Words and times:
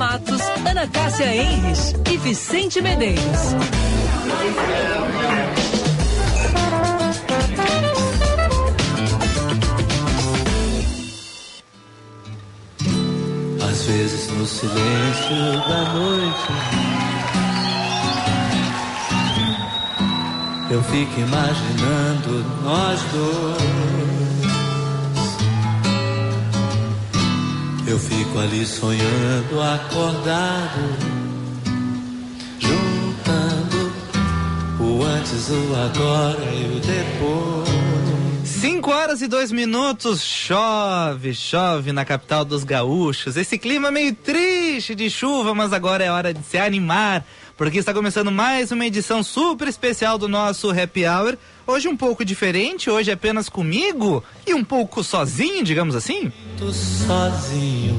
Matos, 0.00 0.40
Ana 0.66 0.88
Cássia 0.88 1.26
Henrich 1.26 1.94
e 2.10 2.16
Vicente 2.16 2.80
Medeiros. 2.80 3.54
Às 13.62 13.82
vezes 13.84 14.30
no 14.30 14.46
silêncio 14.46 15.68
da 15.68 15.92
noite 15.92 16.52
Eu 20.70 20.82
fico 20.84 21.20
imaginando 21.20 22.46
nós 22.64 23.02
dois 23.12 24.19
Eu 27.90 27.98
fico 27.98 28.38
ali 28.38 28.64
sonhando 28.64 29.60
acordado 29.60 30.78
Juntando 32.60 33.92
o 34.78 35.02
antes, 35.02 35.48
o 35.50 35.74
agora 35.74 36.44
e 36.54 36.76
o 36.76 36.80
depois 36.80 37.70
5 38.44 38.90
horas 38.92 39.22
e 39.22 39.26
dois 39.26 39.50
minutos, 39.50 40.22
chove, 40.22 41.34
chove 41.34 41.92
na 41.92 42.04
capital 42.04 42.44
dos 42.44 42.62
gaúchos. 42.62 43.36
Esse 43.36 43.58
clima 43.58 43.90
meio 43.90 44.14
triste 44.14 44.94
de 44.94 45.10
chuva, 45.10 45.52
mas 45.52 45.72
agora 45.72 46.04
é 46.04 46.10
hora 46.10 46.32
de 46.32 46.44
se 46.44 46.58
animar, 46.58 47.26
porque 47.56 47.78
está 47.78 47.92
começando 47.92 48.30
mais 48.30 48.70
uma 48.70 48.86
edição 48.86 49.22
super 49.22 49.66
especial 49.66 50.16
do 50.16 50.28
nosso 50.28 50.70
Happy 50.70 51.06
Hour. 51.06 51.36
Hoje 51.70 51.86
um 51.86 51.96
pouco 51.96 52.24
diferente, 52.24 52.90
hoje 52.90 53.12
apenas 53.12 53.48
comigo 53.48 54.24
e 54.44 54.52
um 54.52 54.64
pouco 54.64 55.04
sozinho, 55.04 55.62
digamos 55.62 55.94
assim. 55.94 56.32
Tô 56.58 56.72
sozinho. 56.72 57.96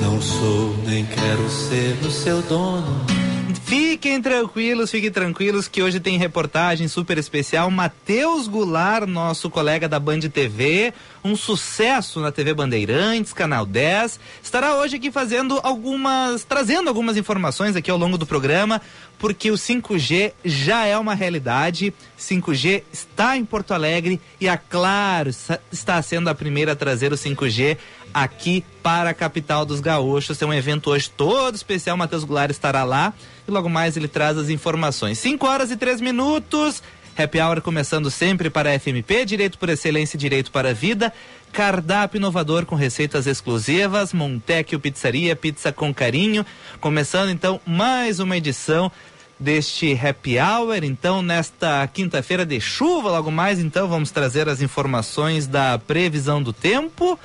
Não 0.00 0.22
sou 0.22 0.76
nem 0.86 1.04
quero 1.04 1.50
ser 1.50 1.98
o 2.06 2.10
seu 2.12 2.40
dono. 2.42 3.09
Fiquem 3.70 4.20
tranquilos, 4.20 4.90
fiquem 4.90 5.12
tranquilos 5.12 5.68
que 5.68 5.80
hoje 5.80 6.00
tem 6.00 6.18
reportagem 6.18 6.88
super 6.88 7.16
especial. 7.18 7.70
Matheus 7.70 8.48
Goulart, 8.48 9.06
nosso 9.06 9.48
colega 9.48 9.88
da 9.88 10.00
Band 10.00 10.22
TV, 10.22 10.92
um 11.22 11.36
sucesso 11.36 12.18
na 12.18 12.32
TV 12.32 12.52
Bandeirantes, 12.52 13.32
Canal 13.32 13.64
10, 13.64 14.18
estará 14.42 14.74
hoje 14.74 14.96
aqui 14.96 15.12
fazendo 15.12 15.60
algumas, 15.62 16.42
trazendo 16.42 16.88
algumas 16.88 17.16
informações 17.16 17.76
aqui 17.76 17.92
ao 17.92 17.96
longo 17.96 18.18
do 18.18 18.26
programa, 18.26 18.82
porque 19.20 19.52
o 19.52 19.54
5G 19.54 20.32
já 20.44 20.84
é 20.86 20.98
uma 20.98 21.14
realidade. 21.14 21.94
5G 22.18 22.82
está 22.92 23.36
em 23.36 23.44
Porto 23.44 23.72
Alegre 23.72 24.20
e 24.40 24.48
a 24.48 24.56
Claro 24.56 25.30
está 25.70 26.02
sendo 26.02 26.28
a 26.28 26.34
primeira 26.34 26.72
a 26.72 26.76
trazer 26.76 27.12
o 27.12 27.16
5G 27.16 27.76
aqui 28.12 28.64
para 28.82 29.10
a 29.10 29.14
capital 29.14 29.64
dos 29.64 29.80
gaúchos. 29.80 30.38
Tem 30.38 30.46
um 30.46 30.54
evento 30.54 30.90
hoje 30.90 31.10
todo 31.10 31.54
especial, 31.54 31.96
Matheus 31.96 32.24
Goulart 32.24 32.50
estará 32.50 32.84
lá 32.84 33.12
e 33.46 33.50
logo 33.50 33.68
mais 33.68 33.96
ele 33.96 34.08
traz 34.08 34.36
as 34.36 34.48
informações. 34.48 35.18
5 35.18 35.46
horas 35.46 35.70
e 35.70 35.76
3 35.76 36.00
minutos. 36.00 36.82
Happy 37.16 37.40
Hour 37.40 37.60
começando 37.60 38.10
sempre 38.10 38.48
para 38.48 38.70
a 38.70 38.78
FMP, 38.78 39.24
Direito 39.26 39.58
por 39.58 39.68
Excelência 39.68 40.16
e 40.16 40.20
Direito 40.20 40.50
para 40.50 40.70
a 40.70 40.72
Vida. 40.72 41.12
Cardápio 41.52 42.18
inovador 42.18 42.64
com 42.64 42.76
receitas 42.76 43.26
exclusivas, 43.26 44.12
Montecchio 44.12 44.78
Pizzaria, 44.78 45.34
pizza 45.34 45.72
com 45.72 45.92
carinho. 45.92 46.46
Começando 46.80 47.28
então 47.30 47.60
mais 47.66 48.20
uma 48.20 48.36
edição 48.36 48.90
deste 49.38 49.92
Happy 49.92 50.38
Hour. 50.38 50.84
Então, 50.84 51.22
nesta 51.22 51.86
quinta-feira 51.88 52.46
de 52.46 52.60
chuva, 52.60 53.10
logo 53.10 53.30
mais, 53.30 53.58
então 53.58 53.88
vamos 53.88 54.10
trazer 54.10 54.48
as 54.48 54.60
informações 54.60 55.46
da 55.46 55.78
previsão 55.78 56.42
do 56.42 56.52
tempo 56.52 57.18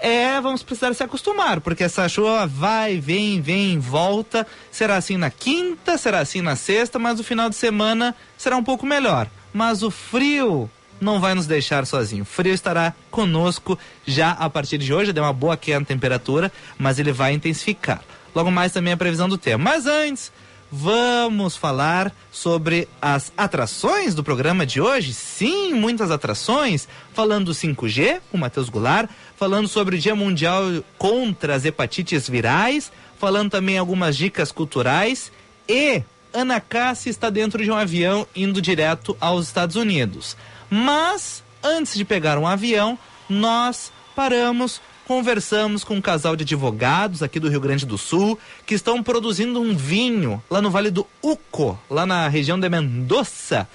é, 0.00 0.40
vamos 0.40 0.62
precisar 0.62 0.94
se 0.94 1.02
acostumar, 1.02 1.60
porque 1.60 1.84
essa 1.84 2.08
chuva 2.08 2.46
vai, 2.46 2.98
vem, 2.98 3.40
vem, 3.40 3.78
volta. 3.78 4.46
Será 4.70 4.96
assim 4.96 5.16
na 5.16 5.30
quinta, 5.30 5.98
será 5.98 6.20
assim 6.20 6.40
na 6.40 6.56
sexta, 6.56 6.98
mas 6.98 7.20
o 7.20 7.24
final 7.24 7.48
de 7.48 7.56
semana 7.56 8.14
será 8.36 8.56
um 8.56 8.64
pouco 8.64 8.86
melhor. 8.86 9.28
Mas 9.52 9.82
o 9.82 9.90
frio 9.90 10.70
não 11.00 11.20
vai 11.20 11.34
nos 11.34 11.46
deixar 11.46 11.86
sozinho. 11.86 12.22
O 12.22 12.26
frio 12.26 12.52
estará 12.52 12.94
conosco 13.10 13.78
já 14.06 14.32
a 14.32 14.48
partir 14.48 14.78
de 14.78 14.92
hoje, 14.92 15.12
deu 15.12 15.24
uma 15.24 15.32
boa 15.32 15.56
queda 15.56 15.80
na 15.80 15.86
temperatura, 15.86 16.52
mas 16.78 16.98
ele 16.98 17.12
vai 17.12 17.32
intensificar. 17.32 18.02
Logo 18.34 18.50
mais 18.50 18.72
também 18.72 18.92
a 18.92 18.96
previsão 18.96 19.28
do 19.28 19.38
tempo. 19.38 19.62
Mas 19.62 19.86
antes, 19.86 20.32
Vamos 20.72 21.56
falar 21.56 22.14
sobre 22.30 22.86
as 23.02 23.32
atrações 23.36 24.14
do 24.14 24.22
programa 24.22 24.64
de 24.64 24.80
hoje? 24.80 25.12
Sim, 25.12 25.74
muitas 25.74 26.12
atrações. 26.12 26.86
Falando 27.12 27.46
do 27.46 27.52
5G, 27.52 28.20
com 28.30 28.38
Matheus 28.38 28.68
Goulart, 28.68 29.10
falando 29.36 29.66
sobre 29.66 29.96
o 29.96 29.98
Dia 29.98 30.14
Mundial 30.14 30.62
contra 30.96 31.56
as 31.56 31.64
Hepatites 31.64 32.28
Virais, 32.28 32.92
falando 33.18 33.50
também 33.50 33.78
algumas 33.78 34.16
dicas 34.16 34.52
culturais 34.52 35.32
e 35.68 36.02
Ana 36.32 36.60
Cássia 36.60 37.10
está 37.10 37.28
dentro 37.30 37.64
de 37.64 37.70
um 37.70 37.76
avião 37.76 38.26
indo 38.34 38.62
direto 38.62 39.16
aos 39.20 39.46
Estados 39.46 39.74
Unidos. 39.74 40.36
Mas, 40.70 41.42
antes 41.62 41.94
de 41.94 42.04
pegar 42.04 42.38
um 42.38 42.46
avião, 42.46 42.96
nós 43.28 43.92
paramos 44.14 44.80
conversamos 45.10 45.82
com 45.82 45.96
um 45.96 46.00
casal 46.00 46.36
de 46.36 46.44
advogados 46.44 47.20
aqui 47.20 47.40
do 47.40 47.48
Rio 47.48 47.60
Grande 47.60 47.84
do 47.84 47.98
Sul 47.98 48.38
que 48.64 48.76
estão 48.76 49.02
produzindo 49.02 49.60
um 49.60 49.76
vinho 49.76 50.40
lá 50.48 50.62
no 50.62 50.70
Vale 50.70 50.88
do 50.88 51.04
Uco, 51.20 51.76
lá 51.90 52.06
na 52.06 52.28
região 52.28 52.56
de 52.56 52.68
Mendoza, 52.68 53.66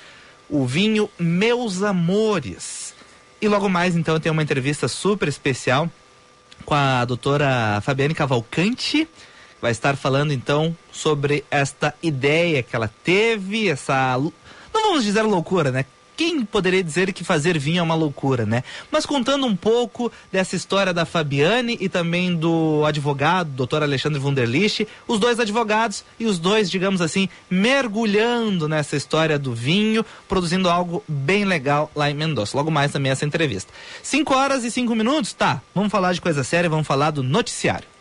o 0.50 0.66
vinho 0.66 1.10
Meus 1.20 1.84
Amores. 1.84 2.94
E 3.42 3.50
logo 3.50 3.68
mais 3.68 3.98
então 3.98 4.18
tem 4.18 4.32
uma 4.32 4.44
entrevista 4.44 4.88
super 4.88 5.28
especial 5.28 5.92
com 6.64 6.74
a 6.74 7.04
doutora 7.04 7.82
Fabiane 7.82 8.16
Cavalcante, 8.16 9.06
vai 9.62 9.74
estar 9.74 9.98
falando 9.98 10.32
então 10.32 10.74
sobre 10.90 11.44
esta 11.52 11.94
ideia 12.02 12.64
que 12.64 12.78
ela 12.78 12.90
teve, 13.04 13.68
essa 13.68 14.18
não 14.18 14.32
vamos 14.74 15.04
dizer 15.04 15.24
loucura, 15.24 15.70
né? 15.70 15.84
Quem 16.16 16.46
poderia 16.46 16.84
dizer 16.84 17.12
que 17.14 17.24
fazer 17.24 17.58
vinho 17.58 17.80
é 17.80 17.82
uma 17.82 17.96
loucura, 17.96 18.46
né? 18.46 18.64
Mas 18.92 19.06
contando 19.06 19.46
um 19.46 19.56
pouco 19.56 20.12
dessa 20.32 20.56
história 20.56 20.94
da 20.94 21.06
Fabiane 21.06 21.78
e 21.80 21.90
também 21.90 22.36
do 22.36 22.84
advogado, 22.86 23.50
doutor 23.50 23.84
Alexandre 23.84 24.20
Wunderlich, 24.20 24.88
os 25.08 25.20
dois 25.20 25.40
advogados 25.40 26.04
e 26.20 26.26
os 26.26 26.40
dois, 26.40 26.70
digamos 26.70 27.02
assim, 27.02 27.28
mergulhando 27.50 28.68
nessa 28.68 28.96
história 28.96 29.38
do 29.38 29.54
vinho, 29.54 30.06
produzindo 30.28 30.70
algo 30.70 31.04
bem 31.08 31.46
legal 31.46 31.92
lá 31.96 32.10
em 32.10 32.14
Mendoza. 32.14 32.58
Logo 32.58 32.72
mais 32.72 32.92
também 32.92 33.12
essa 33.12 33.26
entrevista. 33.26 33.72
Cinco 34.02 34.34
horas 34.34 34.64
e 34.64 34.72
cinco 34.72 34.96
minutos? 34.96 35.34
Tá, 35.34 35.62
vamos 35.74 35.92
falar 35.92 36.14
de 36.14 36.22
coisa 36.22 36.44
séria, 36.44 36.70
vamos 36.70 36.88
falar 36.88 37.12
do 37.12 37.24
noticiário. 37.24 37.95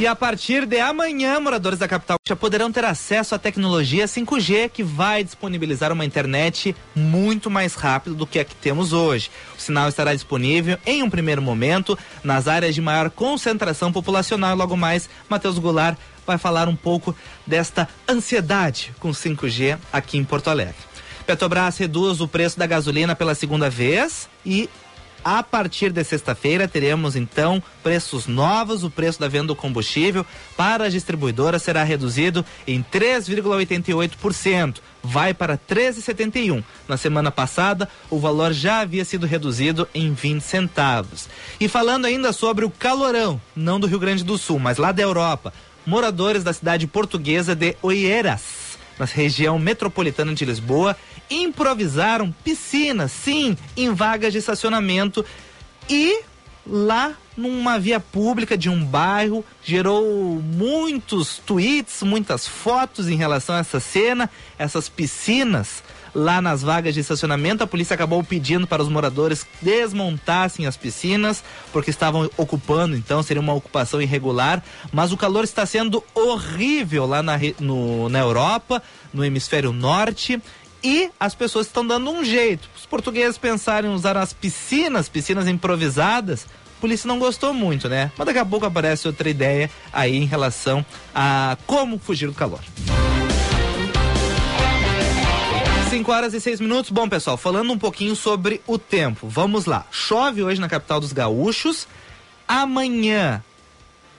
E 0.00 0.06
a 0.06 0.16
partir 0.16 0.64
de 0.64 0.80
amanhã, 0.80 1.38
moradores 1.38 1.78
da 1.78 1.86
capital 1.86 2.16
já 2.26 2.34
poderão 2.34 2.72
ter 2.72 2.86
acesso 2.86 3.34
à 3.34 3.38
tecnologia 3.38 4.06
5G 4.06 4.70
que 4.70 4.82
vai 4.82 5.22
disponibilizar 5.22 5.92
uma 5.92 6.06
internet 6.06 6.74
muito 6.96 7.50
mais 7.50 7.74
rápido 7.74 8.16
do 8.16 8.26
que 8.26 8.38
a 8.38 8.44
que 8.46 8.54
temos 8.54 8.94
hoje. 8.94 9.30
O 9.58 9.60
sinal 9.60 9.90
estará 9.90 10.14
disponível 10.14 10.78
em 10.86 11.02
um 11.02 11.10
primeiro 11.10 11.42
momento 11.42 11.98
nas 12.24 12.48
áreas 12.48 12.74
de 12.74 12.80
maior 12.80 13.10
concentração 13.10 13.92
populacional. 13.92 14.56
Logo 14.56 14.74
mais, 14.74 15.06
Matheus 15.28 15.58
Goulart 15.58 15.98
vai 16.26 16.38
falar 16.38 16.66
um 16.66 16.76
pouco 16.76 17.14
desta 17.46 17.86
ansiedade 18.08 18.94
com 18.98 19.10
5G 19.10 19.76
aqui 19.92 20.16
em 20.16 20.24
Porto 20.24 20.48
Alegre. 20.48 20.76
Petrobras 21.26 21.76
reduz 21.76 22.22
o 22.22 22.26
preço 22.26 22.58
da 22.58 22.66
gasolina 22.66 23.14
pela 23.14 23.34
segunda 23.34 23.68
vez 23.68 24.30
e 24.46 24.66
a 25.24 25.42
partir 25.42 25.92
de 25.92 26.02
sexta-feira 26.04 26.66
teremos 26.68 27.16
então 27.16 27.62
preços 27.82 28.26
novos. 28.26 28.84
O 28.84 28.90
preço 28.90 29.20
da 29.20 29.28
venda 29.28 29.48
do 29.48 29.56
combustível 29.56 30.24
para 30.56 30.86
as 30.86 30.92
distribuidoras 30.92 31.62
será 31.62 31.82
reduzido 31.82 32.44
em 32.66 32.82
3,88%. 32.82 34.78
Vai 35.02 35.32
para 35.32 35.56
13,71. 35.56 36.62
Na 36.86 36.96
semana 36.96 37.30
passada, 37.30 37.88
o 38.10 38.18
valor 38.18 38.52
já 38.52 38.80
havia 38.80 39.04
sido 39.04 39.26
reduzido 39.26 39.88
em 39.94 40.12
20 40.12 40.40
centavos. 40.42 41.28
E 41.58 41.68
falando 41.68 42.04
ainda 42.04 42.32
sobre 42.32 42.64
o 42.64 42.70
calorão, 42.70 43.40
não 43.56 43.80
do 43.80 43.86
Rio 43.86 43.98
Grande 43.98 44.24
do 44.24 44.36
Sul, 44.36 44.58
mas 44.58 44.76
lá 44.78 44.92
da 44.92 45.02
Europa, 45.02 45.52
moradores 45.86 46.44
da 46.44 46.52
cidade 46.52 46.86
portuguesa 46.86 47.54
de 47.54 47.76
Oeiras 47.82 48.60
na 49.00 49.06
região 49.06 49.58
metropolitana 49.58 50.34
de 50.34 50.44
Lisboa, 50.44 50.94
improvisaram 51.30 52.34
piscinas, 52.44 53.12
sim, 53.12 53.56
em 53.76 53.94
vagas 53.94 54.32
de 54.32 54.38
estacionamento 54.38 55.24
e 55.88 56.22
lá 56.66 57.14
numa 57.36 57.78
via 57.78 57.98
pública 57.98 58.56
de 58.56 58.68
um 58.68 58.84
bairro, 58.84 59.44
gerou 59.64 60.40
muitos 60.42 61.38
tweets, 61.38 62.02
muitas 62.02 62.46
fotos 62.46 63.08
em 63.08 63.16
relação 63.16 63.54
a 63.54 63.60
essa 63.60 63.80
cena, 63.80 64.28
essas 64.58 64.88
piscinas 64.88 65.82
lá 66.14 66.40
nas 66.40 66.62
vagas 66.62 66.94
de 66.94 67.00
estacionamento. 67.00 67.64
A 67.64 67.66
polícia 67.66 67.94
acabou 67.94 68.22
pedindo 68.22 68.66
para 68.66 68.82
os 68.82 68.88
moradores 68.88 69.46
desmontassem 69.62 70.66
as 70.66 70.76
piscinas, 70.76 71.42
porque 71.72 71.90
estavam 71.90 72.28
ocupando, 72.36 72.96
então 72.96 73.22
seria 73.22 73.40
uma 73.40 73.54
ocupação 73.54 74.02
irregular. 74.02 74.62
Mas 74.92 75.12
o 75.12 75.16
calor 75.16 75.44
está 75.44 75.64
sendo 75.64 76.04
horrível 76.14 77.06
lá 77.06 77.22
na, 77.22 77.38
no, 77.58 78.08
na 78.08 78.18
Europa, 78.18 78.82
no 79.12 79.24
hemisfério 79.24 79.72
norte. 79.72 80.40
E 80.82 81.10
as 81.18 81.34
pessoas 81.34 81.66
estão 81.66 81.86
dando 81.86 82.10
um 82.10 82.24
jeito. 82.24 82.68
Os 82.76 82.86
portugueses 82.86 83.36
pensaram 83.36 83.90
em 83.90 83.94
usar 83.94 84.16
as 84.16 84.32
piscinas, 84.32 85.08
piscinas 85.08 85.46
improvisadas. 85.46 86.46
A 86.78 86.80
polícia 86.80 87.06
não 87.06 87.18
gostou 87.18 87.52
muito, 87.52 87.88
né? 87.88 88.10
Mas 88.16 88.26
daqui 88.26 88.38
a 88.38 88.44
pouco 88.44 88.64
aparece 88.64 89.06
outra 89.06 89.28
ideia 89.28 89.70
aí 89.92 90.16
em 90.16 90.24
relação 90.24 90.84
a 91.14 91.58
como 91.66 91.98
fugir 91.98 92.26
do 92.26 92.34
calor. 92.34 92.60
5 95.90 96.12
horas 96.12 96.32
e 96.34 96.40
6 96.40 96.60
minutos. 96.60 96.90
Bom, 96.90 97.08
pessoal, 97.08 97.36
falando 97.36 97.72
um 97.72 97.78
pouquinho 97.78 98.14
sobre 98.14 98.62
o 98.66 98.78
tempo. 98.78 99.26
Vamos 99.28 99.66
lá. 99.66 99.84
Chove 99.90 100.42
hoje 100.42 100.60
na 100.60 100.68
capital 100.68 101.00
dos 101.00 101.12
gaúchos. 101.12 101.88
Amanhã 102.46 103.42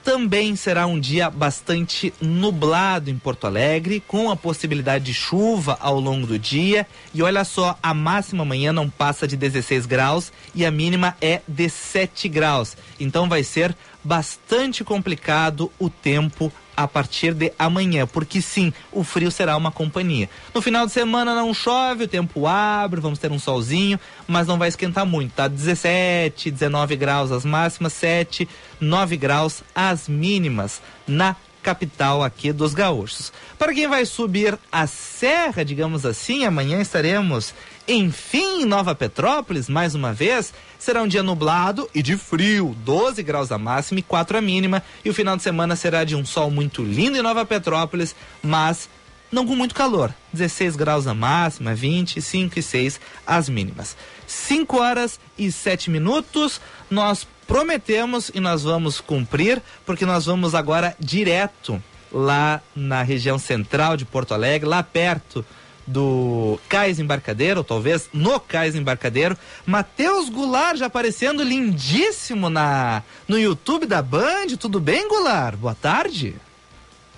também 0.04 0.56
será 0.56 0.86
um 0.86 1.00
dia 1.00 1.30
bastante 1.30 2.14
nublado 2.20 3.10
em 3.10 3.18
Porto 3.18 3.46
Alegre, 3.46 4.04
com 4.08 4.30
a 4.30 4.36
possibilidade 4.36 5.06
de 5.06 5.14
chuva 5.14 5.78
ao 5.80 6.00
longo 6.00 6.26
do 6.26 6.40
dia. 6.40 6.88
E 7.14 7.22
olha 7.22 7.44
só, 7.44 7.78
a 7.82 7.94
máxima 7.94 8.44
amanhã 8.44 8.74
não 8.74 8.90
passa 8.90 9.28
de 9.28 9.38
16 9.38 9.86
graus 9.86 10.32
e 10.56 10.66
a 10.66 10.72
mínima 10.72 11.16
é 11.22 11.42
de 11.48 11.70
7 11.70 12.28
graus. 12.28 12.76
Então 13.00 13.30
vai 13.30 13.44
ser 13.44 13.76
bastante 14.04 14.84
complicado 14.84 15.72
o 15.80 15.90
tempo 15.90 16.52
a 16.76 16.88
partir 16.88 17.34
de 17.34 17.54
amanhã, 17.60 18.08
porque 18.08 18.42
sim, 18.42 18.74
o 18.92 19.04
frio 19.04 19.30
será 19.30 19.56
uma 19.56 19.72
companhia. 19.72 20.30
No 20.54 20.62
final 20.62 20.86
de 20.86 20.92
semana 20.92 21.36
não 21.36 21.54
chove, 21.54 22.06
o 22.06 22.08
tempo 22.08 22.48
abre, 22.48 23.00
vamos 23.00 23.20
ter 23.20 23.32
um 23.32 23.40
solzinho, 23.40 24.00
mas 24.28 24.48
não 24.48 24.58
vai 24.58 24.70
esquentar 24.70 25.06
muito, 25.06 25.34
tá? 25.34 25.48
17, 25.48 26.50
19 26.50 26.96
graus 26.96 27.32
as 27.32 27.46
máximas, 27.46 27.94
7, 27.94 28.48
9 28.80 29.18
graus 29.18 29.64
as 29.76 30.08
mínimas 30.08 30.82
na 31.08 31.36
capital 31.62 32.24
aqui 32.24 32.52
dos 32.52 32.74
gaúchos. 32.74 33.32
Para 33.58 33.74
quem 33.74 33.88
vai 33.88 34.06
subir 34.06 34.58
a 34.72 34.88
serra, 34.88 35.64
digamos 35.64 36.06
assim, 36.06 36.46
amanhã 36.46 36.82
estaremos 36.82 37.54
enfim 37.88 38.62
em 38.62 38.66
Nova 38.66 38.96
Petrópolis, 38.96 39.68
mais 39.68 39.96
uma 39.96 40.14
vez. 40.14 40.54
Será 40.80 41.02
um 41.04 41.08
dia 41.08 41.22
nublado 41.22 41.90
e 41.94 42.02
de 42.02 42.18
frio, 42.18 42.76
12 42.84 43.22
graus 43.22 43.52
a 43.52 43.58
máxima 43.58 44.00
e 44.00 44.04
4 44.04 44.38
a 44.38 44.42
mínima. 44.42 44.84
E 45.04 45.10
o 45.10 45.14
final 45.14 45.36
de 45.36 45.44
semana 45.44 45.76
será 45.76 46.04
de 46.04 46.16
um 46.16 46.26
sol 46.26 46.50
muito 46.50 46.84
lindo 46.84 47.18
em 47.18 47.22
Nova 47.22 47.46
Petrópolis, 47.46 48.16
mas 48.42 48.90
não 49.32 49.46
com 49.46 49.56
muito 49.56 49.74
calor. 49.76 50.14
16 50.34 50.76
graus 50.76 51.08
a 51.08 51.14
máxima, 51.14 51.74
25 51.74 52.60
e 52.60 52.62
6 52.62 53.00
as 53.26 53.50
mínimas. 53.50 53.96
5 54.32 54.80
horas 54.80 55.20
e 55.38 55.52
7 55.52 55.90
minutos. 55.90 56.62
Nós 56.90 57.28
prometemos 57.46 58.32
e 58.34 58.40
nós 58.40 58.64
vamos 58.64 59.02
cumprir, 59.02 59.62
porque 59.86 60.06
nós 60.06 60.26
vamos 60.26 60.56
agora 60.56 60.96
direto 61.00 61.82
lá 62.12 62.62
na 62.76 63.04
região 63.04 63.38
central 63.38 63.96
de 63.98 64.06
Porto 64.06 64.34
Alegre, 64.34 64.68
lá 64.68 64.82
perto 64.82 65.46
do 65.86 66.60
Cais 66.70 67.00
Embarcadeiro, 67.00 67.60
ou 67.60 67.64
talvez 67.64 68.10
no 68.14 68.40
Cais 68.40 68.76
Embarcadeiro. 68.76 69.38
Matheus 69.66 70.30
Goulart 70.30 70.78
já 70.78 70.86
aparecendo 70.86 71.44
lindíssimo 71.44 72.50
na 72.50 73.04
no 73.28 73.38
YouTube 73.38 73.86
da 73.86 74.02
Band. 74.02 74.48
Tudo 74.60 74.80
bem, 74.80 75.08
Goulart? 75.08 75.58
Boa 75.58 75.76
tarde. 75.76 76.36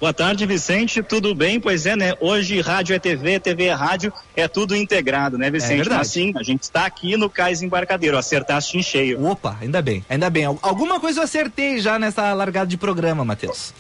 Boa 0.03 0.13
tarde, 0.13 0.45
Vicente. 0.45 1.01
Tudo 1.01 1.33
bem? 1.33 1.61
Pois 1.61 1.85
é, 1.85 1.95
né? 1.95 2.11
Hoje 2.19 2.59
rádio 2.59 2.94
é 2.94 3.00
TV, 3.00 3.39
TV 3.39 3.67
é 3.67 3.71
rádio, 3.71 4.11
é 4.35 4.50
tudo 4.50 4.75
integrado, 4.75 5.38
né, 5.38 5.50
Vicente? 5.50 5.89
É 5.89 5.95
Assim, 5.95 6.33
a 6.35 6.44
gente 6.44 6.63
está 6.63 6.85
aqui 6.85 7.15
no 7.15 7.29
Cais 7.29 7.61
Embarcadeiro, 7.61 8.17
acertaste 8.17 8.77
em 8.77 8.83
cheio. 8.83 9.25
Opa, 9.25 9.57
ainda 9.61 9.81
bem, 9.81 10.03
ainda 10.09 10.29
bem. 10.29 10.44
Alguma 10.44 11.00
coisa 11.00 11.21
eu 11.21 11.23
acertei 11.23 11.79
já 11.79 11.97
nessa 11.97 12.33
largada 12.33 12.67
de 12.67 12.75
programa, 12.75 13.23
Matheus. 13.23 13.73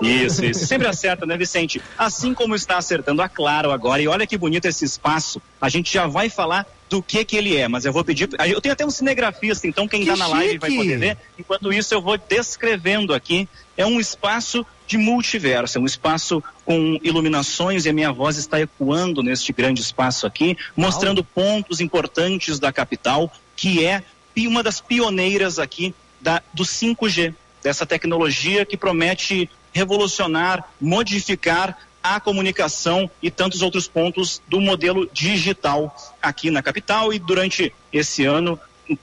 Isso, 0.00 0.44
isso. 0.44 0.66
Sempre 0.66 0.86
acerta, 0.88 1.26
né, 1.26 1.36
Vicente? 1.36 1.80
Assim 1.96 2.34
como 2.34 2.54
está 2.54 2.76
acertando 2.76 3.22
a 3.22 3.28
Claro 3.28 3.70
agora. 3.70 4.02
E 4.02 4.08
olha 4.08 4.26
que 4.26 4.36
bonito 4.36 4.66
esse 4.66 4.84
espaço. 4.84 5.40
A 5.60 5.68
gente 5.68 5.92
já 5.92 6.06
vai 6.06 6.28
falar 6.28 6.66
do 6.88 7.02
que 7.02 7.24
que 7.24 7.36
ele 7.36 7.56
é, 7.56 7.66
mas 7.66 7.84
eu 7.84 7.92
vou 7.92 8.04
pedir. 8.04 8.28
Eu 8.46 8.60
tenho 8.60 8.72
até 8.72 8.84
um 8.84 8.90
cinegrafista, 8.90 9.66
então 9.66 9.88
quem 9.88 10.02
está 10.02 10.16
na 10.16 10.26
live 10.26 10.58
vai 10.58 10.70
poder 10.70 10.98
ver. 10.98 11.18
Enquanto 11.38 11.72
isso, 11.72 11.94
eu 11.94 12.00
vou 12.00 12.16
descrevendo 12.16 13.14
aqui. 13.14 13.48
É 13.76 13.84
um 13.84 13.98
espaço 13.98 14.64
de 14.86 14.96
multiverso, 14.98 15.78
é 15.78 15.80
um 15.80 15.86
espaço 15.86 16.42
com 16.64 16.98
iluminações 17.02 17.86
e 17.86 17.88
a 17.88 17.92
minha 17.92 18.12
voz 18.12 18.36
está 18.36 18.60
ecoando 18.60 19.22
neste 19.22 19.52
grande 19.52 19.80
espaço 19.80 20.26
aqui, 20.26 20.56
mostrando 20.76 21.18
Uau. 21.18 21.28
pontos 21.34 21.80
importantes 21.80 22.58
da 22.58 22.72
capital, 22.72 23.32
que 23.56 23.84
é 23.84 24.02
uma 24.46 24.62
das 24.62 24.80
pioneiras 24.80 25.58
aqui 25.58 25.94
da, 26.20 26.42
do 26.52 26.64
5G, 26.64 27.34
dessa 27.62 27.86
tecnologia 27.86 28.64
que 28.64 28.76
promete 28.76 29.48
revolucionar, 29.74 30.64
modificar 30.80 31.76
a 32.02 32.20
comunicação 32.20 33.10
e 33.22 33.30
tantos 33.30 33.62
outros 33.62 33.88
pontos 33.88 34.40
do 34.46 34.60
modelo 34.60 35.08
digital 35.12 35.94
aqui 36.22 36.50
na 36.50 36.62
capital 36.62 37.12
e 37.12 37.18
durante 37.18 37.74
esse 37.92 38.24
ano 38.24 38.60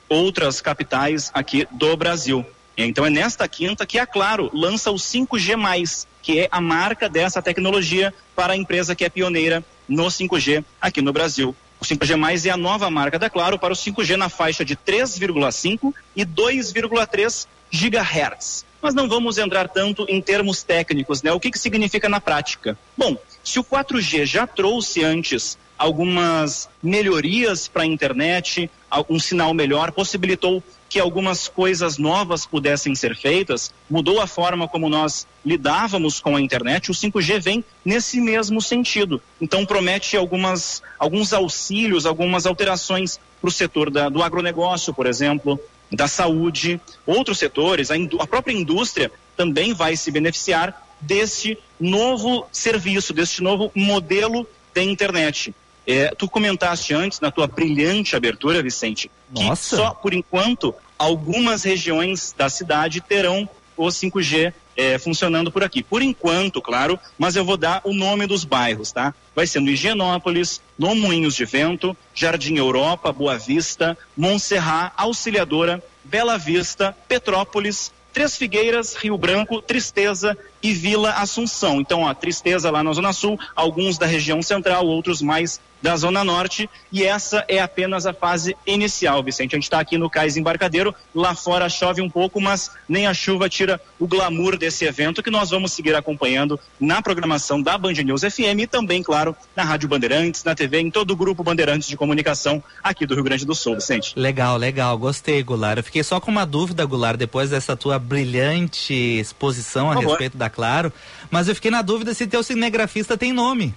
outras 0.07 0.61
capitais 0.61 1.31
aqui 1.33 1.67
do 1.71 1.97
Brasil. 1.97 2.45
Então 2.77 3.05
é 3.05 3.09
nesta 3.09 3.47
quinta 3.47 3.85
que 3.85 3.99
a 3.99 4.05
Claro 4.05 4.49
lança 4.53 4.91
o 4.91 4.95
5G+, 4.95 6.05
que 6.21 6.39
é 6.39 6.47
a 6.51 6.61
marca 6.61 7.09
dessa 7.09 7.41
tecnologia 7.41 8.13
para 8.35 8.53
a 8.53 8.57
empresa 8.57 8.95
que 8.95 9.03
é 9.03 9.09
pioneira 9.09 9.63
no 9.87 10.05
5G 10.05 10.63
aqui 10.79 11.01
no 11.01 11.11
Brasil. 11.11 11.55
O 11.79 11.83
5G+, 11.83 12.45
é 12.45 12.49
a 12.51 12.57
nova 12.57 12.89
marca 12.91 13.17
da 13.17 13.29
Claro 13.29 13.57
para 13.57 13.73
o 13.73 13.75
5G 13.75 14.15
na 14.15 14.29
faixa 14.29 14.63
de 14.63 14.75
3,5 14.75 15.93
e 16.15 16.23
2,3 16.23 17.47
GHz. 17.71 18.65
Mas 18.81 18.95
não 18.95 19.07
vamos 19.07 19.37
entrar 19.37 19.67
tanto 19.69 20.05
em 20.09 20.21
termos 20.21 20.63
técnicos, 20.63 21.21
né? 21.21 21.31
O 21.31 21.39
que, 21.39 21.51
que 21.51 21.59
significa 21.59 22.09
na 22.09 22.19
prática? 22.19 22.77
Bom, 22.97 23.15
se 23.43 23.59
o 23.59 23.63
4G 23.63 24.25
já 24.25 24.47
trouxe 24.47 25.03
antes 25.03 25.57
algumas 25.77 26.69
melhorias 26.81 27.67
para 27.67 27.83
a 27.83 27.85
internet, 27.85 28.69
um 29.09 29.19
sinal 29.19 29.53
melhor, 29.53 29.91
possibilitou 29.91 30.63
que 30.87 30.99
algumas 30.99 31.47
coisas 31.47 31.97
novas 31.97 32.45
pudessem 32.45 32.93
ser 32.93 33.15
feitas, 33.15 33.73
mudou 33.89 34.19
a 34.19 34.27
forma 34.27 34.67
como 34.67 34.89
nós 34.89 35.25
lidávamos 35.43 36.19
com 36.19 36.35
a 36.35 36.41
internet, 36.41 36.91
o 36.91 36.93
5G 36.93 37.39
vem 37.39 37.63
nesse 37.83 38.19
mesmo 38.19 38.61
sentido. 38.61 39.21
Então 39.39 39.65
promete 39.65 40.17
algumas, 40.17 40.83
alguns 40.99 41.31
auxílios, 41.31 42.05
algumas 42.05 42.45
alterações 42.45 43.19
para 43.39 43.47
o 43.47 43.51
setor 43.51 43.89
da, 43.89 44.09
do 44.09 44.21
agronegócio, 44.21 44.93
por 44.93 45.07
exemplo, 45.07 45.57
da 45.91 46.07
saúde, 46.07 46.79
outros 47.05 47.37
setores, 47.37 47.91
a, 47.91 47.95
a 48.19 48.27
própria 48.27 48.53
indústria 48.53 49.11
também 49.35 49.73
vai 49.73 49.95
se 49.97 50.09
beneficiar 50.11 50.87
deste 50.99 51.57
novo 51.79 52.47
serviço, 52.51 53.13
deste 53.13 53.41
novo 53.41 53.71
modelo 53.75 54.47
de 54.73 54.83
internet. 54.83 55.53
É, 55.85 56.09
tu 56.09 56.29
comentaste 56.29 56.93
antes 56.93 57.19
na 57.19 57.31
tua 57.31 57.47
brilhante 57.47 58.15
abertura, 58.15 58.61
Vicente, 58.61 59.09
Nossa. 59.31 59.75
que 59.75 59.81
só 59.81 59.91
por 59.91 60.13
enquanto 60.13 60.73
algumas 60.97 61.63
regiões 61.63 62.33
da 62.37 62.49
cidade 62.49 63.01
terão 63.01 63.49
o 63.85 63.89
5G 63.89 64.53
é, 64.75 64.97
funcionando 64.97 65.51
por 65.51 65.63
aqui. 65.63 65.83
Por 65.83 66.01
enquanto, 66.01 66.61
claro, 66.61 66.99
mas 67.17 67.35
eu 67.35 67.45
vou 67.45 67.57
dar 67.57 67.81
o 67.83 67.93
nome 67.93 68.25
dos 68.25 68.43
bairros, 68.43 68.91
tá? 68.91 69.13
Vai 69.35 69.47
ser 69.47 69.59
no 69.59 69.69
Higienópolis, 69.69 70.61
no 70.77 70.95
Moinhos 70.95 71.35
de 71.35 71.45
Vento, 71.45 71.95
Jardim 72.13 72.57
Europa, 72.57 73.11
Boa 73.11 73.37
Vista, 73.37 73.97
Montserrat, 74.15 74.93
Auxiliadora, 74.97 75.83
Bela 76.03 76.37
Vista, 76.37 76.95
Petrópolis, 77.07 77.91
Três 78.13 78.35
Figueiras, 78.35 78.95
Rio 78.95 79.17
Branco, 79.17 79.61
Tristeza 79.61 80.37
e 80.61 80.73
Vila 80.73 81.11
Assunção. 81.13 81.81
Então, 81.81 82.07
a 82.07 82.13
Tristeza 82.13 82.69
lá 82.69 82.83
na 82.83 82.93
Zona 82.93 83.13
Sul, 83.13 83.39
alguns 83.55 83.97
da 83.97 84.05
região 84.05 84.41
central, 84.41 84.85
outros 84.85 85.21
mais 85.21 85.59
da 85.81 85.95
Zona 85.95 86.23
Norte, 86.23 86.69
e 86.91 87.03
essa 87.03 87.43
é 87.47 87.59
apenas 87.59 88.05
a 88.05 88.13
fase 88.13 88.55
inicial, 88.67 89.23
Vicente. 89.23 89.55
A 89.55 89.57
gente 89.57 89.63
está 89.63 89.79
aqui 89.79 89.97
no 89.97 90.09
Cais 90.09 90.37
Embarcadeiro, 90.37 90.93
lá 91.13 91.33
fora 91.33 91.67
chove 91.67 92.01
um 92.01 92.09
pouco, 92.09 92.39
mas 92.39 92.71
nem 92.87 93.07
a 93.07 93.13
chuva 93.13 93.49
tira 93.49 93.81
o 93.99 94.07
glamour 94.07 94.57
desse 94.57 94.85
evento 94.85 95.23
que 95.23 95.31
nós 95.31 95.49
vamos 95.49 95.73
seguir 95.73 95.95
acompanhando 95.95 96.59
na 96.79 97.01
programação 97.01 97.61
da 97.61 97.77
Band 97.77 97.93
News 97.93 98.21
FM 98.21 98.59
e 98.59 98.67
também, 98.67 99.01
claro, 99.01 99.35
na 99.55 99.63
Rádio 99.63 99.89
Bandeirantes, 99.89 100.43
na 100.43 100.53
TV, 100.53 100.79
em 100.79 100.91
todo 100.91 101.11
o 101.11 101.15
grupo 101.15 101.43
Bandeirantes 101.43 101.87
de 101.87 101.97
Comunicação 101.97 102.63
aqui 102.83 103.05
do 103.05 103.15
Rio 103.15 103.23
Grande 103.23 103.45
do 103.45 103.55
Sul, 103.55 103.75
Vicente. 103.75 104.13
Legal, 104.15 104.57
legal, 104.57 104.95
gostei, 104.97 105.41
Goulart. 105.41 105.77
Eu 105.77 105.83
fiquei 105.83 106.03
só 106.03 106.19
com 106.19 106.29
uma 106.29 106.45
dúvida, 106.45 106.85
Goulart, 106.85 107.17
depois 107.17 107.49
dessa 107.49 107.75
tua 107.75 107.97
brilhante 107.97 108.93
exposição 108.93 109.91
a 109.91 109.95
respeito 109.95 110.37
da 110.37 110.49
Claro, 110.51 110.91
mas 111.29 111.47
eu 111.47 111.55
fiquei 111.55 111.71
na 111.71 111.81
dúvida 111.81 112.13
se 112.13 112.27
teu 112.27 112.43
cinegrafista 112.43 113.17
tem 113.17 113.33
nome. 113.33 113.73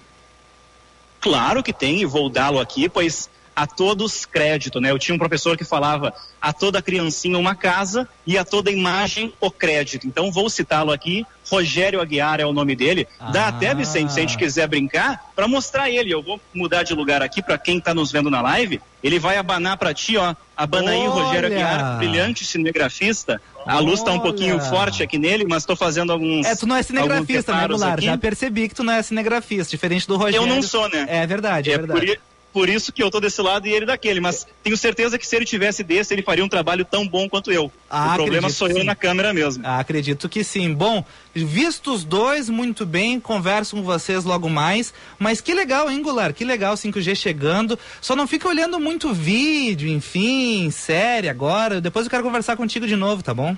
Claro 1.21 1.62
que 1.62 1.73
tem, 1.73 2.02
e 2.02 2.07
vou 2.07 2.28
dá-lo 2.28 2.61
aqui, 2.61 2.88
pois 2.88 3.31
a 3.54 3.66
todos 3.66 4.26
crédito, 4.26 4.80
né? 4.80 4.90
Eu 4.90 4.99
tinha 4.99 5.14
um 5.14 5.18
professor 5.18 5.56
que 5.56 5.64
falava 5.64 6.12
a 6.40 6.52
toda 6.52 6.82
criancinha 6.82 7.38
uma 7.38 7.54
casa 7.54 8.08
e 8.26 8.37
a 8.37 8.44
toda 8.44 8.70
imagem 8.70 9.32
o 9.40 9.50
crédito. 9.50 10.06
Então 10.06 10.30
vou 10.30 10.50
citá-lo 10.50 10.92
aqui. 10.92 11.25
Rogério 11.50 12.00
Aguiar 12.00 12.40
é 12.40 12.46
o 12.46 12.52
nome 12.52 12.75
dele. 12.75 13.06
Ah. 13.20 13.30
Dá 13.30 13.49
até, 13.49 13.75
Vicente, 13.75 14.12
se 14.12 14.18
a 14.18 14.23
gente 14.23 14.38
quiser 14.38 14.66
brincar, 14.66 15.30
para 15.37 15.46
mostrar 15.46 15.90
ele. 15.90 16.12
Eu 16.12 16.23
vou 16.23 16.40
mudar 16.52 16.82
de 16.82 16.94
lugar 16.94 17.23
aqui 17.23 17.42
para 17.42 17.58
quem 17.58 17.78
está 17.78 17.94
nos 17.94 18.11
vendo 18.11 18.30
na 18.30 18.40
live. 18.40 18.80
Ele 19.02 19.18
vai 19.18 19.37
abanar 19.37 19.76
para 19.76 19.92
ti, 19.92 20.16
ó. 20.16 20.34
Abana 20.56 20.90
Olha. 20.90 21.02
aí, 21.02 21.06
Rogério 21.06 21.49
Aguiar, 21.49 21.99
brilhante 21.99 22.44
cinegrafista. 22.44 23.40
A 23.66 23.78
luz 23.78 24.00
está 24.00 24.12
um 24.12 24.20
pouquinho 24.20 24.61
forte 24.61 25.02
aqui 25.02 25.18
nele, 25.18 25.44
mas 25.49 25.62
estou 25.62 25.76
fazendo 25.76 26.12
alguns. 26.12 26.46
É, 26.46 26.54
tu 26.54 26.66
não 26.66 26.76
é 26.76 26.82
cinegrafista, 26.82 27.54
né, 27.54 27.68
Goulart? 27.68 28.02
Já 28.02 28.16
percebi 28.16 28.68
que 28.68 28.75
tu 28.75 28.82
não 28.82 28.92
é 28.92 29.02
cinegrafista, 29.02 29.70
diferente 29.70 30.06
do 30.06 30.16
Rogério. 30.16 30.42
Eu 30.42 30.46
não 30.46 30.62
sou, 30.62 30.88
né? 30.88 31.06
É 31.08 31.26
verdade, 31.26 31.70
é, 31.70 31.75
é 31.75 31.78
verdade. 31.78 32.06
Por 32.06 32.34
por 32.54 32.68
isso 32.68 32.92
que 32.92 33.02
eu 33.02 33.11
tô 33.11 33.18
desse 33.18 33.42
lado 33.42 33.66
e 33.66 33.73
ele 33.73 33.84
daquele. 33.84 34.20
Mas 34.20 34.46
tenho 34.62 34.76
certeza 34.76 35.18
que 35.18 35.26
se 35.26 35.34
ele 35.34 35.44
tivesse 35.44 35.82
desse, 35.82 36.14
ele 36.14 36.23
faria 36.23 36.44
um 36.44 36.49
trabalho 36.49 36.84
tão 36.84 37.06
bom 37.06 37.28
quanto 37.28 37.50
eu. 37.50 37.70
Ah, 37.90 38.12
o 38.12 38.14
problema 38.14 38.49
sou 38.49 38.68
eu 38.68 38.84
na 38.84 38.94
câmera 38.94 39.34
mesmo. 39.34 39.66
Ah, 39.66 39.80
acredito 39.80 40.28
que 40.28 40.44
sim. 40.44 40.73
Bom, 40.73 41.04
vistos 41.34 42.04
dois, 42.04 42.49
muito 42.49 42.87
bem, 42.87 43.18
converso 43.18 43.75
com 43.75 43.82
vocês 43.82 44.23
logo 44.25 44.49
mais. 44.49 44.94
Mas 45.18 45.40
que 45.40 45.52
legal, 45.52 45.90
hein, 45.90 46.00
Goulart? 46.00 46.32
Que 46.32 46.44
legal 46.44 46.75
5G 46.75 47.16
chegando. 47.16 47.76
Só 48.00 48.14
não 48.14 48.28
fica 48.28 48.49
olhando 48.49 48.78
muito 48.78 49.12
vídeo, 49.12 49.88
enfim, 49.88 50.70
série 50.70 51.28
agora. 51.28 51.80
Depois 51.80 52.06
eu 52.06 52.11
quero 52.11 52.23
conversar 52.23 52.56
contigo 52.56 52.87
de 52.87 52.94
novo, 52.94 53.20
tá 53.20 53.34
bom? 53.34 53.56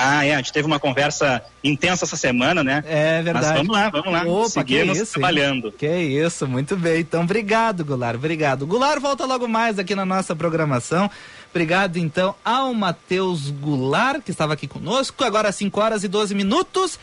Ah, 0.00 0.24
é, 0.24 0.34
a 0.34 0.36
gente 0.36 0.52
teve 0.52 0.64
uma 0.64 0.78
conversa 0.78 1.42
intensa 1.62 2.04
essa 2.04 2.16
semana, 2.16 2.62
né? 2.62 2.84
É 2.86 3.20
verdade. 3.20 3.46
Mas 3.46 3.56
vamos 3.56 3.76
lá, 3.76 3.90
vamos 3.90 4.12
lá. 4.12 4.22
Opa, 4.22 4.48
Seguimos 4.48 4.96
que 4.96 5.02
isso, 5.02 5.12
trabalhando. 5.14 5.72
Que 5.72 5.88
isso, 5.88 6.46
muito 6.46 6.76
bem. 6.76 7.00
Então, 7.00 7.22
obrigado, 7.22 7.84
Goulart, 7.84 8.14
obrigado. 8.14 8.64
Goulart 8.64 9.00
volta 9.00 9.26
logo 9.26 9.48
mais 9.48 9.76
aqui 9.76 9.96
na 9.96 10.06
nossa 10.06 10.36
programação. 10.36 11.10
Obrigado, 11.50 11.96
então, 11.96 12.36
ao 12.44 12.72
Matheus 12.72 13.50
Goulart, 13.50 14.22
que 14.22 14.30
estava 14.30 14.52
aqui 14.52 14.68
conosco. 14.68 15.24
Agora, 15.24 15.50
5 15.50 15.80
horas 15.80 16.04
e 16.04 16.08
12 16.08 16.32
minutos. 16.32 16.98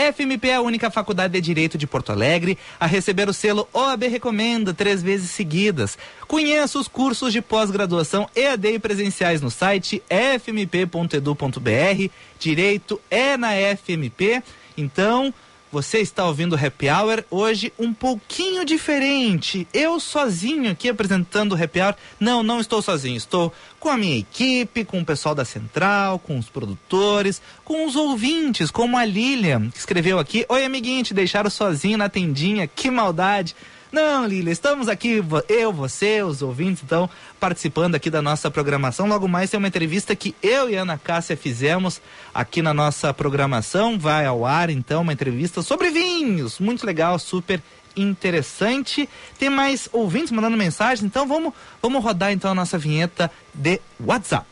FMP 0.00 0.48
é 0.48 0.54
a 0.54 0.62
única 0.62 0.90
faculdade 0.90 1.34
de 1.34 1.42
Direito 1.42 1.76
de 1.76 1.86
Porto 1.86 2.10
Alegre 2.10 2.56
a 2.78 2.86
receber 2.86 3.28
o 3.28 3.34
selo 3.34 3.68
OAB 3.70 4.04
Recomenda 4.04 4.72
três 4.72 5.02
vezes 5.02 5.30
seguidas. 5.30 5.98
Conheça 6.26 6.78
os 6.78 6.88
cursos 6.88 7.34
de 7.34 7.42
pós-graduação 7.42 8.26
EAD 8.34 8.68
e 8.68 8.78
presenciais 8.78 9.42
no 9.42 9.50
site 9.50 10.02
fmp.edu.br. 10.08 12.10
Direito 12.38 12.98
é 13.10 13.36
na 13.36 13.50
FMP. 13.76 14.42
Então, 14.74 15.34
você 15.72 15.98
está 15.98 16.26
ouvindo 16.26 16.56
Happy 16.56 16.88
Hour 16.88 17.24
hoje 17.30 17.72
um 17.78 17.92
pouquinho 17.92 18.64
diferente. 18.64 19.68
Eu 19.72 20.00
sozinho 20.00 20.70
aqui 20.70 20.88
apresentando 20.88 21.52
o 21.52 21.62
Happy 21.62 21.80
Hour. 21.80 21.94
Não, 22.18 22.42
não 22.42 22.60
estou 22.60 22.82
sozinho. 22.82 23.16
Estou 23.16 23.52
com 23.78 23.88
a 23.88 23.96
minha 23.96 24.18
equipe, 24.18 24.84
com 24.84 25.00
o 25.00 25.04
pessoal 25.04 25.34
da 25.34 25.44
Central, 25.44 26.18
com 26.18 26.38
os 26.38 26.48
produtores, 26.48 27.40
com 27.64 27.86
os 27.86 27.94
ouvintes, 27.94 28.70
como 28.70 28.96
a 28.96 29.04
Lilian, 29.04 29.70
que 29.70 29.78
escreveu 29.78 30.18
aqui: 30.18 30.44
Oi, 30.48 30.64
amiguinho, 30.64 31.04
te 31.04 31.14
deixaram 31.14 31.48
sozinho 31.48 31.96
na 31.96 32.08
tendinha. 32.08 32.66
Que 32.66 32.90
maldade. 32.90 33.54
Não, 33.92 34.24
Lília, 34.24 34.52
estamos 34.52 34.88
aqui, 34.88 35.20
eu, 35.48 35.72
você, 35.72 36.22
os 36.22 36.42
ouvintes, 36.42 36.84
então, 36.84 37.10
participando 37.40 37.96
aqui 37.96 38.08
da 38.08 38.22
nossa 38.22 38.48
programação. 38.48 39.08
Logo 39.08 39.26
mais 39.26 39.50
tem 39.50 39.58
uma 39.58 39.66
entrevista 39.66 40.14
que 40.14 40.32
eu 40.40 40.70
e 40.70 40.76
Ana 40.76 40.96
Cássia 40.96 41.36
fizemos 41.36 42.00
aqui 42.32 42.62
na 42.62 42.72
nossa 42.72 43.12
programação. 43.12 43.98
Vai 43.98 44.26
ao 44.26 44.46
ar, 44.46 44.70
então, 44.70 45.02
uma 45.02 45.12
entrevista 45.12 45.60
sobre 45.60 45.90
vinhos. 45.90 46.60
Muito 46.60 46.86
legal, 46.86 47.18
super 47.18 47.60
interessante. 47.96 49.08
Tem 49.38 49.50
mais 49.50 49.88
ouvintes 49.92 50.30
mandando 50.30 50.56
mensagem, 50.56 51.06
então 51.06 51.26
vamos, 51.26 51.52
vamos 51.82 52.04
rodar 52.04 52.30
então 52.30 52.52
a 52.52 52.54
nossa 52.54 52.78
vinheta 52.78 53.28
de 53.52 53.80
WhatsApp. 53.98 54.46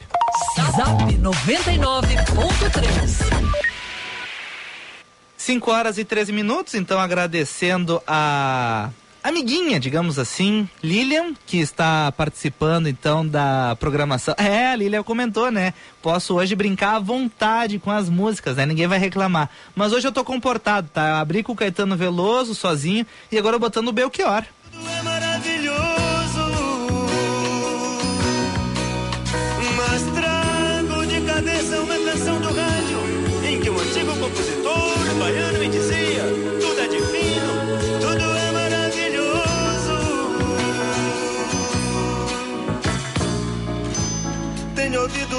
Zap 0.76 1.14
99.3 1.14 3.58
5 5.36 5.70
horas 5.70 5.96
e 5.96 6.04
13 6.04 6.32
minutos, 6.32 6.74
então 6.74 6.98
agradecendo 6.98 8.02
a 8.06 8.90
amiguinha, 9.22 9.78
digamos 9.78 10.18
assim, 10.18 10.68
Lilian, 10.82 11.34
que 11.46 11.58
está 11.58 12.10
participando 12.12 12.88
então 12.88 13.26
da 13.26 13.76
programação. 13.78 14.34
É, 14.38 14.72
a 14.72 14.76
Lilian 14.76 15.02
comentou, 15.02 15.50
né? 15.50 15.74
Posso 16.02 16.34
hoje 16.34 16.54
brincar 16.54 16.96
à 16.96 16.98
vontade 16.98 17.78
com 17.78 17.90
as 17.90 18.08
músicas, 18.08 18.56
né? 18.56 18.66
Ninguém 18.66 18.86
vai 18.86 18.98
reclamar. 18.98 19.50
Mas 19.74 19.92
hoje 19.92 20.06
eu 20.06 20.12
tô 20.12 20.24
comportado, 20.24 20.88
tá? 20.92 21.08
Eu 21.08 21.16
abri 21.16 21.42
com 21.42 21.52
o 21.52 21.56
Caetano 21.56 21.96
Veloso 21.96 22.54
sozinho 22.54 23.06
e 23.30 23.38
agora 23.38 23.58
botando 23.58 23.88
o 23.88 23.92
Belchior. 23.92 24.44
Tudo 24.70 24.88
é 24.88 25.17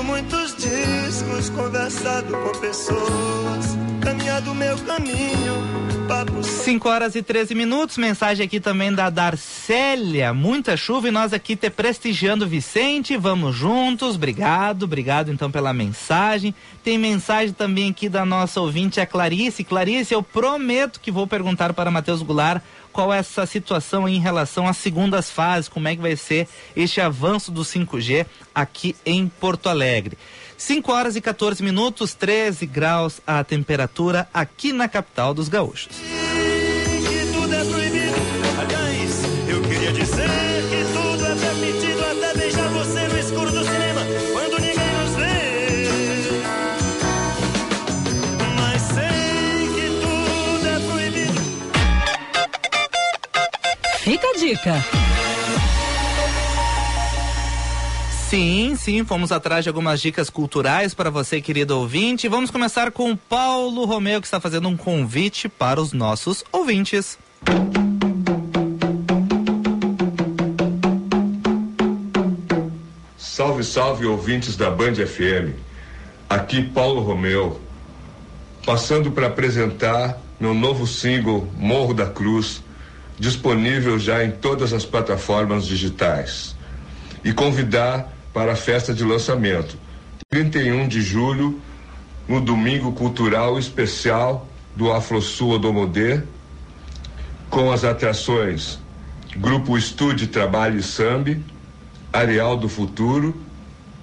muitos 0.03 0.55
discos, 0.55 1.49
conversado 1.49 2.31
com 2.31 2.59
pessoas, 2.59 3.77
caminhado 4.01 4.53
meu 4.53 4.77
caminho. 4.79 5.79
Papo... 6.07 6.41
5 6.41 6.89
horas 6.89 7.15
e 7.15 7.21
13 7.21 7.53
minutos, 7.53 7.97
mensagem 7.97 8.43
aqui 8.43 8.59
também 8.59 8.91
da 8.91 9.11
Darcélia. 9.11 10.33
Muita 10.33 10.75
chuva 10.75 11.07
e 11.07 11.11
nós 11.11 11.33
aqui 11.33 11.55
te 11.55 11.69
prestigiando 11.69 12.47
Vicente. 12.47 13.15
Vamos 13.15 13.55
juntos, 13.55 14.15
obrigado, 14.15 14.83
obrigado 14.83 15.31
então 15.31 15.51
pela 15.51 15.71
mensagem. 15.71 16.55
Tem 16.83 16.97
mensagem 16.97 17.53
também 17.53 17.91
aqui 17.91 18.09
da 18.09 18.25
nossa 18.25 18.59
ouvinte, 18.59 18.99
a 18.99 19.05
Clarice. 19.05 19.63
Clarice, 19.63 20.13
eu 20.13 20.23
prometo 20.23 20.99
que 20.99 21.11
vou 21.11 21.27
perguntar 21.27 21.73
para 21.73 21.91
Matheus 21.91 22.23
Goulart 22.23 22.63
qual 22.91 23.13
é 23.13 23.19
essa 23.19 23.45
situação 23.45 24.07
em 24.07 24.19
relação 24.19 24.67
às 24.67 24.77
segundas 24.77 25.29
fases, 25.29 25.69
como 25.69 25.87
é 25.87 25.95
que 25.95 26.01
vai 26.01 26.15
ser 26.15 26.47
este 26.75 27.01
avanço 27.01 27.51
do 27.51 27.61
5G 27.61 28.25
aqui 28.53 28.95
em 29.05 29.27
Porto 29.27 29.69
Alegre. 29.69 30.17
5 30.57 30.91
horas 30.91 31.15
e 31.15 31.21
14 31.21 31.63
minutos, 31.63 32.13
13 32.13 32.65
graus 32.65 33.21
a 33.25 33.43
temperatura 33.43 34.27
aqui 34.33 34.73
na 34.73 34.89
capital 34.89 35.33
dos 35.33 35.47
gaúchos. 35.47 35.95
Fica 54.19 54.27
a 54.27 54.37
dica. 54.37 54.85
Sim, 58.27 58.75
sim, 58.75 59.05
fomos 59.05 59.31
atrás 59.31 59.63
de 59.63 59.69
algumas 59.69 60.01
dicas 60.01 60.29
culturais 60.29 60.93
para 60.93 61.09
você, 61.09 61.39
querido 61.39 61.79
ouvinte. 61.79 62.27
Vamos 62.27 62.51
começar 62.51 62.91
com 62.91 63.11
o 63.11 63.17
Paulo 63.17 63.85
Romeu, 63.85 64.19
que 64.19 64.27
está 64.27 64.39
fazendo 64.41 64.67
um 64.67 64.75
convite 64.75 65.47
para 65.47 65.79
os 65.79 65.93
nossos 65.93 66.43
ouvintes. 66.51 67.17
Salve, 73.17 73.63
salve, 73.63 74.05
ouvintes 74.05 74.57
da 74.57 74.69
Band 74.69 74.95
FM. 74.95 75.55
Aqui 76.29 76.61
Paulo 76.61 77.01
Romeu, 77.01 77.61
passando 78.65 79.11
para 79.11 79.27
apresentar 79.27 80.21
meu 80.37 80.53
novo 80.53 80.85
single 80.85 81.47
Morro 81.57 81.93
da 81.93 82.05
Cruz 82.05 82.61
disponível 83.19 83.99
já 83.99 84.23
em 84.23 84.31
todas 84.31 84.73
as 84.73 84.85
plataformas 84.85 85.67
digitais. 85.67 86.55
E 87.23 87.33
convidar 87.33 88.13
para 88.33 88.53
a 88.53 88.55
festa 88.55 88.93
de 88.93 89.03
lançamento, 89.03 89.77
31 90.29 90.87
de 90.87 91.01
julho, 91.01 91.59
no 92.27 92.39
Domingo 92.39 92.91
Cultural 92.93 93.59
Especial 93.59 94.47
do 94.75 94.91
AfroSul 94.91 95.51
Odomodê, 95.51 96.21
com 97.49 97.71
as 97.71 97.83
atrações 97.83 98.79
Grupo 99.35 99.77
Estude 99.77 100.27
Trabalho 100.27 100.79
e 100.79 100.83
Sambi, 100.83 101.43
Areal 102.13 102.55
do 102.55 102.69
Futuro, 102.69 103.35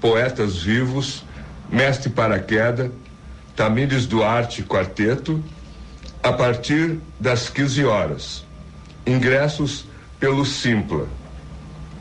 Poetas 0.00 0.62
Vivos, 0.62 1.24
Mestre 1.70 2.10
Paraqueda, 2.10 2.92
Tamires 3.54 4.06
Duarte 4.06 4.62
Quarteto, 4.62 5.42
a 6.22 6.32
partir 6.32 6.98
das 7.18 7.48
15 7.48 7.84
horas. 7.84 8.45
Ingressos 9.06 9.86
pelo 10.18 10.44
Simpla. 10.44 11.06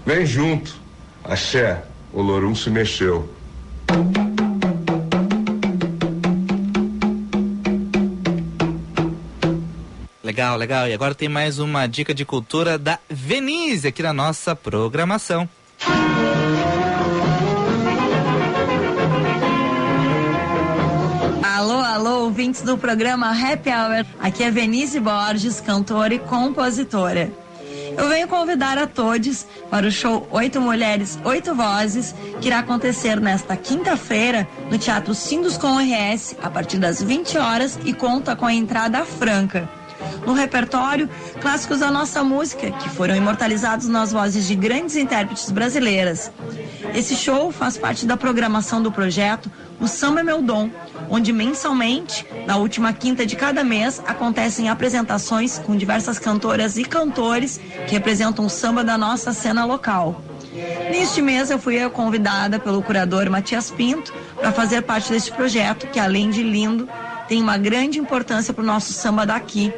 Vem 0.05 0.25
junto. 0.25 0.75
Axé, 1.23 1.83
o 2.11 2.21
Lorum 2.21 2.55
se 2.55 2.69
mexeu. 2.69 3.29
Legal, 10.23 10.57
legal. 10.57 10.87
E 10.87 10.93
agora 10.93 11.15
tem 11.15 11.29
mais 11.29 11.59
uma 11.59 11.87
dica 11.87 12.13
de 12.13 12.25
cultura 12.25 12.77
da 12.77 12.99
Venise 13.09 13.87
aqui 13.87 14.03
na 14.03 14.11
nossa 14.11 14.55
programação. 14.55 15.47
Ouvintes 22.35 22.63
do 22.63 22.77
programa 22.77 23.29
Happy 23.29 23.69
Hour. 23.69 24.05
Aqui 24.19 24.43
é 24.43 24.51
Venice 24.51 24.99
Borges, 24.99 25.61
cantora 25.61 26.15
e 26.15 26.19
compositora. 26.19 27.31
Eu 27.97 28.09
venho 28.09 28.27
convidar 28.27 28.77
a 28.77 28.85
todos 28.85 29.47
para 29.71 29.87
o 29.87 29.91
show 29.91 30.27
Oito 30.31 30.59
Mulheres, 30.59 31.17
Oito 31.23 31.55
Vozes, 31.55 32.13
que 32.41 32.47
irá 32.47 32.59
acontecer 32.59 33.21
nesta 33.21 33.55
quinta-feira 33.55 34.45
no 34.69 34.77
Teatro 34.77 35.15
Sindus 35.15 35.55
com 35.55 35.77
RS, 35.77 36.35
a 36.43 36.49
partir 36.49 36.77
das 36.77 37.01
20 37.01 37.37
horas 37.37 37.79
e 37.85 37.93
conta 37.93 38.35
com 38.35 38.45
a 38.45 38.53
entrada 38.53 39.05
franca. 39.05 39.69
No 40.25 40.33
repertório, 40.33 41.09
clássicos 41.39 41.79
da 41.79 41.91
nossa 41.91 42.23
música, 42.23 42.71
que 42.71 42.89
foram 42.89 43.15
imortalizados 43.15 43.87
nas 43.87 44.11
vozes 44.11 44.47
de 44.47 44.55
grandes 44.55 44.95
intérpretes 44.95 45.51
brasileiras. 45.51 46.31
Esse 46.93 47.15
show 47.15 47.51
faz 47.51 47.77
parte 47.77 48.05
da 48.05 48.15
programação 48.15 48.81
do 48.81 48.91
projeto 48.91 49.51
O 49.79 49.87
Samba 49.87 50.21
é 50.21 50.23
Meu 50.23 50.41
Dom, 50.41 50.69
onde 51.09 51.33
mensalmente, 51.33 52.25
na 52.47 52.55
última 52.55 52.93
quinta 52.93 53.25
de 53.25 53.35
cada 53.35 53.63
mês, 53.63 54.01
acontecem 54.07 54.69
apresentações 54.69 55.59
com 55.59 55.75
diversas 55.75 56.17
cantoras 56.17 56.77
e 56.77 56.85
cantores 56.85 57.59
que 57.85 57.93
representam 57.93 58.45
o 58.45 58.49
samba 58.49 58.83
da 58.83 58.97
nossa 58.97 59.33
cena 59.33 59.65
local. 59.65 60.21
Neste 60.89 61.21
mês 61.21 61.51
eu 61.51 61.59
fui 61.59 61.77
convidada 61.89 62.57
pelo 62.57 62.81
curador 62.81 63.29
Matias 63.29 63.69
Pinto 63.69 64.13
para 64.35 64.53
fazer 64.53 64.81
parte 64.83 65.11
deste 65.11 65.31
projeto, 65.31 65.87
que 65.87 65.99
além 65.99 66.29
de 66.29 66.41
lindo, 66.41 66.87
tem 67.27 67.41
uma 67.41 67.57
grande 67.57 67.99
importância 67.99 68.53
para 68.53 68.63
o 68.63 68.65
nosso 68.65 68.93
samba 68.93 69.25
daqui. 69.25 69.73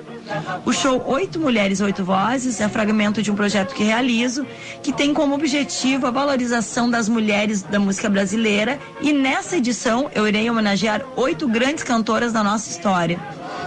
O 0.65 0.73
show 0.73 1.03
Oito 1.07 1.39
Mulheres, 1.39 1.81
Oito 1.81 2.03
Vozes 2.03 2.59
é 2.59 2.67
fragmento 2.67 3.21
de 3.21 3.31
um 3.31 3.35
projeto 3.35 3.73
que 3.73 3.83
realizo, 3.83 4.45
que 4.81 4.91
tem 4.91 5.13
como 5.13 5.35
objetivo 5.35 6.07
a 6.07 6.11
valorização 6.11 6.89
das 6.89 7.07
mulheres 7.07 7.61
da 7.61 7.79
música 7.79 8.09
brasileira 8.09 8.79
e 9.01 9.13
nessa 9.13 9.57
edição 9.57 10.09
eu 10.13 10.27
irei 10.27 10.49
homenagear 10.49 11.03
oito 11.15 11.47
grandes 11.47 11.83
cantoras 11.83 12.33
da 12.33 12.43
nossa 12.43 12.69
história. 12.69 13.19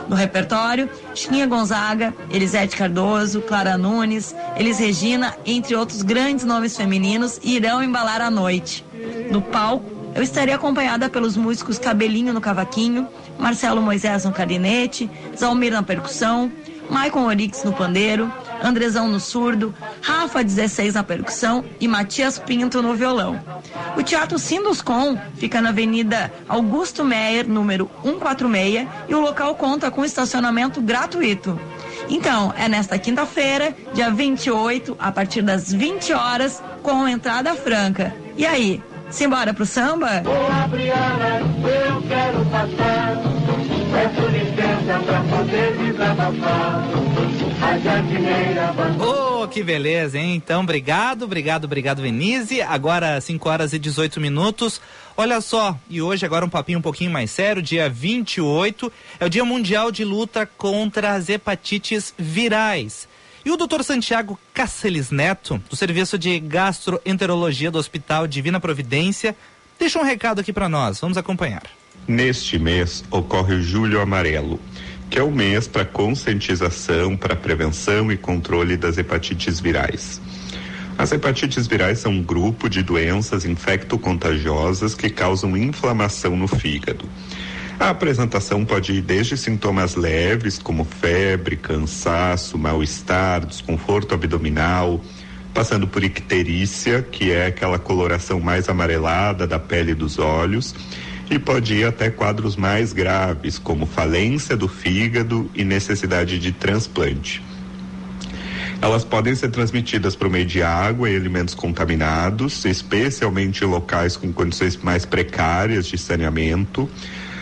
No 0.09 0.17
repertório, 0.17 0.91
Chiquinha 1.15 1.47
Gonzaga, 1.47 2.13
Elisete 2.31 2.77
Cardoso, 2.77 3.41
Clara 3.43 3.79
Nunes, 3.79 4.35
Elis 4.57 4.79
Regina, 4.79 5.37
entre 5.47 5.77
outros 5.77 6.03
grandes 6.03 6.45
nomes 6.45 6.77
femininos, 6.77 7.39
irão 7.43 7.83
embalar 7.83 8.21
a 8.21 8.31
noite. 8.31 8.85
No 9.31 9.41
palco, 9.41 10.00
eu 10.15 10.23
estarei 10.23 10.55
acompanhada 10.55 11.09
pelos 11.09 11.37
músicos 11.37 11.79
Cabelinho 11.79 12.33
no 12.33 12.41
cavaquinho, 12.41 13.09
Marcelo 13.39 13.81
Moisés 13.81 14.25
no 14.25 14.33
clarinete, 14.33 15.11
Zalmir 15.37 15.73
na 15.73 15.83
percussão, 15.83 16.51
Maicon 16.91 17.27
Orix 17.27 17.63
no 17.63 17.73
pandeiro, 17.73 18.31
Andrezão 18.63 19.09
no 19.09 19.21
surdo, 19.21 19.73
Rafa 20.03 20.43
16 20.43 20.95
na 20.95 21.05
percussão 21.05 21.65
e 21.79 21.87
Matias 21.87 22.39
Pinto 22.39 22.83
no 22.83 22.95
violão. 22.95 23.41
O 23.97 24.03
Teatro 24.03 24.39
Sinduscom 24.39 25.17
fica 25.37 25.61
na 25.61 25.69
Avenida 25.69 26.33
Augusto 26.49 27.05
Meyer, 27.05 27.49
número 27.49 27.89
146, 28.03 28.89
e 29.09 29.15
o 29.15 29.21
local 29.21 29.55
conta 29.55 29.91
com 29.91 30.05
estacionamento 30.05 30.81
gratuito. 30.81 31.59
Então, 32.09 32.53
é 32.57 32.69
nesta 32.69 32.99
quinta-feira, 32.99 33.75
dia 33.95 34.11
28, 34.11 34.97
a 34.99 35.13
partir 35.13 35.43
das 35.43 35.73
20 35.73 36.13
horas, 36.13 36.61
com 36.83 37.07
entrada 37.07 37.55
franca. 37.55 38.13
E 38.37 38.45
aí, 38.45 38.83
Simbora 39.11 39.53
pro 39.53 39.67
samba? 39.67 40.23
Ô 40.25 40.65
Adriana, 40.65 41.41
eu 41.41 42.03
quero 42.03 42.45
passar. 42.47 43.17
Peço 43.93 44.29
licença 44.29 45.01
pra 45.05 45.21
poder 45.25 45.77
desabafar. 45.77 47.01
Oh, 48.99 49.47
que 49.49 49.63
beleza, 49.63 50.19
hein? 50.19 50.35
Então, 50.35 50.63
obrigado, 50.63 51.25
obrigado, 51.25 51.65
obrigado, 51.65 52.03
Venise. 52.03 52.63
Agora, 52.63 53.21
5 53.21 53.49
horas 53.49 53.73
e 53.73 53.79
18 53.79 54.21
minutos. 54.21 54.81
Olha 55.17 55.41
só, 55.41 55.77
e 55.89 56.01
hoje 56.01 56.25
agora 56.25 56.45
um 56.45 56.49
papinho 56.49 56.79
um 56.79 56.83
pouquinho 56.83 57.11
mais 57.11 57.31
sério, 57.31 57.61
dia 57.61 57.89
28, 57.89 58.91
é 59.19 59.25
o 59.27 59.29
Dia 59.29 59.45
Mundial 59.45 59.91
de 59.91 60.05
Luta 60.05 60.49
contra 60.57 61.13
as 61.13 61.29
Hepatites 61.29 62.15
Virais. 62.19 63.07
E 63.45 63.51
o 63.51 63.57
Dr. 63.57 63.83
Santiago 63.83 64.39
Caceles 64.53 65.11
Neto, 65.11 65.63
do 65.71 65.75
Serviço 65.75 66.19
de 66.19 66.39
Gastroenterologia 66.39 67.71
do 67.71 67.79
Hospital 67.79 68.27
Divina 68.27 68.61
Providência, 68.61 69.35
deixa 69.79 69.99
um 69.99 70.05
recado 70.05 70.41
aqui 70.41 70.53
para 70.53 70.69
nós. 70.69 71.01
Vamos 71.01 71.17
acompanhar. 71.17 71.63
Neste 72.07 72.59
mês 72.59 73.03
ocorre 73.11 73.55
o 73.55 73.63
Julho 73.63 74.01
Amarelo, 74.01 74.61
que 75.09 75.19
é 75.19 75.23
o 75.23 75.31
mês 75.31 75.67
para 75.67 75.87
conscientização, 75.87 77.17
para 77.17 77.35
prevenção 77.35 78.13
e 78.13 78.17
controle 78.17 78.77
das 78.77 78.99
hepatites 78.99 79.59
virais. 79.59 80.21
As 80.99 81.11
hepatites 81.13 81.67
virais 81.67 81.99
são 81.99 82.13
um 82.13 82.23
grupo 82.23 82.69
de 82.69 82.83
doenças 82.83 83.47
infecto-contagiosas 83.47 84.95
que 84.95 85.09
causam 85.09 85.57
inflamação 85.57 86.37
no 86.37 86.47
fígado. 86.47 87.09
A 87.81 87.89
apresentação 87.89 88.63
pode 88.63 88.93
ir 88.93 89.01
desde 89.01 89.39
sintomas 89.39 89.95
leves, 89.95 90.59
como 90.59 90.85
febre, 90.85 91.57
cansaço, 91.57 92.59
mal-estar, 92.59 93.47
desconforto 93.47 94.15
abdominal, 94.15 95.03
passando 95.55 95.89
por 95.89 96.05
icterícia, 96.05 97.01
que 97.01 97.33
é 97.33 97.47
aquela 97.47 97.79
coloração 97.79 98.39
mais 98.39 98.69
amarelada 98.69 99.47
da 99.47 99.59
pele 99.59 99.93
e 99.93 99.95
dos 99.95 100.19
olhos, 100.19 100.75
e 101.31 101.39
pode 101.39 101.73
ir 101.73 101.87
até 101.87 102.11
quadros 102.11 102.55
mais 102.55 102.93
graves, 102.93 103.59
como 103.59 103.87
falência 103.87 104.55
do 104.59 104.69
fígado 104.69 105.51
e 105.55 105.65
necessidade 105.65 106.39
de 106.39 106.53
transplante. 106.53 107.43
Elas 108.83 109.05
podem 109.05 109.35
ser 109.35 109.49
transmitidas 109.49 110.15
por 110.15 110.29
meio 110.29 110.45
de 110.45 110.63
água 110.63 111.09
e 111.09 111.17
alimentos 111.17 111.55
contaminados, 111.55 112.63
especialmente 112.67 113.65
em 113.65 113.67
locais 113.67 114.19
com 114.19 114.31
condições 114.31 114.77
mais 114.77 115.07
precárias 115.07 115.87
de 115.87 115.97
saneamento 115.97 116.87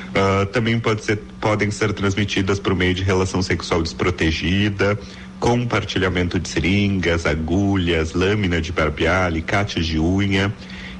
Uh, 0.08 0.46
também 0.46 0.80
pode 0.80 1.04
ser, 1.04 1.18
podem 1.40 1.70
ser 1.70 1.92
transmitidas 1.92 2.58
por 2.58 2.74
meio 2.74 2.94
de 2.94 3.02
relação 3.02 3.42
sexual 3.42 3.82
desprotegida, 3.82 4.98
compartilhamento 5.38 6.40
de 6.40 6.48
seringas, 6.48 7.26
agulhas, 7.26 8.14
lâmina 8.14 8.60
de 8.60 8.72
barbear, 8.72 9.26
alicates 9.26 9.86
de 9.86 9.98
unha 9.98 10.52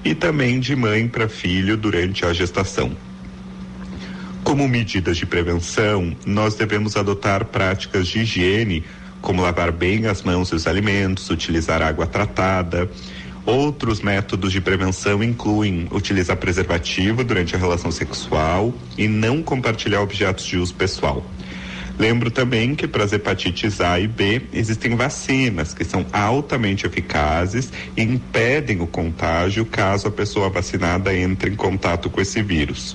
e 0.05 0.14
também 0.14 0.61
de 0.61 0.77
mãe 0.77 1.09
para 1.09 1.29
filho 1.29 1.77
durante 1.77 2.25
a 2.25 2.33
gestação. 2.33 2.92
Como 4.44 4.68
medidas 4.68 5.16
de 5.16 5.27
prevenção, 5.27 6.16
nós 6.25 6.55
devemos 6.55 6.97
adotar 6.97 7.44
práticas 7.47 8.07
de 8.07 8.21
higiene, 8.21 8.85
como 9.21 9.42
lavar 9.42 9.73
bem 9.73 10.07
as 10.07 10.23
mãos 10.23 10.51
e 10.51 10.55
os 10.55 10.66
alimentos, 10.66 11.29
utilizar 11.29 11.83
água 11.83 12.07
tratada, 12.07 12.88
Outros 13.49 14.03
métodos 14.03 14.53
de 14.53 14.61
prevenção 14.61 15.25
incluem 15.25 15.89
utilizar 15.91 16.37
preservativo 16.37 17.25
durante 17.25 17.57
a 17.57 17.59
relação 17.59 17.91
sexual 17.91 18.75
e 18.99 19.09
não 19.09 19.43
compartilhar 19.43 20.03
objetos 20.03 20.45
de 20.45 20.59
uso 20.59 20.75
pessoal. 20.75 21.25
Lembro 21.99 22.31
também 22.31 22.75
que 22.75 22.87
para 22.87 23.05
as 23.05 23.13
hepatites 23.15 23.81
A 23.81 23.99
e 23.99 24.07
B 24.07 24.43
existem 24.53 24.95
vacinas 24.95 25.73
que 25.73 25.83
são 25.83 26.05
altamente 26.13 26.85
eficazes 26.85 27.73
e 27.97 28.03
impedem 28.03 28.83
o 28.83 28.87
contágio 28.87 29.65
caso 29.65 30.09
a 30.09 30.11
pessoa 30.11 30.51
vacinada 30.51 31.17
entre 31.17 31.51
em 31.51 31.57
contato 31.57 32.11
com 32.11 32.21
esse 32.21 32.43
vírus. 32.43 32.95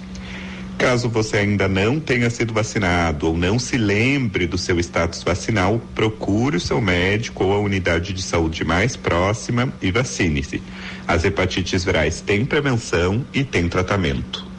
Caso 0.77 1.07
você 1.07 1.37
ainda 1.37 1.67
não 1.67 1.99
tenha 1.99 2.29
sido 2.29 2.53
vacinado 2.53 3.27
ou 3.27 3.37
não 3.37 3.57
se 3.57 3.77
lembre 3.77 4.45
do 4.45 4.57
seu 4.57 4.79
status 4.79 5.23
vacinal, 5.23 5.81
procure 5.95 6.57
o 6.57 6.59
seu 6.59 6.81
médico 6.81 7.45
ou 7.45 7.53
a 7.53 7.59
unidade 7.59 8.11
de 8.11 8.21
saúde 8.21 8.65
mais 8.65 8.95
próxima 8.95 9.71
e 9.81 9.91
vacine-se. 9.91 10.61
As 11.07 11.23
hepatites 11.23 11.83
virais 11.85 12.21
têm 12.21 12.45
prevenção 12.45 13.25
e 13.33 13.43
têm 13.43 13.69
tratamento. 13.69 14.53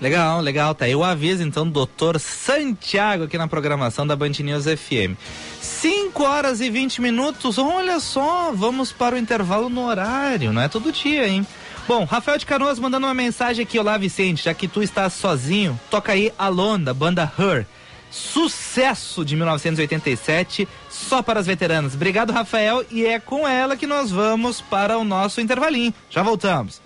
Legal, 0.00 0.40
legal, 0.40 0.74
tá 0.74 0.84
aí 0.84 0.94
o 0.94 1.04
aviso 1.04 1.42
então 1.42 1.64
do 1.64 1.72
doutor 1.72 2.18
Santiago 2.20 3.24
aqui 3.24 3.38
na 3.38 3.48
programação 3.48 4.06
da 4.06 4.16
Band 4.16 4.32
News 4.40 4.64
FM. 4.64 5.16
5 5.60 6.22
horas 6.22 6.60
e 6.60 6.68
20 6.68 7.00
minutos, 7.00 7.58
olha 7.58 7.98
só, 8.00 8.52
vamos 8.52 8.92
para 8.92 9.14
o 9.14 9.18
intervalo 9.18 9.70
no 9.70 9.86
horário, 9.86 10.52
não 10.52 10.60
é 10.60 10.68
todo 10.68 10.92
dia, 10.92 11.28
hein? 11.28 11.46
Bom, 11.86 12.04
Rafael 12.04 12.38
de 12.38 12.46
Canoas 12.46 12.78
mandando 12.78 13.06
uma 13.06 13.12
mensagem 13.12 13.62
aqui, 13.62 13.78
olá 13.78 13.98
Vicente, 13.98 14.44
já 14.44 14.54
que 14.54 14.66
tu 14.66 14.82
estás 14.82 15.12
sozinho, 15.12 15.78
toca 15.90 16.12
aí 16.12 16.32
Alone, 16.38 16.82
da 16.82 16.94
banda 16.94 17.30
Her. 17.38 17.66
Sucesso 18.10 19.22
de 19.22 19.36
1987, 19.36 20.66
só 20.88 21.20
para 21.20 21.40
as 21.40 21.46
veteranas. 21.46 21.94
Obrigado, 21.94 22.32
Rafael, 22.32 22.86
e 22.90 23.04
é 23.04 23.20
com 23.20 23.46
ela 23.46 23.76
que 23.76 23.86
nós 23.86 24.10
vamos 24.10 24.62
para 24.62 24.96
o 24.96 25.04
nosso 25.04 25.42
intervalinho. 25.42 25.92
Já 26.08 26.22
voltamos. 26.22 26.80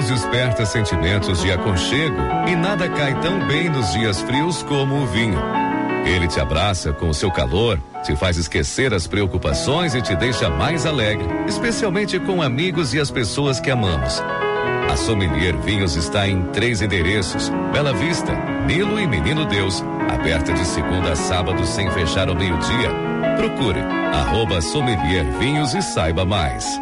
Nos 0.00 0.08
desperta 0.08 0.64
sentimentos 0.64 1.42
de 1.42 1.52
aconchego 1.52 2.16
e 2.48 2.56
nada 2.56 2.88
cai 2.88 3.20
tão 3.20 3.46
bem 3.46 3.68
nos 3.68 3.92
dias 3.92 4.18
frios 4.22 4.62
como 4.62 5.02
o 5.02 5.06
vinho. 5.06 5.38
Ele 6.06 6.26
te 6.26 6.40
abraça 6.40 6.90
com 6.90 7.10
o 7.10 7.14
seu 7.14 7.30
calor, 7.30 7.78
te 8.02 8.16
faz 8.16 8.38
esquecer 8.38 8.94
as 8.94 9.06
preocupações 9.06 9.94
e 9.94 10.00
te 10.00 10.16
deixa 10.16 10.48
mais 10.48 10.86
alegre, 10.86 11.28
especialmente 11.46 12.18
com 12.18 12.40
amigos 12.40 12.94
e 12.94 12.98
as 12.98 13.10
pessoas 13.10 13.60
que 13.60 13.70
amamos. 13.70 14.22
A 14.90 14.96
Sommelier 14.96 15.54
Vinhos 15.58 15.94
está 15.96 16.26
em 16.26 16.44
três 16.46 16.80
endereços: 16.80 17.50
Bela 17.70 17.92
Vista, 17.92 18.32
Nilo 18.66 18.98
e 18.98 19.06
Menino 19.06 19.44
Deus, 19.44 19.84
aberta 20.08 20.54
de 20.54 20.64
segunda 20.64 21.12
a 21.12 21.16
sábado 21.16 21.66
sem 21.66 21.90
fechar 21.90 22.30
ao 22.30 22.34
meio-dia. 22.34 22.88
Procure 23.36 23.80
arroba 24.14 24.62
Sommelier 24.62 25.26
Vinhos 25.38 25.74
e 25.74 25.82
saiba 25.82 26.24
mais. 26.24 26.80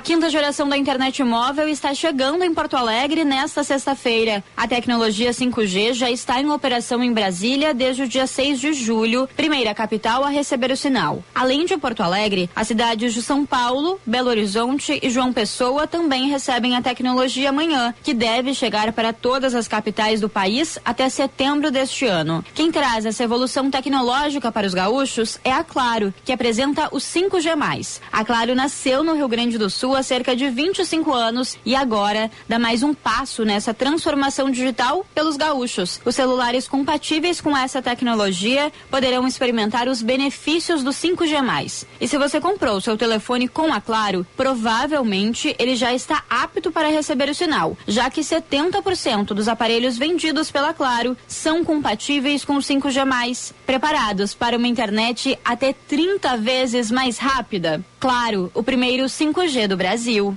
A 0.00 0.02
quinta 0.02 0.30
geração 0.30 0.66
da 0.66 0.78
internet 0.78 1.22
móvel 1.22 1.68
está 1.68 1.92
chegando 1.92 2.42
em 2.42 2.54
Porto 2.54 2.74
Alegre 2.74 3.22
nesta 3.22 3.62
sexta-feira. 3.62 4.42
A 4.56 4.66
tecnologia 4.66 5.30
5G 5.30 5.92
já 5.92 6.10
está 6.10 6.40
em 6.40 6.50
operação 6.50 7.04
em 7.04 7.12
Brasília 7.12 7.74
desde 7.74 8.04
o 8.04 8.08
dia 8.08 8.26
6 8.26 8.58
de 8.60 8.72
julho, 8.72 9.28
primeira 9.36 9.74
capital 9.74 10.24
a 10.24 10.30
receber 10.30 10.70
o 10.70 10.76
sinal. 10.76 11.22
Além 11.34 11.66
de 11.66 11.76
Porto 11.76 12.02
Alegre, 12.02 12.48
as 12.56 12.68
cidades 12.68 13.12
de 13.12 13.20
São 13.20 13.44
Paulo, 13.44 14.00
Belo 14.06 14.30
Horizonte 14.30 14.98
e 15.02 15.10
João 15.10 15.34
Pessoa 15.34 15.86
também 15.86 16.30
recebem 16.30 16.74
a 16.74 16.80
tecnologia 16.80 17.50
amanhã, 17.50 17.94
que 18.02 18.14
deve 18.14 18.54
chegar 18.54 18.94
para 18.94 19.12
todas 19.12 19.54
as 19.54 19.68
capitais 19.68 20.18
do 20.18 20.30
país 20.30 20.78
até 20.82 21.10
setembro 21.10 21.70
deste 21.70 22.06
ano. 22.06 22.42
Quem 22.54 22.72
traz 22.72 23.04
essa 23.04 23.24
evolução 23.24 23.70
tecnológica 23.70 24.50
para 24.50 24.66
os 24.66 24.72
gaúchos 24.72 25.38
é 25.44 25.52
a 25.52 25.62
Claro, 25.62 26.14
que 26.24 26.32
apresenta 26.32 26.88
o 26.90 26.96
5G+. 26.96 28.00
A 28.10 28.24
Claro 28.24 28.54
nasceu 28.54 29.04
no 29.04 29.12
Rio 29.12 29.28
Grande 29.28 29.58
do 29.58 29.68
Sul 29.68 29.89
Sul 29.90 29.96
há 29.96 30.04
cerca 30.04 30.36
de 30.36 30.48
25 30.48 31.12
anos 31.12 31.58
e 31.66 31.74
agora 31.74 32.30
dá 32.48 32.60
mais 32.60 32.84
um 32.84 32.94
passo 32.94 33.44
nessa 33.44 33.74
transformação 33.74 34.48
digital 34.48 35.04
pelos 35.12 35.36
gaúchos. 35.36 36.00
Os 36.04 36.14
celulares 36.14 36.68
compatíveis 36.68 37.40
com 37.40 37.56
essa 37.56 37.82
tecnologia 37.82 38.70
poderão 38.88 39.26
experimentar 39.26 39.88
os 39.88 40.00
benefícios 40.00 40.84
do 40.84 40.90
5G+. 40.90 41.86
E 42.00 42.06
se 42.06 42.16
você 42.16 42.40
comprou 42.40 42.80
seu 42.80 42.96
telefone 42.96 43.48
com 43.48 43.72
a 43.72 43.80
Claro, 43.80 44.24
provavelmente 44.36 45.56
ele 45.58 45.74
já 45.74 45.92
está 45.92 46.22
apto 46.30 46.70
para 46.70 46.88
receber 46.88 47.28
o 47.28 47.34
sinal, 47.34 47.76
já 47.88 48.08
que 48.08 48.20
70% 48.20 49.34
dos 49.34 49.48
aparelhos 49.48 49.98
vendidos 49.98 50.52
pela 50.52 50.72
Claro 50.72 51.16
são 51.26 51.64
compatíveis 51.64 52.44
com 52.44 52.54
o 52.54 52.60
5G+, 52.60 53.52
preparados 53.66 54.34
para 54.34 54.56
uma 54.56 54.68
internet 54.68 55.36
até 55.44 55.72
30 55.72 56.36
vezes 56.36 56.92
mais 56.92 57.18
rápida. 57.18 57.84
Claro, 58.00 58.50
o 58.54 58.62
primeiro 58.62 59.04
5G 59.04 59.68
do 59.68 59.76
Brasil. 59.76 60.36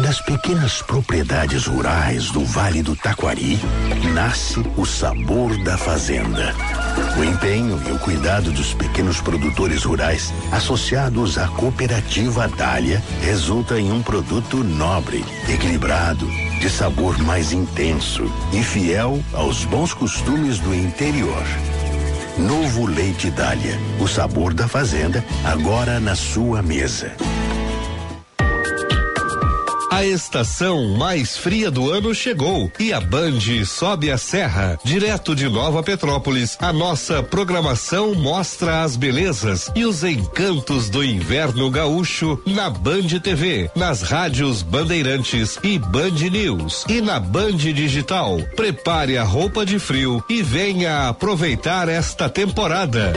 Das 0.00 0.20
pequenas 0.20 0.80
propriedades 0.80 1.66
rurais 1.66 2.30
do 2.30 2.44
Vale 2.44 2.84
do 2.84 2.94
Taquari, 2.94 3.58
nasce 4.14 4.60
o 4.76 4.86
sabor 4.86 5.56
da 5.64 5.76
fazenda. 5.76 6.54
O 7.18 7.24
empenho 7.24 7.82
e 7.88 7.90
o 7.90 7.98
cuidado 7.98 8.52
dos 8.52 8.74
pequenos 8.74 9.20
produtores 9.20 9.82
rurais, 9.82 10.32
associados 10.52 11.36
à 11.36 11.48
cooperativa 11.48 12.46
Dália, 12.46 13.02
resulta 13.22 13.80
em 13.80 13.90
um 13.90 14.02
produto 14.02 14.58
nobre, 14.62 15.24
equilibrado, 15.48 16.28
de 16.60 16.70
sabor 16.70 17.18
mais 17.18 17.52
intenso 17.52 18.30
e 18.52 18.62
fiel 18.62 19.20
aos 19.32 19.64
bons 19.64 19.92
costumes 19.92 20.60
do 20.60 20.72
interior. 20.72 21.42
Novo 22.38 22.86
Leite 22.86 23.30
Dália. 23.30 23.78
O 23.98 24.06
sabor 24.06 24.52
da 24.52 24.68
fazenda, 24.68 25.24
agora 25.44 25.98
na 25.98 26.14
sua 26.14 26.62
mesa. 26.62 27.12
A 29.90 30.04
estação 30.04 30.96
mais 30.96 31.36
fria 31.36 31.70
do 31.70 31.90
ano 31.90 32.14
chegou 32.14 32.70
e 32.78 32.92
a 32.92 33.00
Band 33.00 33.38
sobe 33.64 34.10
a 34.10 34.18
serra. 34.18 34.78
Direto 34.84 35.34
de 35.34 35.48
Nova 35.48 35.82
Petrópolis, 35.82 36.56
a 36.60 36.72
nossa 36.72 37.22
programação 37.22 38.14
mostra 38.14 38.82
as 38.82 38.96
belezas 38.96 39.70
e 39.74 39.84
os 39.84 40.02
encantos 40.02 40.90
do 40.90 41.04
inverno 41.04 41.70
gaúcho 41.70 42.40
na 42.44 42.68
Band 42.68 43.06
TV, 43.22 43.70
nas 43.74 44.02
rádios 44.02 44.62
Bandeirantes 44.62 45.58
e 45.62 45.78
Band 45.78 46.30
News 46.30 46.84
e 46.88 47.00
na 47.00 47.20
Band 47.20 47.56
Digital. 47.56 48.38
Prepare 48.56 49.16
a 49.16 49.24
roupa 49.24 49.64
de 49.64 49.78
frio 49.78 50.22
e 50.28 50.42
venha 50.42 51.08
aproveitar 51.08 51.88
esta 51.88 52.28
temporada. 52.28 53.12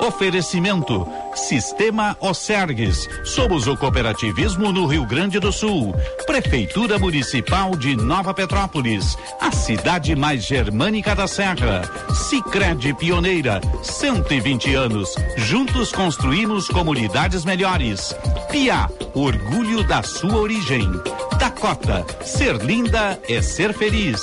Oferecimento 0.00 1.06
Sistema 1.38 2.16
Osergues. 2.20 3.08
Somos 3.24 3.66
o 3.66 3.76
cooperativismo 3.76 4.72
no 4.72 4.86
Rio 4.86 5.06
Grande 5.06 5.38
do 5.38 5.52
Sul. 5.52 5.94
Prefeitura 6.26 6.98
Municipal 6.98 7.74
de 7.76 7.96
Nova 7.96 8.34
Petrópolis. 8.34 9.16
A 9.40 9.50
cidade 9.52 10.14
mais 10.16 10.44
germânica 10.44 11.14
da 11.14 11.26
Serra. 11.26 11.82
Sicredi 12.12 12.92
Pioneira. 12.92 13.60
120 13.82 14.74
anos. 14.74 15.14
Juntos 15.36 15.92
construímos 15.92 16.68
comunidades 16.68 17.44
melhores. 17.44 18.14
Pia, 18.50 18.88
orgulho 19.14 19.82
da 19.84 20.02
sua 20.02 20.36
origem. 20.36 20.90
Dakota, 21.38 22.04
ser 22.24 22.56
linda 22.56 23.18
é 23.28 23.40
ser 23.40 23.72
feliz. 23.72 24.20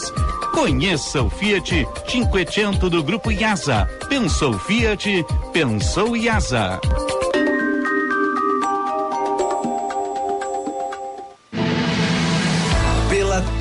Conheça 0.54 1.22
o 1.24 1.30
Fiat 1.30 1.88
Cinquecento 2.08 2.90
do 2.90 3.02
Grupo 3.02 3.32
IASA. 3.32 3.88
Pensou 4.10 4.60
Fiat, 4.60 5.26
pensou 5.54 6.16
IASA. 6.16 6.80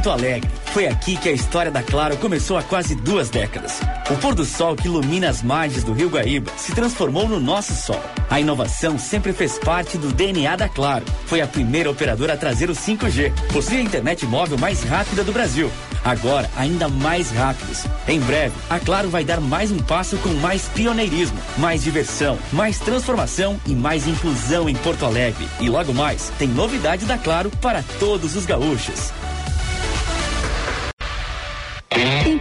Porto 0.00 0.10
Alegre. 0.12 0.50
Foi 0.72 0.86
aqui 0.86 1.14
que 1.14 1.28
a 1.28 1.32
história 1.32 1.70
da 1.70 1.82
Claro 1.82 2.16
começou 2.16 2.56
há 2.56 2.62
quase 2.62 2.94
duas 2.94 3.28
décadas. 3.28 3.80
O 4.08 4.16
pôr 4.16 4.34
do 4.34 4.46
sol 4.46 4.74
que 4.74 4.88
ilumina 4.88 5.28
as 5.28 5.42
margens 5.42 5.84
do 5.84 5.92
Rio 5.92 6.08
Guaíba 6.08 6.50
se 6.56 6.72
transformou 6.72 7.28
no 7.28 7.38
nosso 7.38 7.74
sol. 7.74 8.02
A 8.30 8.40
inovação 8.40 8.98
sempre 8.98 9.34
fez 9.34 9.58
parte 9.58 9.98
do 9.98 10.10
DNA 10.10 10.56
da 10.56 10.70
Claro. 10.70 11.04
Foi 11.26 11.42
a 11.42 11.46
primeira 11.46 11.90
operadora 11.90 12.32
a 12.32 12.36
trazer 12.36 12.70
o 12.70 12.74
5G. 12.74 13.30
Possui 13.52 13.76
a 13.76 13.82
internet 13.82 14.24
móvel 14.24 14.56
mais 14.56 14.82
rápida 14.82 15.22
do 15.22 15.32
Brasil. 15.32 15.70
Agora, 16.02 16.48
ainda 16.56 16.88
mais 16.88 17.30
rápidos. 17.30 17.84
Em 18.08 18.20
breve, 18.20 18.54
a 18.70 18.80
Claro 18.80 19.10
vai 19.10 19.22
dar 19.22 19.38
mais 19.38 19.70
um 19.70 19.80
passo 19.80 20.16
com 20.18 20.30
mais 20.30 20.66
pioneirismo, 20.68 21.36
mais 21.58 21.82
diversão, 21.82 22.38
mais 22.54 22.78
transformação 22.78 23.60
e 23.66 23.74
mais 23.74 24.08
inclusão 24.08 24.66
em 24.66 24.74
Porto 24.76 25.04
Alegre. 25.04 25.46
E 25.60 25.68
logo 25.68 25.92
mais, 25.92 26.32
tem 26.38 26.48
novidade 26.48 27.04
da 27.04 27.18
Claro 27.18 27.50
para 27.60 27.84
todos 27.98 28.34
os 28.34 28.46
gaúchos. 28.46 29.12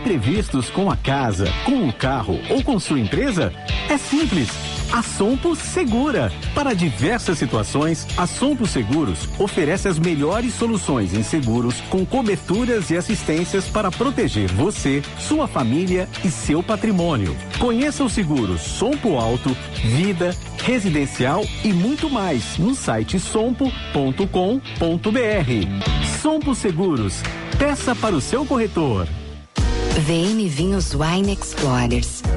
Imprevistos 0.10 0.72
com 0.72 0.90
a 0.90 0.98
casa, 0.98 1.46
com 1.64 1.88
o 1.88 1.94
carro 1.94 2.40
ou 2.50 2.64
com 2.64 2.80
sua 2.80 3.00
empresa? 3.00 3.54
É 3.88 3.96
simples. 3.96 4.50
A 4.92 5.04
Sompo 5.04 5.56
Segura. 5.56 6.32
Para 6.56 6.74
diversas 6.74 7.38
situações, 7.38 8.08
a 8.18 8.26
Sompo 8.26 8.66
Seguros 8.66 9.30
oferece 9.38 9.88
as 9.88 10.00
melhores 10.00 10.56
soluções 10.56 11.14
em 11.14 11.22
seguros 11.22 11.80
com 11.92 12.04
coberturas 12.08 12.90
e 12.90 12.98
assistências 12.98 13.68
para 13.68 13.92
proteger 13.92 14.52
você, 14.52 15.04
sua 15.20 15.48
família 15.48 16.10
e 16.26 16.32
seu 16.32 16.64
patrimônio. 16.64 17.38
Conheça 17.60 18.04
os 18.04 18.14
seguros 18.14 18.62
Sompo 18.62 19.16
Alto, 19.16 19.56
Vida, 19.84 20.36
Residencial 20.64 21.46
e 21.64 21.72
muito 21.72 22.10
mais 22.10 22.58
no 22.58 22.74
site 22.74 23.20
sompo.com.br. 23.20 24.18
Sompo 26.20 26.56
Seguros. 26.56 27.22
Peça 27.60 27.94
para 27.94 28.16
o 28.16 28.22
seu 28.22 28.44
corretor. 28.44 29.08
VM 29.98 30.48
Vinhos 30.50 30.96
Wine 30.96 31.32
Explorers. 31.32 32.22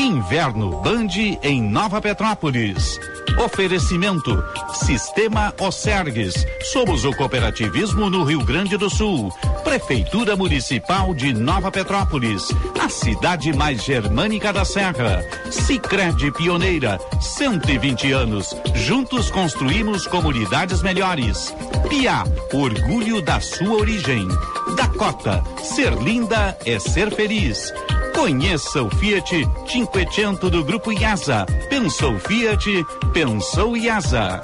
Inverno 0.00 0.80
Band 0.80 1.08
em 1.42 1.60
Nova 1.60 2.00
Petrópolis. 2.00 2.98
Oferecimento 3.44 4.42
Sistema 4.72 5.52
Osergues. 5.60 6.46
Somos 6.72 7.04
o 7.04 7.12
cooperativismo 7.12 8.08
no 8.08 8.24
Rio 8.24 8.42
Grande 8.42 8.78
do 8.78 8.88
Sul. 8.88 9.30
Prefeitura 9.62 10.36
Municipal 10.36 11.12
de 11.12 11.34
Nova 11.34 11.70
Petrópolis. 11.70 12.48
A 12.82 12.88
cidade 12.88 13.52
mais 13.52 13.84
germânica 13.84 14.54
da 14.54 14.64
Serra. 14.64 15.22
Sicredi 15.50 16.32
Pioneira. 16.32 16.98
120 17.20 18.10
anos. 18.12 18.56
Juntos 18.74 19.30
construímos 19.30 20.06
comunidades 20.06 20.80
melhores. 20.80 21.54
Pia, 21.90 22.24
orgulho 22.54 23.20
da 23.20 23.38
sua 23.38 23.74
origem. 23.74 24.26
Dakota, 24.74 25.44
ser 25.62 25.92
linda 25.92 26.56
é 26.64 26.78
ser 26.78 27.14
feliz. 27.14 27.70
Conheça 28.20 28.82
o 28.82 28.90
Fiat 28.90 29.48
Cinquecento 29.66 30.50
do 30.50 30.62
Grupo 30.62 30.92
IASA. 30.92 31.46
Pensou 31.70 32.18
Fiat, 32.18 32.68
pensou 33.14 33.74
IASA. 33.74 34.42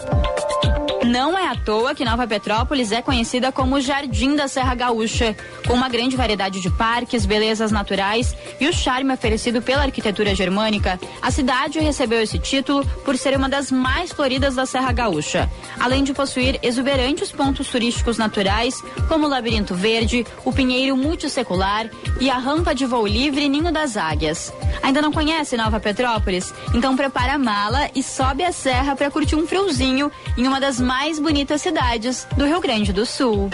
Não 1.07 1.39
é 1.39 1.47
à 1.47 1.55
toa 1.55 1.95
que 1.95 2.05
Nova 2.05 2.27
Petrópolis 2.27 2.91
é 2.91 3.01
conhecida 3.01 3.53
como 3.53 3.77
o 3.77 3.81
Jardim 3.81 4.35
da 4.35 4.49
Serra 4.49 4.75
Gaúcha, 4.75 5.37
com 5.65 5.75
uma 5.75 5.89
grande 5.89 6.17
variedade 6.17 6.61
de 6.61 6.69
parques, 6.69 7.25
belezas 7.25 7.71
naturais 7.71 8.35
e 8.61 8.67
o 8.67 8.73
charme 8.73 9.15
oferecido 9.15 9.63
pela 9.63 9.85
arquitetura 9.85 10.35
germânica. 10.35 10.99
A 11.23 11.31
cidade 11.31 11.79
recebeu 11.79 12.21
esse 12.21 12.41
título 12.41 12.85
por 13.05 13.17
ser 13.17 13.37
uma 13.37 13.49
das 13.49 13.71
mais 13.71 14.11
floridas 14.11 14.57
da 14.57 14.67
Serra 14.67 14.91
Gaúcha, 14.91 15.49
além 15.79 16.03
de 16.03 16.13
possuir 16.13 16.59
exuberantes 16.61 17.31
pontos 17.31 17.69
turísticos 17.69 18.19
naturais, 18.19 18.83
como 19.07 19.27
o 19.27 19.31
Labirinto 19.31 19.77
Verde, 19.77 20.27
o 20.45 20.53
Pinheiro 20.53 20.97
Multissecular 20.97 21.89
e 22.21 22.29
a 22.29 22.37
rampa 22.37 22.75
de 22.75 22.85
voo 22.85 23.07
livre 23.07 23.49
Ninho 23.49 23.71
das 23.71 23.97
Águias. 23.97 24.53
Ainda 24.83 25.01
não 25.01 25.13
conhece 25.13 25.57
Nova 25.57 25.79
Petrópolis? 25.79 26.53
Então 26.75 26.97
prepara 26.97 27.35
a 27.35 27.39
mala 27.39 27.89
e 27.95 28.03
sobe 28.03 28.43
a 28.43 28.51
serra 28.51 28.97
para 28.97 29.11
curtir 29.11 29.37
um 29.37 29.47
friozinho 29.47 30.11
em 30.37 30.49
uma 30.49 30.61
das 30.61 30.81
mais 30.81 30.96
bonitas 31.21 31.61
cidades 31.61 32.27
do 32.37 32.47
Rio 32.47 32.59
Grande 32.59 32.91
do 32.91 33.05
Sul. 33.05 33.51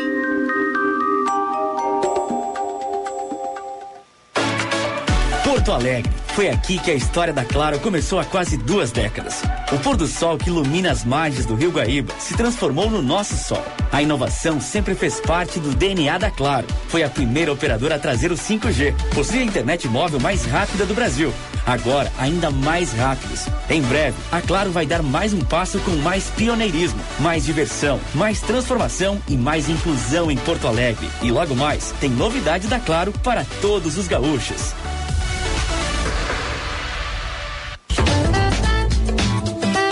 Porto 5.45 5.73
Alegre. 5.73 6.11
Foi 6.29 6.49
aqui 6.49 6.79
que 6.79 6.91
a 6.91 6.95
história 6.95 7.33
da 7.33 7.45
Claro 7.45 7.79
começou 7.81 8.19
há 8.19 8.25
quase 8.25 8.57
duas 8.57 8.91
décadas. 8.91 9.43
O 9.73 9.79
pôr 9.79 9.97
do 9.97 10.07
sol 10.07 10.39
que 10.39 10.49
ilumina 10.49 10.91
as 10.91 11.05
margens 11.05 11.45
do 11.45 11.55
Rio 11.55 11.73
Guaíba 11.73 12.15
se 12.19 12.37
transformou 12.37 12.89
no 12.89 13.03
nosso 13.03 13.37
sol. 13.37 13.63
A 13.91 14.01
inovação 14.01 14.61
sempre 14.61 14.95
fez 14.95 15.21
parte 15.21 15.59
do 15.59 15.75
DNA 15.75 16.17
da 16.19 16.31
Claro. 16.31 16.67
Foi 16.89 17.03
a 17.03 17.11
primeira 17.11 17.53
operadora 17.53 17.97
a 17.97 17.99
trazer 17.99 18.31
o 18.33 18.37
5G. 18.37 18.95
Possui 19.15 19.41
a 19.41 19.45
internet 19.45 19.87
móvel 19.89 20.21
mais 20.21 20.45
rápida 20.45 20.87
do 20.87 20.95
Brasil. 20.95 21.35
Agora, 21.67 22.13
ainda 22.19 22.51
mais 22.51 22.93
rápidos. 22.93 23.47
Em 23.71 23.81
breve, 23.83 24.17
a 24.31 24.41
Claro 24.41 24.71
vai 24.71 24.87
dar 24.87 25.03
mais 25.03 25.33
um 25.33 25.41
passo 25.41 25.79
com 25.81 25.93
mais 25.99 26.25
pioneirismo, 26.31 27.01
mais 27.21 27.45
diversão, 27.45 28.01
mais 28.15 28.41
transformação 28.41 29.21
e 29.29 29.37
mais 29.37 29.69
inclusão 29.69 30.31
em 30.31 30.37
Porto 30.37 30.67
Alegre. 30.67 31.09
E 31.23 31.31
logo 31.31 31.55
mais, 31.55 31.95
tem 32.01 32.11
novidade 32.11 32.67
da 32.67 32.79
Claro 32.79 33.13
para 33.23 33.45
todos 33.61 33.97
os 33.97 34.09
gaúchos. 34.09 34.75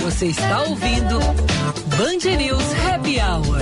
Você 0.02 0.26
está 0.26 0.62
ouvindo 0.64 1.18
Band 1.96 2.36
News 2.36 2.64
Happy 2.86 3.18
Hour. 3.20 3.60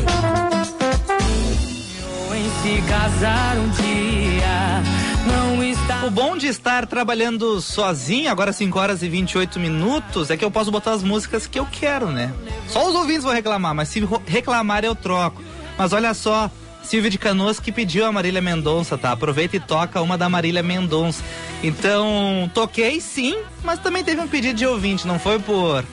se 2.63 2.83
casar 2.83 3.57
um 3.59 3.69
dia. 3.71 4.83
Não 5.27 5.63
está. 5.63 5.88
O 6.07 6.11
bom 6.11 6.37
de 6.37 6.47
estar 6.47 6.87
trabalhando 6.87 7.61
sozinho, 7.61 8.31
agora 8.31 8.53
5 8.53 8.79
horas 8.79 9.03
e 9.03 9.09
28 9.09 9.59
minutos, 9.59 10.31
é 10.31 10.37
que 10.37 10.45
eu 10.45 10.51
posso 10.51 10.71
botar 10.71 10.93
as 10.93 11.03
músicas 11.03 11.47
que 11.47 11.59
eu 11.59 11.67
quero, 11.67 12.07
né? 12.07 12.33
Só 12.69 12.89
os 12.89 12.95
ouvintes 12.95 13.25
vão 13.25 13.33
reclamar, 13.33 13.75
mas 13.75 13.89
se 13.89 14.01
reclamar 14.25 14.85
eu 14.85 14.95
troco. 14.95 15.43
Mas 15.77 15.93
olha 15.93 16.15
só, 16.15 16.49
Silvia 16.85 17.11
de 17.11 17.19
Canoas 17.19 17.59
que 17.59 17.73
pediu 17.73 18.07
a 18.07 18.13
Marília 18.13 18.41
Mendonça, 18.41 18.97
tá? 18.97 19.11
Aproveita 19.11 19.57
e 19.57 19.61
toca 19.61 20.01
uma 20.01 20.17
da 20.17 20.29
Marília 20.29 20.63
Mendonça. 20.63 21.23
Então, 21.65 22.49
toquei 22.55 23.01
sim, 23.01 23.37
mas 23.65 23.81
também 23.81 24.05
teve 24.05 24.21
um 24.21 24.29
pedido 24.29 24.57
de 24.57 24.67
ouvinte, 24.67 25.07
não 25.07 25.19
foi 25.19 25.41
por. 25.41 25.85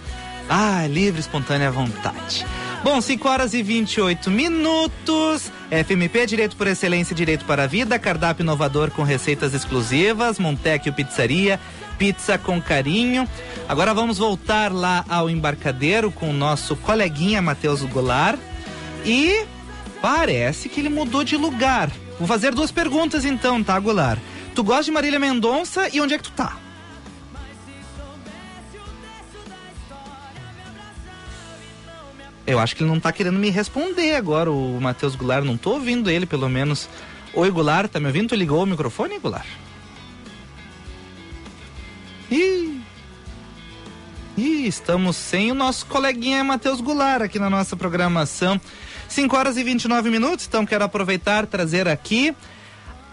Ah, 0.48 0.86
livre, 0.88 1.20
espontânea 1.20 1.72
vontade. 1.72 2.46
Bom, 2.84 3.02
5 3.02 3.28
horas 3.28 3.54
e 3.56 3.64
28 3.64 4.30
minutos. 4.30 5.52
FMP 5.70 6.26
Direito 6.26 6.56
por 6.56 6.68
Excelência 6.68 7.16
Direito 7.16 7.46
para 7.46 7.64
a 7.64 7.68
Vida, 7.68 7.98
cardápio 7.98 8.44
inovador 8.44 8.92
com 8.92 9.04
receitas 9.04 9.54
exclusivas, 9.54 10.38
Montecchio 10.38 10.94
Pizzaria, 10.94 11.60
pizza 11.98 12.38
com 12.38 12.62
carinho. 12.62 13.28
Agora 13.68 13.94
vamos 13.94 14.18
voltar 14.18 14.72
lá 14.72 15.04
ao 15.10 15.30
embarcadeiro 15.30 16.12
com 16.12 16.30
o 16.30 16.34
nosso 16.34 16.76
coleguinha 16.76 17.42
Matheus 17.42 17.82
Goulart. 17.82 18.40
E 19.04 19.46
parece 20.02 20.70
que 20.70 20.80
ele 20.80 20.90
mudou 20.90 21.24
de 21.24 21.36
lugar. 21.36 21.90
Vou 22.20 22.28
fazer 22.28 22.54
duas 22.54 22.72
perguntas 22.72 23.26
então, 23.26 23.64
tá, 23.64 23.78
Goulart? 23.80 24.20
Tu 24.54 24.64
gosta 24.64 24.86
de 24.86 24.92
Marília 24.92 25.20
Mendonça 25.20 25.90
e 25.92 26.00
onde 26.00 26.14
é 26.14 26.18
que 26.18 26.24
tu 26.24 26.32
tá? 26.32 26.58
Eu 32.48 32.60
acho 32.60 32.76
que 32.76 32.84
ele 32.84 32.90
não 32.90 33.00
tá 33.00 33.12
querendo 33.12 33.40
me 33.40 33.50
responder 33.50 34.16
agora, 34.16 34.52
o 34.52 34.80
Matheus 34.80 35.16
Goulart. 35.16 35.44
Não 35.44 35.58
tô 35.58 35.74
ouvindo 35.74 36.10
ele, 36.10 36.26
pelo 36.26 36.48
menos. 36.48 36.88
Oi, 37.34 37.50
Goulart, 37.50 37.90
tá 37.90 38.00
me 38.00 38.08
ouvindo? 38.08 38.30
Tu 38.30 38.36
ligou 38.36 38.64
o 38.64 38.66
microfone, 38.66 39.20
Goulart? 39.20 39.48
Ih! 42.30 42.82
Ih, 44.38 44.68
estamos 44.68 45.16
sem 45.16 45.52
o 45.52 45.56
nosso 45.56 45.86
coleguinha 45.86 46.44
Matheus 46.44 46.82
Goulart 46.82 47.24
aqui 47.24 47.40
na 47.40 47.50
nossa 47.50 47.76
programação. 47.76 48.60
5 49.08 49.36
horas 49.36 49.58
e 49.58 49.64
29 49.64 50.10
minutos, 50.10 50.46
então 50.46 50.66
quero 50.66 50.84
aproveitar 50.84 51.46
trazer 51.48 51.88
aqui 51.88 52.36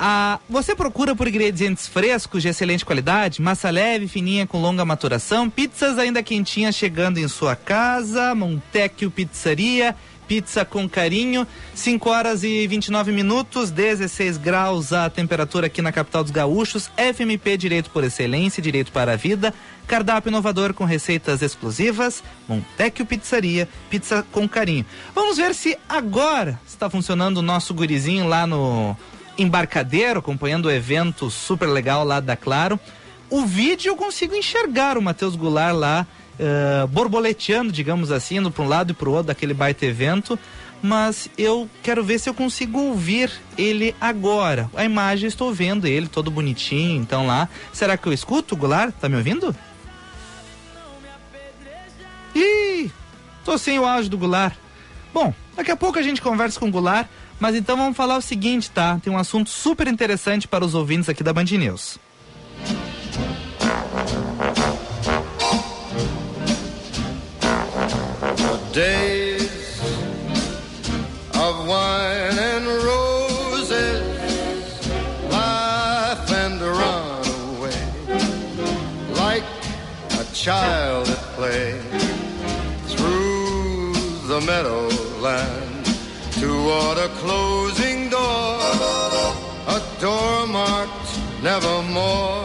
a, 0.04 0.40
você 0.50 0.74
procura 0.74 1.14
por 1.14 1.28
ingredientes 1.28 1.86
frescos 1.86 2.42
de 2.42 2.48
excelente 2.48 2.84
qualidade, 2.84 3.40
massa 3.40 3.70
leve, 3.70 4.08
fininha 4.08 4.44
com 4.44 4.60
longa 4.60 4.84
maturação, 4.84 5.48
pizzas 5.48 5.96
ainda 5.96 6.24
quentinhas 6.24 6.74
chegando 6.74 7.18
em 7.18 7.28
sua 7.28 7.54
casa, 7.54 8.34
Montecchio 8.34 9.12
Pizzaria, 9.12 9.94
pizza 10.26 10.64
com 10.64 10.88
carinho, 10.88 11.46
5 11.72 12.10
horas 12.10 12.42
e 12.42 12.66
29 12.66 13.12
minutos, 13.12 13.70
16 13.70 14.38
graus 14.38 14.92
a 14.92 15.08
temperatura 15.08 15.68
aqui 15.68 15.80
na 15.80 15.92
capital 15.92 16.24
dos 16.24 16.32
gaúchos, 16.32 16.90
FMP 16.96 17.56
Direito 17.56 17.88
por 17.90 18.02
Excelência, 18.02 18.60
Direito 18.60 18.90
para 18.90 19.12
a 19.12 19.16
Vida, 19.16 19.54
cardápio 19.86 20.30
inovador 20.30 20.74
com 20.74 20.84
receitas 20.84 21.42
exclusivas, 21.42 22.24
Montecchio 22.48 23.06
Pizzaria, 23.06 23.68
pizza 23.88 24.26
com 24.32 24.48
carinho. 24.48 24.84
Vamos 25.14 25.36
ver 25.36 25.54
se 25.54 25.78
agora 25.88 26.58
está 26.66 26.90
funcionando 26.90 27.36
o 27.36 27.42
nosso 27.42 27.72
gurizinho 27.72 28.26
lá 28.26 28.48
no 28.48 28.96
embarcadeiro, 29.38 30.20
acompanhando 30.20 30.66
o 30.66 30.70
evento 30.70 31.30
super 31.30 31.66
legal 31.66 32.04
lá 32.04 32.20
da 32.20 32.36
Claro. 32.36 32.78
O 33.30 33.46
vídeo 33.46 33.90
eu 33.90 33.96
consigo 33.96 34.34
enxergar 34.34 34.98
o 34.98 35.02
Matheus 35.02 35.34
Goulart 35.36 35.74
lá, 35.74 36.06
uh, 36.38 36.86
borboleteando, 36.88 37.72
digamos 37.72 38.10
assim, 38.10 38.36
indo 38.36 38.50
para 38.50 38.62
um 38.62 38.68
lado 38.68 38.90
e 38.90 38.94
para 38.94 39.08
o 39.08 39.12
outro 39.12 39.28
daquele 39.28 39.54
baita 39.54 39.86
evento. 39.86 40.38
Mas 40.82 41.30
eu 41.38 41.70
quero 41.82 42.02
ver 42.02 42.18
se 42.18 42.28
eu 42.28 42.34
consigo 42.34 42.78
ouvir 42.78 43.30
ele 43.56 43.94
agora. 44.00 44.68
A 44.74 44.84
imagem 44.84 45.28
estou 45.28 45.54
vendo 45.54 45.86
ele 45.86 46.08
todo 46.08 46.30
bonitinho, 46.30 47.00
então 47.00 47.26
lá. 47.26 47.48
Será 47.72 47.96
que 47.96 48.06
eu 48.06 48.12
escuto, 48.12 48.56
Goulart? 48.56 48.92
Tá 49.00 49.08
me 49.08 49.16
ouvindo? 49.16 49.54
Ih, 52.34 52.90
tô 53.44 53.56
sem 53.56 53.78
o 53.78 53.86
áudio 53.86 54.10
do 54.10 54.18
Goulart. 54.18 54.56
Bom, 55.14 55.32
daqui 55.56 55.70
a 55.70 55.76
pouco 55.76 55.98
a 55.98 56.02
gente 56.02 56.20
conversa 56.20 56.58
com 56.58 56.68
o 56.68 56.70
Goulart. 56.70 57.06
Mas 57.42 57.56
então 57.56 57.76
vamos 57.76 57.96
falar 57.96 58.18
o 58.18 58.22
seguinte, 58.22 58.70
tá? 58.70 59.00
Tem 59.02 59.12
um 59.12 59.18
assunto 59.18 59.50
super 59.50 59.88
interessante 59.88 60.46
para 60.46 60.64
os 60.64 60.76
ouvintes 60.76 61.08
aqui 61.08 61.24
da 61.24 61.32
Band 61.32 61.46
News. 61.46 61.98
Days 68.72 69.80
of 71.34 71.66
wine 71.66 72.38
and 72.38 72.64
roses, 72.84 74.04
laugh 75.28 76.30
and 76.30 76.60
run 76.60 77.22
away 77.56 77.74
like 79.18 79.44
a 80.20 80.24
child 80.32 81.10
at 81.10 81.34
play 81.34 81.74
through 82.86 83.94
the 84.28 84.40
meadowland 84.46 85.71
toward 86.42 86.98
a 86.98 87.08
closing 87.20 88.08
door, 88.08 88.58
a 89.68 89.78
door 90.00 90.46
marked 90.48 91.10
nevermore 91.40 92.44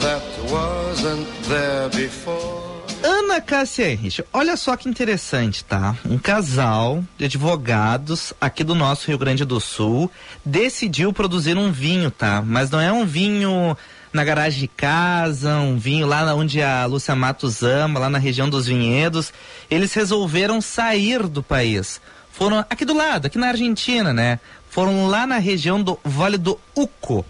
that 0.00 0.24
wasn't 0.50 1.28
there 1.48 1.90
before. 1.90 2.66
Ana 3.04 3.40
Cássia 3.40 3.92
Henrich, 3.92 4.24
olha 4.32 4.56
só 4.56 4.74
que 4.74 4.88
interessante, 4.88 5.62
tá? 5.64 5.94
Um 6.04 6.18
casal 6.18 7.04
de 7.16 7.26
advogados 7.26 8.32
aqui 8.40 8.64
do 8.64 8.74
nosso 8.74 9.06
Rio 9.06 9.18
Grande 9.18 9.44
do 9.44 9.60
Sul 9.60 10.10
decidiu 10.44 11.12
produzir 11.12 11.56
um 11.58 11.70
vinho, 11.70 12.10
tá? 12.10 12.42
Mas 12.44 12.70
não 12.70 12.80
é 12.80 12.90
um 12.90 13.04
vinho 13.04 13.76
na 14.12 14.24
garagem 14.24 14.60
de 14.60 14.68
casa, 14.68 15.58
um 15.58 15.78
vinho 15.78 16.06
lá 16.06 16.34
onde 16.34 16.62
a 16.62 16.86
Lúcia 16.86 17.14
Matos 17.14 17.62
ama, 17.62 18.00
lá 18.00 18.10
na 18.10 18.18
região 18.18 18.48
dos 18.48 18.66
vinhedos. 18.66 19.32
Eles 19.70 19.92
resolveram 19.92 20.60
sair 20.60 21.28
do 21.28 21.42
país. 21.42 22.00
Foram 22.38 22.64
aqui 22.70 22.84
do 22.84 22.94
lado, 22.94 23.26
aqui 23.26 23.36
na 23.36 23.48
Argentina, 23.48 24.12
né? 24.12 24.38
Foram 24.70 25.08
lá 25.08 25.26
na 25.26 25.38
região 25.38 25.82
do 25.82 25.98
Vale 26.04 26.38
do 26.38 26.56
Uco. 26.72 27.26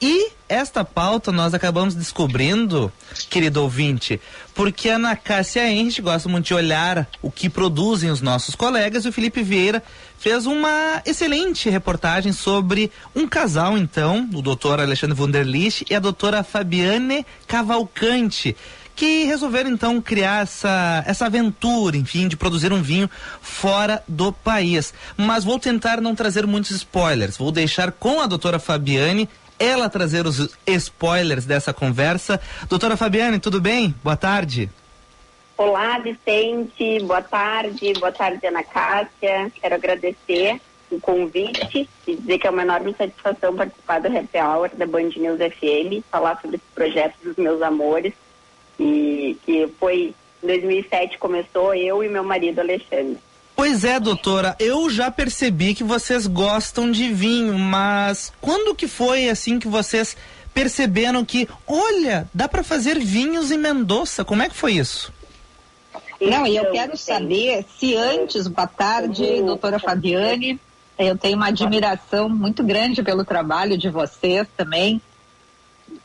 E 0.00 0.30
esta 0.48 0.84
pauta 0.84 1.32
nós 1.32 1.52
acabamos 1.52 1.96
descobrindo, 1.96 2.92
querido 3.28 3.60
ouvinte, 3.60 4.20
porque 4.54 4.88
a 4.88 4.94
Ana 4.94 5.16
Cássia 5.16 5.68
Henrich 5.68 6.00
gosta 6.00 6.28
muito 6.28 6.46
de 6.46 6.54
olhar 6.54 7.08
o 7.20 7.28
que 7.28 7.48
produzem 7.48 8.08
os 8.08 8.20
nossos 8.20 8.54
colegas 8.54 9.04
e 9.04 9.08
o 9.08 9.12
Felipe 9.12 9.42
Vieira 9.42 9.82
fez 10.16 10.46
uma 10.46 11.02
excelente 11.04 11.68
reportagem 11.68 12.32
sobre 12.32 12.92
um 13.16 13.26
casal, 13.26 13.76
então, 13.76 14.30
o 14.32 14.40
doutor 14.40 14.78
Alexandre 14.78 15.20
Wunderlich 15.20 15.84
e 15.90 15.94
a 15.94 15.98
doutora 15.98 16.44
Fabiane 16.44 17.26
Cavalcante, 17.48 18.54
que 18.96 19.24
resolveram 19.24 19.70
então 19.70 20.00
criar 20.00 20.42
essa, 20.42 21.04
essa 21.06 21.26
aventura, 21.26 21.98
enfim, 21.98 22.26
de 22.26 22.36
produzir 22.36 22.72
um 22.72 22.82
vinho 22.82 23.10
fora 23.42 24.02
do 24.08 24.32
país. 24.32 24.94
Mas 25.16 25.44
vou 25.44 25.58
tentar 25.58 26.00
não 26.00 26.14
trazer 26.14 26.46
muitos 26.46 26.70
spoilers, 26.70 27.36
vou 27.36 27.52
deixar 27.52 27.92
com 27.92 28.20
a 28.20 28.26
doutora 28.26 28.58
Fabiane 28.58 29.28
ela 29.58 29.88
trazer 29.88 30.26
os 30.26 30.54
spoilers 30.66 31.44
dessa 31.44 31.72
conversa. 31.72 32.40
Doutora 32.68 32.96
Fabiane, 32.96 33.38
tudo 33.38 33.60
bem? 33.60 33.94
Boa 34.02 34.16
tarde. 34.16 34.70
Olá, 35.56 35.98
Vicente. 35.98 37.00
Boa 37.00 37.22
tarde. 37.22 37.92
Boa 37.94 38.12
tarde, 38.12 38.46
Ana 38.46 38.62
Cássia. 38.62 39.50
Quero 39.60 39.74
agradecer 39.74 40.60
o 40.90 41.00
convite 41.00 41.88
e 42.06 42.16
dizer 42.16 42.38
que 42.38 42.46
é 42.46 42.50
uma 42.50 42.62
enorme 42.62 42.94
satisfação 42.96 43.56
participar 43.56 44.00
do 44.00 44.08
Happy 44.08 44.38
Hour 44.38 44.70
da 44.76 44.86
Band 44.86 45.10
News 45.16 45.38
FM, 45.38 46.04
falar 46.10 46.38
sobre 46.40 46.56
esse 46.56 46.66
projeto 46.74 47.14
dos 47.24 47.36
meus 47.36 47.60
amores 47.62 48.12
e 48.78 49.36
que 49.44 49.68
foi 49.78 50.14
em 50.42 50.46
2007 50.46 51.18
começou 51.18 51.74
eu 51.74 52.02
e 52.02 52.08
meu 52.08 52.24
marido 52.24 52.60
Alexandre. 52.60 53.18
Pois 53.54 53.84
é, 53.84 53.98
doutora, 53.98 54.54
eu 54.60 54.90
já 54.90 55.10
percebi 55.10 55.74
que 55.74 55.82
vocês 55.82 56.26
gostam 56.26 56.90
de 56.90 57.08
vinho, 57.12 57.58
mas 57.58 58.30
quando 58.40 58.74
que 58.74 58.86
foi 58.86 59.30
assim 59.30 59.58
que 59.58 59.66
vocês 59.66 60.14
perceberam 60.52 61.24
que, 61.24 61.48
olha, 61.66 62.28
dá 62.34 62.48
para 62.48 62.62
fazer 62.62 62.98
vinhos 62.98 63.50
em 63.50 63.56
Mendoza? 63.58 64.24
Como 64.24 64.42
é 64.42 64.48
que 64.48 64.54
foi 64.54 64.74
isso? 64.74 65.12
Não, 66.20 66.46
e 66.46 66.56
eu 66.56 66.70
quero 66.70 66.96
saber 66.96 67.64
se 67.78 67.94
antes, 67.94 68.46
boa 68.46 68.66
tarde, 68.66 69.42
doutora 69.42 69.78
Fabiane, 69.78 70.58
eu 70.98 71.16
tenho 71.16 71.36
uma 71.36 71.48
admiração 71.48 72.28
muito 72.28 72.62
grande 72.62 73.02
pelo 73.02 73.24
trabalho 73.24 73.76
de 73.76 73.90
vocês 73.90 74.46
também, 74.56 75.00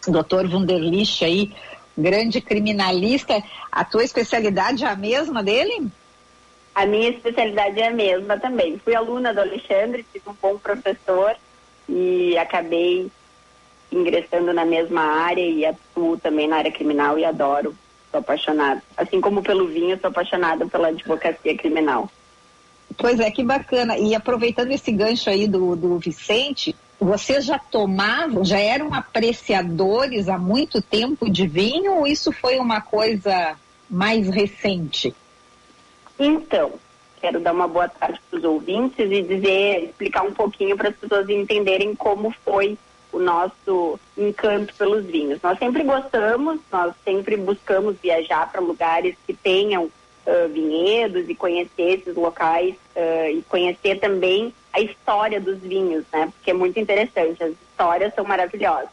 doutor 0.07 0.45
Wunderlich 0.45 1.23
aí, 1.23 1.53
grande 2.01 2.41
criminalista, 2.41 3.41
a 3.71 3.83
tua 3.85 4.03
especialidade 4.03 4.83
é 4.83 4.87
a 4.87 4.95
mesma 4.95 5.43
dele? 5.43 5.87
A 6.73 6.85
minha 6.85 7.09
especialidade 7.09 7.79
é 7.79 7.87
a 7.87 7.93
mesma 7.93 8.39
também. 8.39 8.77
Fui 8.79 8.95
aluna 8.95 9.33
do 9.33 9.41
Alexandre, 9.41 10.05
tive 10.11 10.29
um 10.29 10.35
bom 10.41 10.57
professor 10.57 11.35
e 11.87 12.37
acabei 12.37 13.11
ingressando 13.91 14.53
na 14.53 14.63
mesma 14.63 15.01
área 15.01 15.45
e 15.45 15.65
atuo 15.65 16.17
também 16.17 16.47
na 16.47 16.57
área 16.57 16.71
criminal 16.71 17.19
e 17.19 17.25
adoro, 17.25 17.75
sou 18.09 18.21
apaixonada. 18.21 18.81
Assim 18.95 19.19
como 19.19 19.43
pelo 19.43 19.67
vinho, 19.67 19.99
sou 19.99 20.09
apaixonada 20.09 20.65
pela 20.65 20.87
advocacia 20.87 21.57
criminal. 21.57 22.09
Pois 22.97 23.19
é, 23.19 23.29
que 23.31 23.43
bacana. 23.43 23.97
E 23.97 24.15
aproveitando 24.15 24.71
esse 24.71 24.91
gancho 24.91 25.29
aí 25.29 25.47
do, 25.47 25.75
do 25.75 25.97
Vicente, 25.97 26.75
vocês 27.01 27.43
já 27.45 27.57
tomavam, 27.57 28.45
já 28.45 28.59
eram 28.59 28.93
apreciadores 28.93 30.29
há 30.29 30.37
muito 30.37 30.79
tempo 30.83 31.27
de 31.27 31.47
vinho 31.47 31.95
ou 31.95 32.07
isso 32.07 32.31
foi 32.31 32.59
uma 32.59 32.79
coisa 32.79 33.57
mais 33.89 34.29
recente? 34.29 35.13
Então, 36.19 36.73
quero 37.19 37.39
dar 37.39 37.53
uma 37.53 37.67
boa 37.67 37.89
tarde 37.89 38.21
para 38.29 38.37
os 38.37 38.45
ouvintes 38.45 39.11
e 39.11 39.21
dizer, 39.23 39.85
explicar 39.85 40.21
um 40.21 40.31
pouquinho 40.31 40.77
para 40.77 40.89
as 40.89 40.95
pessoas 40.95 41.27
entenderem 41.27 41.95
como 41.95 42.31
foi 42.45 42.77
o 43.11 43.19
nosso 43.19 43.99
encanto 44.15 44.73
pelos 44.75 45.03
vinhos. 45.03 45.41
Nós 45.41 45.57
sempre 45.57 45.83
gostamos, 45.83 46.59
nós 46.71 46.93
sempre 47.03 47.35
buscamos 47.35 47.97
viajar 48.01 48.51
para 48.51 48.61
lugares 48.61 49.15
que 49.25 49.33
tenham 49.33 49.85
uh, 49.85 50.49
vinhedos 50.53 51.27
e 51.27 51.33
conhecer 51.33 51.99
esses 51.99 52.15
locais 52.15 52.75
uh, 52.95 53.29
e 53.31 53.41
conhecer 53.49 53.99
também 53.99 54.53
a 54.73 54.79
história 54.79 55.39
dos 55.39 55.59
vinhos, 55.59 56.05
né? 56.11 56.31
Porque 56.35 56.51
é 56.51 56.53
muito 56.53 56.79
interessante, 56.79 57.43
as 57.43 57.51
histórias 57.51 58.13
são 58.13 58.23
maravilhosas. 58.23 58.89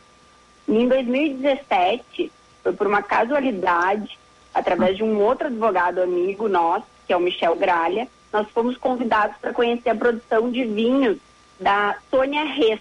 E 0.67 0.77
em 0.77 0.89
2017, 0.89 2.33
foi 2.63 2.73
por 2.73 2.87
uma 2.87 3.03
casualidade, 3.03 4.19
através 4.53 4.97
de 4.97 5.03
um 5.03 5.21
outro 5.23 5.47
advogado 5.47 6.01
amigo 6.01 6.49
nosso, 6.49 6.87
que 7.07 7.13
é 7.13 7.17
o 7.17 7.21
Michel 7.21 7.57
Gralha, 7.57 8.09
nós 8.33 8.47
fomos 8.51 8.77
convidados 8.77 9.37
para 9.39 9.55
conhecer 9.55 9.91
a 9.91 9.95
produção 9.95 10.51
de 10.51 10.65
vinhos 10.65 11.17
da 11.59 11.97
Sônia 12.11 12.45
Reis. 12.45 12.81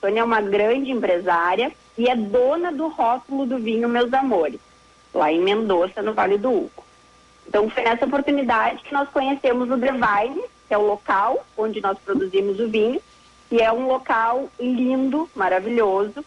Sônia 0.00 0.20
é 0.20 0.24
uma 0.24 0.42
grande 0.42 0.90
empresária 0.90 1.72
e 1.96 2.08
é 2.08 2.14
dona 2.14 2.70
do 2.70 2.88
rótulo 2.88 3.46
do 3.46 3.58
vinho 3.58 3.88
Meus 3.88 4.12
Amores, 4.12 4.60
lá 5.14 5.32
em 5.32 5.40
Mendoza, 5.40 6.02
no 6.02 6.12
Vale 6.12 6.36
do 6.36 6.50
Uco. 6.50 6.84
Então 7.48 7.70
foi 7.70 7.84
nessa 7.84 8.04
oportunidade 8.04 8.82
que 8.82 8.92
nós 8.92 9.08
conhecemos 9.08 9.70
o 9.70 9.76
Devine, 9.76 10.42
que 10.66 10.74
é 10.74 10.78
o 10.78 10.86
local 10.86 11.46
onde 11.56 11.80
nós 11.80 11.98
produzimos 11.98 12.58
o 12.60 12.68
vinho, 12.68 13.00
e 13.50 13.60
é 13.60 13.72
um 13.72 13.86
local 13.86 14.48
lindo, 14.58 15.28
maravilhoso, 15.34 16.24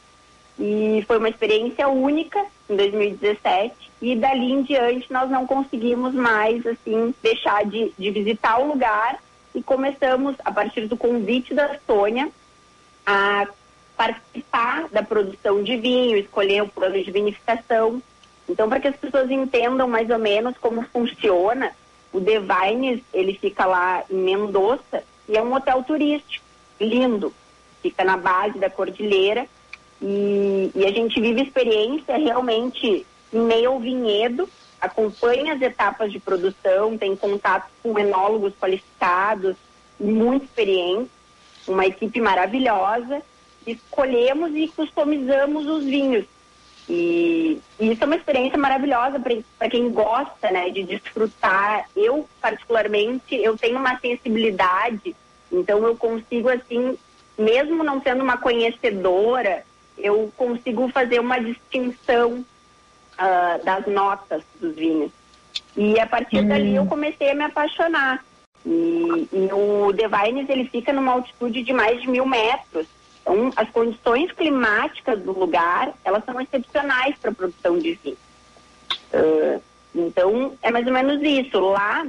e 0.60 1.04
foi 1.08 1.18
uma 1.18 1.30
experiência 1.30 1.88
única 1.88 2.44
em 2.70 2.76
2017 2.76 3.92
e 4.02 4.16
dali 4.16 4.52
em 4.52 4.64
diante 4.64 5.12
nós 5.12 5.30
não 5.30 5.46
conseguimos 5.46 6.14
mais 6.14 6.66
assim 6.66 7.14
deixar 7.22 7.64
de, 7.66 7.92
de 7.98 8.12
visitar 8.12 8.60
o 8.60 8.68
lugar 8.68 9.20
e 9.54 9.62
começamos 9.62 10.36
a 10.44 10.52
partir 10.52 10.88
do 10.88 10.98
convite 10.98 11.54
da 11.54 11.78
Sônia 11.86 12.30
a 13.06 13.48
participar 13.96 14.88
da 14.90 15.02
produção 15.02 15.64
de 15.64 15.78
vinho, 15.78 16.18
escolher 16.18 16.62
o 16.62 16.68
plano 16.68 17.02
de 17.02 17.10
vinificação. 17.10 18.02
Então, 18.48 18.70
para 18.70 18.80
que 18.80 18.88
as 18.88 18.96
pessoas 18.96 19.32
entendam 19.32 19.88
mais 19.88 20.10
ou 20.10 20.20
menos 20.20 20.56
como 20.58 20.84
funciona, 20.84 21.72
o 22.18 22.20
Devines, 22.20 23.02
ele 23.14 23.34
fica 23.34 23.66
lá 23.66 24.04
em 24.10 24.16
Mendoza 24.16 25.04
e 25.30 25.38
é 25.38 25.42
um 25.42 25.54
hotel 25.54 25.84
turístico, 25.84 26.44
lindo. 26.80 27.32
Fica 27.82 28.04
na 28.04 28.18
base 28.18 28.58
da 28.58 28.70
cordilheira 28.70 29.48
e, 30.02 30.72
e 30.74 30.86
a 30.86 30.92
gente 30.92 31.22
vive 31.22 31.44
experiência 31.44 32.18
realmente 32.18 33.06
em 33.32 33.40
meio 33.40 33.72
ao 33.72 33.80
vinhedo, 33.80 34.50
acompanha 34.82 35.54
as 35.54 35.62
etapas 35.62 36.12
de 36.12 36.20
produção, 36.20 36.98
tem 36.98 37.16
contato 37.16 37.70
com 37.84 37.98
enólogos 38.00 38.54
qualificados, 38.60 39.56
muito 40.00 40.46
experientes, 40.46 41.12
uma 41.68 41.86
equipe 41.86 42.20
maravilhosa, 42.20 43.22
escolhemos 43.66 44.56
e 44.56 44.68
customizamos 44.70 45.68
os 45.68 45.84
vinhos. 45.84 46.26
E, 46.90 47.60
e 47.80 47.92
isso 47.92 48.04
é 48.04 48.08
uma 48.08 48.16
experiência 48.16 48.58
maravilhosa 48.58 49.22
para 49.58 49.70
quem 49.70 49.90
gosta 49.92 50.50
né, 50.52 50.70
de 50.70 50.84
desfrutar. 50.84 51.86
Eu, 51.96 52.28
particularmente, 52.42 53.36
eu 53.36 53.58
tenho 53.58 53.78
uma 53.78 54.00
sensibilidade, 54.00 55.16
então 55.52 55.86
eu 55.86 55.96
consigo, 55.96 56.50
assim, 56.50 56.98
mesmo 57.38 57.84
não 57.84 58.02
sendo 58.02 58.24
uma 58.24 58.38
conhecedora, 58.38 59.64
eu 59.98 60.32
consigo 60.38 60.88
fazer 60.90 61.20
uma 61.20 61.40
distinção 61.40 62.46
uh, 63.14 63.66
das 63.66 63.86
notas 63.88 64.44
dos 64.60 64.76
vinhos. 64.76 65.12
E 65.76 66.00
a 66.00 66.08
partir 66.08 66.40
hum. 66.40 66.48
dali 66.48 66.76
eu 66.76 66.86
comecei 66.86 67.32
a 67.32 67.36
me 67.36 67.44
apaixonar. 67.44 68.24
E, 68.66 69.30
e 69.32 69.50
o 69.54 69.94
Devines 69.94 70.50
ele 70.50 70.66
fica 70.66 70.92
numa 70.92 71.14
altitude 71.14 71.64
de 71.64 71.74
mais 71.74 72.02
de 72.02 72.10
mil 72.10 72.26
metros. 72.26 72.88
Então, 73.28 73.52
as 73.58 73.70
condições 73.72 74.32
climáticas 74.32 75.22
do 75.22 75.38
lugar, 75.38 75.94
elas 76.06 76.24
são 76.24 76.40
excepcionais 76.40 77.14
para 77.18 77.30
a 77.30 77.36
produção 77.36 77.78
de 77.78 77.94
vinho. 77.96 78.18
Uh, 79.14 79.62
então, 79.94 80.58
é 80.62 80.72
mais 80.72 80.88
ou 80.88 80.94
menos 80.94 81.22
isso. 81.22 81.60
Lá, 81.60 82.08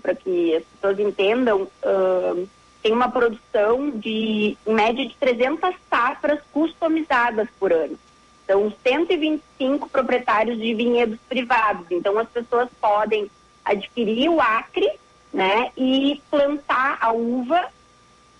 para 0.00 0.14
que 0.14 0.56
as 0.56 0.64
pessoas 0.64 0.98
entendam, 0.98 1.64
uh, 1.64 2.48
tem 2.82 2.90
uma 2.90 3.10
produção 3.10 3.90
de, 3.90 4.56
em 4.66 4.74
média, 4.74 5.06
de 5.06 5.14
300 5.16 5.74
safras 5.90 6.40
customizadas 6.50 7.48
por 7.60 7.70
ano. 7.70 7.98
São 8.46 8.72
125 8.82 9.90
proprietários 9.90 10.58
de 10.58 10.72
vinhedos 10.72 11.18
privados. 11.28 11.84
Então, 11.90 12.18
as 12.18 12.30
pessoas 12.30 12.70
podem 12.80 13.30
adquirir 13.62 14.30
o 14.30 14.40
acre, 14.40 14.90
né, 15.34 15.70
e 15.76 16.22
plantar 16.30 16.96
a 16.98 17.12
uva, 17.12 17.66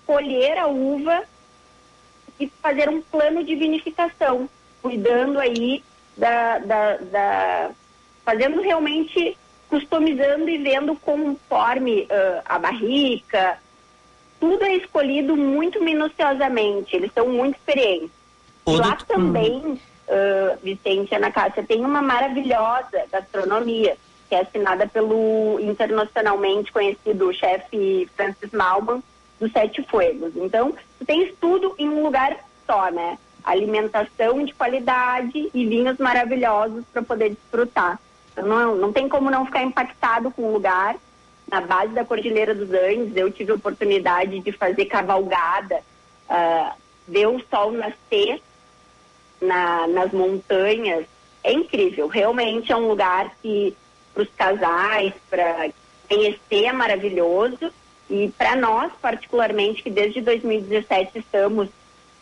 colher 0.07 0.57
a 0.57 0.67
uva 0.69 1.25
e 2.39 2.47
fazer 2.63 2.89
um 2.89 3.01
plano 3.01 3.43
de 3.43 3.55
vinificação, 3.55 4.49
cuidando 4.83 5.39
aí 5.39 5.83
da, 6.17 6.59
da, 6.59 6.97
da 6.97 7.71
fazendo 8.25 8.61
realmente 8.61 9.37
customizando 9.69 10.49
e 10.49 10.59
vendo 10.59 10.95
conforme 10.97 12.03
uh, 12.03 12.43
a 12.45 12.59
barrica, 12.59 13.59
tudo 14.39 14.65
é 14.65 14.75
escolhido 14.77 15.37
muito 15.37 15.83
minuciosamente, 15.83 16.95
eles 16.95 17.11
são 17.13 17.29
muito 17.29 17.57
experientes. 17.57 18.11
O 18.65 18.73
Lá 18.73 18.89
doutor- 18.89 19.07
também, 19.07 19.59
uh, 19.59 20.59
Vicente 20.63 21.13
e 21.13 21.15
Ana 21.15 21.31
Cássia, 21.33 21.65
tem 21.65 21.85
uma 21.85 22.03
maravilhosa 22.03 23.05
gastronomia, 23.11 23.97
que 24.29 24.35
é 24.35 24.41
assinada 24.41 24.87
pelo 24.87 25.59
internacionalmente 25.61 26.73
conhecido 26.73 27.33
chefe 27.33 28.09
Francis 28.17 28.51
Malman, 28.53 29.03
do 29.39 29.51
Sete 29.51 29.83
Fuegos. 29.83 30.33
Então, 30.37 30.75
tu 30.99 31.05
tens 31.05 31.33
tudo 31.41 31.75
em 31.79 31.89
um 31.89 32.03
lugar 32.03 32.37
só, 32.67 32.91
né? 32.91 33.19
Alimentação 33.45 34.45
de 34.45 34.53
qualidade 34.55 35.51
e 35.55 35.67
vinhos 35.67 35.99
maravilhosos 35.99 36.85
para 36.93 37.03
poder 37.03 37.31
desfrutar. 37.31 38.01
Então, 38.33 38.47
não, 38.47 38.75
não 38.77 38.93
tem 38.93 39.09
como 39.09 39.31
não 39.31 39.47
ficar 39.47 39.63
impactado 39.63 40.31
com 40.31 40.43
o 40.43 40.53
lugar. 40.53 40.97
Na 41.49 41.61
base 41.61 41.93
da 41.93 42.05
Cordilheira 42.05 42.55
dos 42.55 42.71
Andes, 42.71 43.15
eu 43.17 43.31
tive 43.31 43.53
a 43.53 43.55
oportunidade 43.55 44.41
de 44.41 44.51
fazer 44.53 44.87
cavalgada, 44.87 45.81
ah, 46.29 46.75
ver 47.07 47.29
o 47.29 47.41
sol 47.49 47.71
nascer 47.71 48.43
na- 49.41 49.87
nas 49.87 50.11
montanhas. 50.13 51.07
É 51.45 51.53
incrível, 51.53 52.09
realmente 52.09 52.73
é 52.73 52.77
um 52.77 52.89
lugar 52.89 53.31
que 53.41 53.77
para 54.13 54.23
os 54.25 54.29
casais, 54.37 55.13
para 55.31 55.69
conhecer 56.09 56.65
é 56.65 56.73
maravilhoso. 56.73 57.73
E 58.09 58.33
para 58.39 58.55
nós, 58.57 58.93
particularmente, 59.01 59.83
que 59.83 59.91
desde 59.91 60.21
2017 60.21 61.19
estamos 61.19 61.69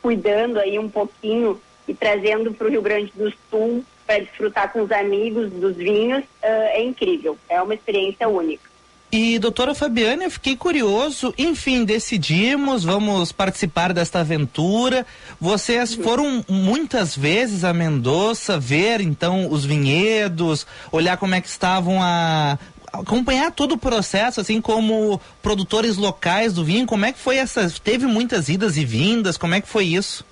cuidando 0.01 0.59
aí 0.59 0.79
um 0.79 0.89
pouquinho 0.89 1.61
e 1.87 1.95
trazendo 1.95 2.53
para 2.53 2.67
o 2.67 2.71
Rio 2.71 2.83
Grande 2.83 3.13
do 3.15 3.33
Sul 3.51 3.85
para 4.07 4.21
desfrutar 4.21 4.73
com 4.73 4.83
os 4.83 4.93
amigos 4.93 5.51
dos 5.51 5.77
vinhos, 5.77 6.25
ah, 6.43 6.47
é 6.47 6.83
incrível. 6.83 7.39
É 7.49 7.61
uma 7.61 7.75
experiência 7.75 8.29
única. 8.29 8.75
E 9.17 9.39
doutora 9.39 9.77
Fabiana, 9.77 10.25
eu 10.25 10.31
fiquei 10.31 10.57
curioso, 10.57 11.33
enfim, 11.39 11.85
decidimos, 11.85 12.83
vamos 12.83 13.31
participar 13.31 13.93
desta 13.93 14.19
aventura. 14.19 15.07
Vocês 15.41 15.95
foram 15.95 16.45
muitas 16.49 17.17
vezes 17.17 17.63
a 17.63 17.73
Mendoza 17.73 18.59
ver 18.59 19.01
então 19.01 19.49
os 19.53 19.65
vinhedos, 19.65 20.67
olhar 20.91 21.17
como 21.17 21.33
é 21.33 21.41
que 21.41 21.47
estavam 21.47 22.03
a 22.03 22.59
acompanhar 23.01 23.53
todo 23.53 23.73
o 23.73 23.79
processo, 23.79 24.41
assim 24.41 24.61
como 24.61 25.21
produtores 25.43 25.97
locais 25.97 26.53
do 26.53 26.65
vinho, 26.65 26.87
como 26.87 27.05
é 27.05 27.13
que 27.13 27.19
foi 27.19 27.37
essa, 27.37 27.69
teve 27.83 28.07
muitas 28.07 28.49
idas 28.49 28.77
e 28.77 28.85
vindas, 28.85 29.37
como 29.37 29.55
é 29.55 29.61
que 29.61 29.69
foi 29.69 29.85
isso? 29.85 30.25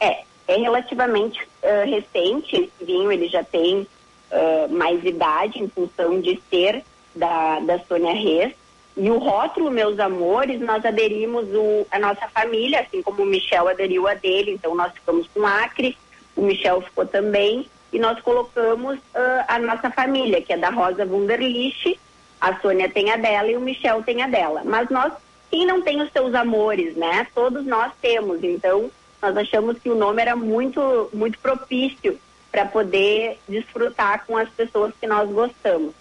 É, 0.00 0.22
é 0.48 0.56
relativamente 0.56 1.40
ah, 1.62 1.84
recente. 1.84 2.56
Esse 2.56 2.84
vinho, 2.84 3.10
ele 3.10 3.28
já 3.28 3.42
tem 3.42 3.86
ah, 4.30 4.66
mais 4.68 5.02
idade 5.04 5.62
em 5.62 5.68
função 5.68 6.20
de 6.20 6.40
ser 6.50 6.84
da, 7.14 7.60
da 7.60 7.78
Sônia 7.80 8.12
Reis. 8.12 8.52
E 8.96 9.10
o 9.10 9.18
rótulo 9.18 9.70
Meus 9.70 9.98
Amores, 9.98 10.60
nós 10.60 10.84
aderimos 10.84 11.48
o, 11.52 11.86
a 11.90 11.98
nossa 11.98 12.28
família, 12.28 12.80
assim 12.80 13.02
como 13.02 13.22
o 13.22 13.26
Michel 13.26 13.66
aderiu 13.66 14.06
a 14.06 14.14
dele, 14.14 14.52
então 14.52 14.74
nós 14.74 14.92
ficamos 14.92 15.26
com 15.34 15.44
Acre, 15.44 15.96
o 16.36 16.42
Michel 16.42 16.80
ficou 16.82 17.04
também, 17.04 17.68
e 17.94 17.98
nós 18.00 18.20
colocamos 18.20 18.98
ah, 19.14 19.44
a 19.46 19.58
nossa 19.60 19.88
família, 19.88 20.42
que 20.42 20.52
é 20.52 20.56
da 20.56 20.68
Rosa 20.68 21.04
Wunderlich, 21.06 21.98
a 22.40 22.58
Sônia 22.60 22.90
tem 22.90 23.12
a 23.12 23.16
dela 23.16 23.48
e 23.48 23.56
o 23.56 23.60
Michel 23.60 24.02
tem 24.02 24.20
a 24.20 24.26
dela. 24.26 24.62
Mas 24.64 24.90
nós, 24.90 25.12
quem 25.48 25.64
não 25.64 25.80
tem 25.80 26.02
os 26.02 26.10
seus 26.10 26.34
amores, 26.34 26.96
né? 26.96 27.24
Todos 27.32 27.64
nós 27.64 27.92
temos, 28.02 28.42
então 28.42 28.90
nós 29.22 29.36
achamos 29.36 29.78
que 29.78 29.88
o 29.88 29.94
nome 29.94 30.20
era 30.20 30.34
muito, 30.34 31.08
muito 31.14 31.38
propício 31.38 32.18
para 32.50 32.64
poder 32.66 33.38
desfrutar 33.48 34.26
com 34.26 34.36
as 34.36 34.48
pessoas 34.48 34.92
que 35.00 35.06
nós 35.06 35.30
gostamos. 35.30 35.94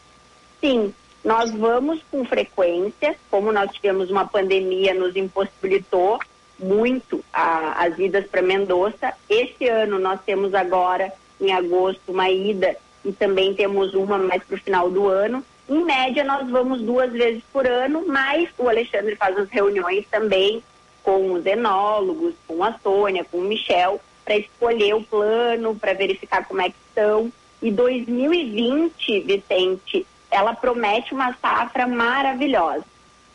Sim, 0.59 0.91
nós 1.23 1.51
vamos 1.51 2.01
com 2.09 2.25
frequência, 2.25 3.15
como 3.29 3.51
nós 3.51 3.71
tivemos 3.71 4.09
uma 4.09 4.25
pandemia, 4.25 4.95
nos 4.95 5.15
impossibilitou 5.15 6.17
muito 6.57 7.23
a- 7.31 7.83
as 7.85 7.99
idas 7.99 8.25
para 8.25 8.41
Mendoza. 8.41 9.13
Esse 9.29 9.67
ano 9.67 9.99
nós 9.99 10.19
temos 10.25 10.53
agora, 10.55 11.13
em 11.43 11.51
agosto, 11.51 12.11
uma 12.11 12.29
ida 12.29 12.75
e 13.03 13.11
também 13.11 13.53
temos 13.53 13.93
uma 13.93 14.17
mais 14.17 14.43
para 14.43 14.55
o 14.55 14.59
final 14.59 14.89
do 14.89 15.07
ano. 15.07 15.43
Em 15.67 15.83
média, 15.83 16.23
nós 16.23 16.49
vamos 16.49 16.81
duas 16.81 17.11
vezes 17.11 17.43
por 17.51 17.67
ano, 17.67 18.03
mas 18.07 18.49
o 18.57 18.67
Alexandre 18.67 19.15
faz 19.15 19.37
as 19.37 19.49
reuniões 19.49 20.05
também 20.09 20.63
com 21.03 21.33
os 21.33 21.45
enólogos, 21.45 22.33
com 22.47 22.63
a 22.63 22.73
Sônia, 22.79 23.25
com 23.25 23.39
o 23.39 23.41
Michel, 23.41 23.99
para 24.23 24.37
escolher 24.37 24.93
o 24.95 25.03
plano, 25.03 25.75
para 25.75 25.93
verificar 25.93 26.45
como 26.45 26.61
é 26.61 26.69
que 26.69 26.75
estão. 26.87 27.31
E 27.61 27.71
2020, 27.71 29.21
Vicente, 29.21 30.05
ela 30.31 30.53
promete 30.53 31.13
uma 31.13 31.33
safra 31.41 31.87
maravilhosa. 31.87 32.85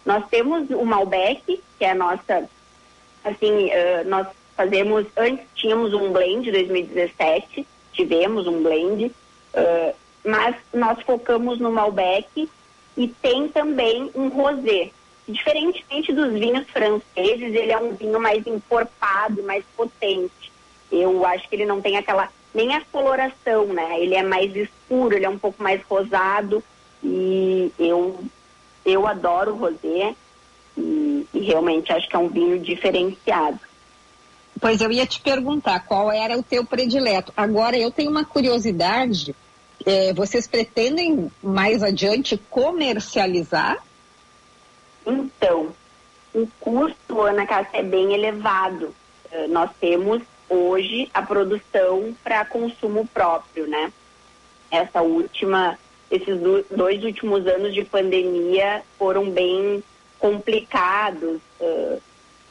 Nós 0.04 0.24
temos 0.30 0.70
o 0.70 0.84
Malbec, 0.84 1.62
que 1.78 1.84
é 1.84 1.90
a 1.90 1.94
nossa, 1.94 2.48
assim, 3.24 3.70
eh, 3.70 4.04
nós 4.04 4.26
fazemos, 4.56 5.06
antes 5.16 5.46
tínhamos 5.54 5.92
um 5.92 6.10
blend 6.10 6.50
2017, 6.50 7.66
tivemos 7.98 8.46
um 8.46 8.62
blend, 8.62 9.10
eh, 9.52 9.94
mas 10.24 10.54
nós 10.72 11.02
focamos 11.02 11.58
no 11.58 11.72
Malbec 11.72 12.48
e 12.96 13.08
tem 13.08 13.48
também 13.48 14.08
um 14.14 14.28
rosé. 14.28 14.90
Diferentemente 15.26 16.12
dos 16.12 16.32
vinhos 16.32 16.66
franceses, 16.70 17.54
ele 17.54 17.72
é 17.72 17.78
um 17.78 17.92
vinho 17.92 18.20
mais 18.20 18.46
encorpado, 18.46 19.42
mais 19.42 19.64
potente. 19.76 20.52
Eu 20.90 21.26
acho 21.26 21.48
que 21.48 21.56
ele 21.56 21.66
não 21.66 21.82
tem 21.82 21.96
aquela 21.96 22.28
nem 22.54 22.74
a 22.74 22.80
coloração, 22.92 23.66
né? 23.66 24.00
Ele 24.00 24.14
é 24.14 24.22
mais 24.22 24.54
escuro, 24.54 25.14
ele 25.14 25.26
é 25.26 25.28
um 25.28 25.38
pouco 25.38 25.62
mais 25.62 25.82
rosado 25.82 26.62
e 27.02 27.70
eu 27.78 28.18
eu 28.86 29.06
adoro 29.06 29.54
rosé 29.54 30.14
e, 30.76 31.26
e 31.34 31.40
realmente 31.40 31.92
acho 31.92 32.08
que 32.08 32.16
é 32.16 32.18
um 32.18 32.28
vinho 32.28 32.58
diferenciado. 32.58 33.60
Pois 34.60 34.80
eu 34.80 34.90
ia 34.90 35.06
te 35.06 35.20
perguntar 35.20 35.80
qual 35.86 36.10
era 36.10 36.36
o 36.38 36.42
teu 36.42 36.64
predileto. 36.64 37.32
Agora 37.36 37.76
eu 37.76 37.90
tenho 37.90 38.10
uma 38.10 38.24
curiosidade. 38.24 39.34
eh, 39.86 40.12
vocês 40.12 40.46
pretendem 40.46 41.30
mais 41.42 41.82
adiante 41.84 42.36
comercializar? 42.50 43.78
Então, 45.06 45.68
o 46.34 46.48
custo, 46.60 47.22
Ana 47.22 47.46
Cássia, 47.46 47.78
é 47.78 47.82
bem 47.82 48.12
elevado. 48.12 48.92
Eh, 49.30 49.46
nós 49.46 49.70
temos 49.80 50.20
hoje 50.48 51.08
a 51.14 51.22
produção 51.22 52.14
para 52.24 52.44
consumo 52.44 53.06
próprio, 53.14 53.66
né? 53.68 53.92
Essa 54.70 55.00
última, 55.00 55.78
esses 56.10 56.38
do- 56.40 56.64
dois 56.76 57.02
últimos 57.04 57.46
anos 57.46 57.72
de 57.72 57.84
pandemia 57.84 58.82
foram 58.98 59.30
bem 59.30 59.82
complicados 60.18 61.40
eh, 61.60 61.98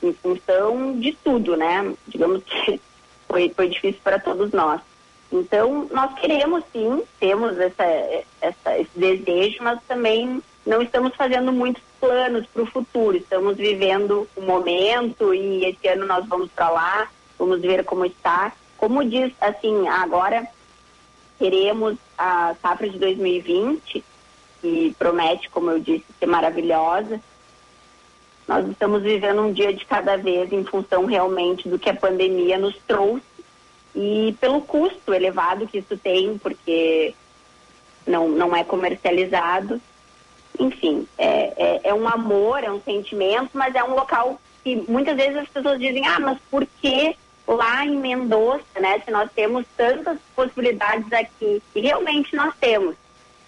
em 0.01 0.13
função 0.13 0.99
de 0.99 1.13
tudo, 1.23 1.55
né? 1.55 1.93
Digamos 2.07 2.43
que 2.43 2.79
foi, 3.27 3.51
foi 3.55 3.69
difícil 3.69 3.99
para 4.03 4.19
todos 4.19 4.51
nós. 4.51 4.81
Então, 5.31 5.87
nós 5.91 6.13
queremos 6.19 6.63
sim, 6.71 7.03
temos 7.19 7.57
essa, 7.59 7.83
essa, 8.41 8.79
esse 8.79 8.97
desejo, 8.97 9.57
mas 9.61 9.79
também 9.87 10.41
não 10.65 10.81
estamos 10.81 11.15
fazendo 11.15 11.51
muitos 11.51 11.83
planos 11.99 12.45
para 12.47 12.63
o 12.63 12.65
futuro. 12.65 13.17
Estamos 13.17 13.57
vivendo 13.57 14.27
o 14.35 14.41
momento 14.41 15.33
e 15.33 15.65
esse 15.65 15.87
ano 15.87 16.05
nós 16.05 16.25
vamos 16.27 16.49
para 16.51 16.69
lá, 16.69 17.09
vamos 17.37 17.61
ver 17.61 17.83
como 17.83 18.05
está. 18.05 18.53
Como 18.77 19.03
diz, 19.03 19.33
assim, 19.41 19.87
agora 19.87 20.47
teremos 21.37 21.97
a 22.17 22.55
safra 22.61 22.89
de 22.89 22.97
2020, 22.97 24.03
que 24.61 24.95
promete, 24.97 25.49
como 25.49 25.71
eu 25.71 25.79
disse, 25.79 26.05
ser 26.19 26.25
maravilhosa. 26.25 27.19
Nós 28.47 28.67
estamos 28.69 29.03
vivendo 29.03 29.41
um 29.41 29.51
dia 29.51 29.73
de 29.73 29.85
cada 29.85 30.15
vez 30.15 30.53
em 30.53 30.63
função 30.63 31.05
realmente 31.05 31.67
do 31.67 31.77
que 31.77 31.89
a 31.89 31.95
pandemia 31.95 32.57
nos 32.57 32.77
trouxe 32.87 33.23
e 33.93 34.35
pelo 34.39 34.61
custo 34.61 35.13
elevado 35.13 35.67
que 35.67 35.79
isso 35.79 35.97
tem, 35.97 36.37
porque 36.37 37.13
não, 38.05 38.29
não 38.29 38.55
é 38.55 38.63
comercializado. 38.63 39.81
Enfim, 40.57 41.05
é, 41.17 41.53
é, 41.57 41.81
é 41.89 41.93
um 41.93 42.07
amor, 42.07 42.63
é 42.63 42.71
um 42.71 42.81
sentimento, 42.81 43.49
mas 43.53 43.75
é 43.75 43.83
um 43.83 43.95
local 43.95 44.39
que 44.63 44.75
muitas 44.87 45.15
vezes 45.15 45.37
as 45.37 45.49
pessoas 45.49 45.79
dizem, 45.79 46.05
ah, 46.07 46.19
mas 46.19 46.37
por 46.49 46.65
que 46.79 47.17
lá 47.45 47.85
em 47.85 47.97
Mendoza, 47.97 48.63
né? 48.79 49.01
Se 49.03 49.11
nós 49.11 49.29
temos 49.33 49.65
tantas 49.75 50.17
possibilidades 50.35 51.11
aqui, 51.11 51.61
e 51.75 51.81
realmente 51.81 52.35
nós 52.35 52.53
temos. 52.59 52.95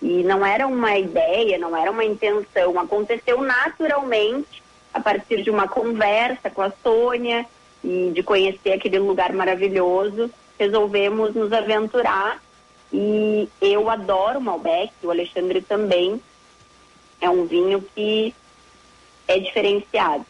E 0.02 0.24
não 0.24 0.45
era 0.45 0.66
uma 0.66 0.97
ideia, 0.97 1.58
não 1.58 1.76
era 1.76 1.91
uma 1.91 2.06
intenção, 2.06 2.80
aconteceu 2.80 3.41
naturalmente 3.41 4.64
a 5.00 5.02
partir 5.02 5.41
de 5.43 5.50
uma 5.50 5.68
conversa 5.68 6.50
com 6.50 6.62
a 6.62 6.72
Sônia 6.84 7.45
e 7.84 8.12
de 8.14 8.22
conhecer 8.22 8.74
aquele 8.74 9.00
lugar 9.00 9.34
maravilhoso 9.34 10.30
resolvemos 10.60 11.34
nos 11.34 11.54
aventurar 11.54 12.43
e 12.91 13.47
eu 13.62 13.89
adoro 13.89 14.41
Malbec, 14.41 14.91
o 15.04 15.10
Alexandre 15.10 15.62
também. 15.62 16.22
É 17.22 17.30
um 17.30 17.45
vinho 17.45 17.82
que 17.95 18.34
é 19.28 19.39
diferenciado. 19.39 20.26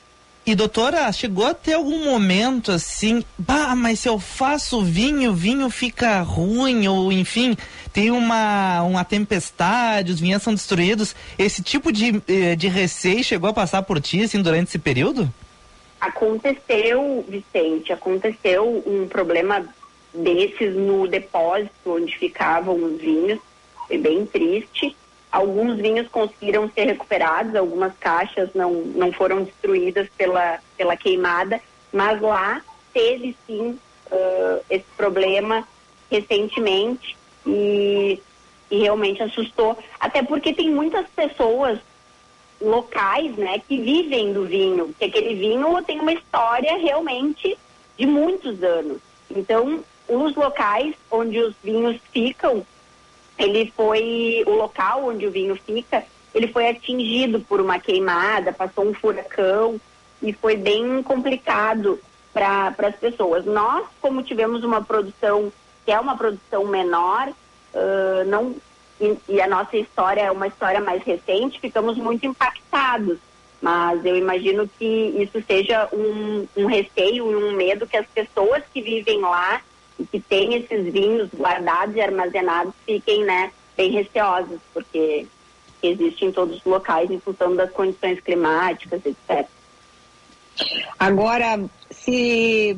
E 0.50 0.56
doutora, 0.56 1.12
chegou 1.12 1.46
a 1.46 1.54
ter 1.54 1.74
algum 1.74 2.04
momento 2.06 2.72
assim, 2.72 3.24
bah, 3.38 3.76
mas 3.76 4.00
se 4.00 4.10
eu 4.10 4.18
faço 4.18 4.82
vinho, 4.82 5.32
vinho 5.32 5.70
fica 5.70 6.22
ruim, 6.22 6.88
ou 6.88 7.12
enfim, 7.12 7.56
tem 7.94 8.10
uma, 8.10 8.82
uma 8.82 9.06
tempestade, 9.06 10.12
os 10.12 10.20
vinhos 10.20 10.42
são 10.42 10.52
destruídos. 10.52 11.16
Esse 11.38 11.62
tipo 11.62 11.92
de, 11.92 12.20
eh, 12.28 12.56
de 12.56 12.68
receio 12.68 13.24
chegou 13.24 13.48
a 13.48 13.54
passar 13.54 13.84
por 13.84 14.02
ti, 14.02 14.24
assim, 14.24 14.42
durante 14.42 14.70
esse 14.70 14.80
período? 14.80 15.32
Aconteceu, 16.02 17.24
Vicente, 17.28 17.94
aconteceu 17.94 18.84
um 18.88 19.08
problema 19.08 19.64
desses 20.12 20.76
no 20.76 21.08
depósito 21.08 21.70
onde 21.86 22.18
ficavam 22.18 22.74
os 22.86 23.00
vinhos, 23.00 23.40
foi 23.88 24.00
bem 24.00 24.26
triste. 24.26 24.96
Alguns 25.32 25.78
vinhos 25.78 26.08
conseguiram 26.08 26.70
ser 26.72 26.86
recuperados, 26.86 27.56
algumas 27.56 27.94
caixas 28.00 28.50
não, 28.56 28.74
não 28.74 29.12
foram 29.12 29.44
destruídas 29.44 30.08
pela, 30.18 30.60
pela 30.76 30.98
queimada, 30.98 31.62
mas 31.94 32.20
lá 32.20 32.62
teve 32.92 33.36
sim 33.46 33.78
uh, 34.12 34.64
esse 34.70 34.86
problema 34.98 35.68
recentemente 36.10 37.16
e, 37.46 38.20
e 38.72 38.80
realmente 38.80 39.22
assustou. 39.22 39.78
Até 40.00 40.24
porque 40.24 40.54
tem 40.54 40.72
muitas 40.72 41.08
pessoas 41.10 41.80
locais, 42.60 43.36
né, 43.38 43.62
que 43.68 43.80
vivem 43.80 44.34
do 44.34 44.46
vinho, 44.46 44.94
que 44.98 45.06
aquele 45.06 45.36
vinho 45.36 45.82
tem 45.84 46.00
uma 46.00 46.12
história 46.12 46.78
realmente 46.78 47.58
de 47.98 48.06
muitos 48.06 48.62
anos. 48.64 49.00
Então, 49.30 49.84
os 50.08 50.36
locais 50.36 50.96
onde 51.12 51.40
os 51.40 51.56
vinhos 51.64 51.98
ficam, 52.12 52.66
ele 53.40 53.72
foi 53.76 54.44
o 54.46 54.52
local 54.52 55.06
onde 55.06 55.26
o 55.26 55.32
vinho 55.32 55.56
fica, 55.56 56.04
ele 56.36 56.50
foi 56.50 56.68
atingido 56.68 57.40
por 57.40 57.62
uma 57.62 57.80
queimada, 57.80 58.52
passou 58.52 58.86
um 58.86 58.94
furacão 58.94 59.80
e 60.22 60.34
foi 60.34 60.58
bem 60.58 61.02
complicado 61.02 62.00
para 62.34 62.76
as 62.78 62.96
pessoas. 62.98 63.46
Nós, 63.46 63.88
como 64.02 64.22
tivemos 64.22 64.64
uma 64.64 64.84
produção 64.84 65.52
que 65.86 65.92
é 65.92 66.00
uma 66.00 66.18
produção 66.18 66.66
menor, 66.66 67.30
uh, 67.30 68.24
não 68.28 68.56
e, 69.02 69.18
e, 69.30 69.42
a 69.42 69.48
nossa 69.48 69.78
história 69.78 70.22
é 70.22 70.32
uma 70.32 70.48
história 70.48 70.82
mais 70.82 71.02
recente, 71.04 71.60
ficamos 71.60 71.98
muito 71.98 72.28
impactados. 72.28 73.18
Mas 73.62 74.06
eu 74.06 74.16
imagino 74.16 74.70
que 74.78 74.86
isso 74.86 75.42
seja 75.48 75.88
um, 75.94 76.46
um 76.56 76.66
receio 76.66 77.32
e 77.32 77.36
um 77.36 77.54
medo 77.54 77.88
que 77.88 77.98
as 77.98 78.08
pessoas 78.08 78.62
que 78.74 78.82
vivem 78.82 79.22
lá 79.22 79.62
e 80.00 80.06
que 80.06 80.20
têm 80.20 80.56
esses 80.56 80.92
vinhos 80.92 81.30
guardados 81.34 81.96
e 81.96 82.02
armazenados 82.02 82.74
fiquem 82.86 83.24
né, 83.26 83.52
bem 83.76 83.92
receosas, 83.92 84.60
porque 84.74 85.28
existe 85.84 86.26
em 86.26 86.32
todos 86.32 86.58
os 86.58 86.64
locais 86.64 87.10
em 87.12 87.20
função 87.20 87.56
das 87.56 87.72
condições 87.72 88.20
climáticas, 88.20 89.02
etc. 89.06 89.48
Agora, 90.98 91.64
se 91.90 92.78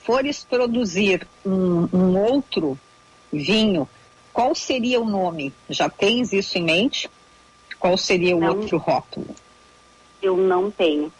fores 0.00 0.44
produzir 0.44 1.26
um, 1.44 1.88
um 1.92 2.18
outro 2.18 2.78
vinho, 3.32 3.88
qual 4.32 4.54
seria 4.54 5.00
o 5.00 5.08
nome? 5.08 5.52
Já 5.68 5.88
tens 5.88 6.32
isso 6.32 6.58
em 6.58 6.64
mente? 6.64 7.10
Qual 7.78 7.96
seria 7.96 8.36
o 8.36 8.40
não, 8.40 8.48
outro 8.48 8.78
rótulo? 8.78 9.34
Eu 10.20 10.36
não 10.36 10.70
tenho. 10.70 11.12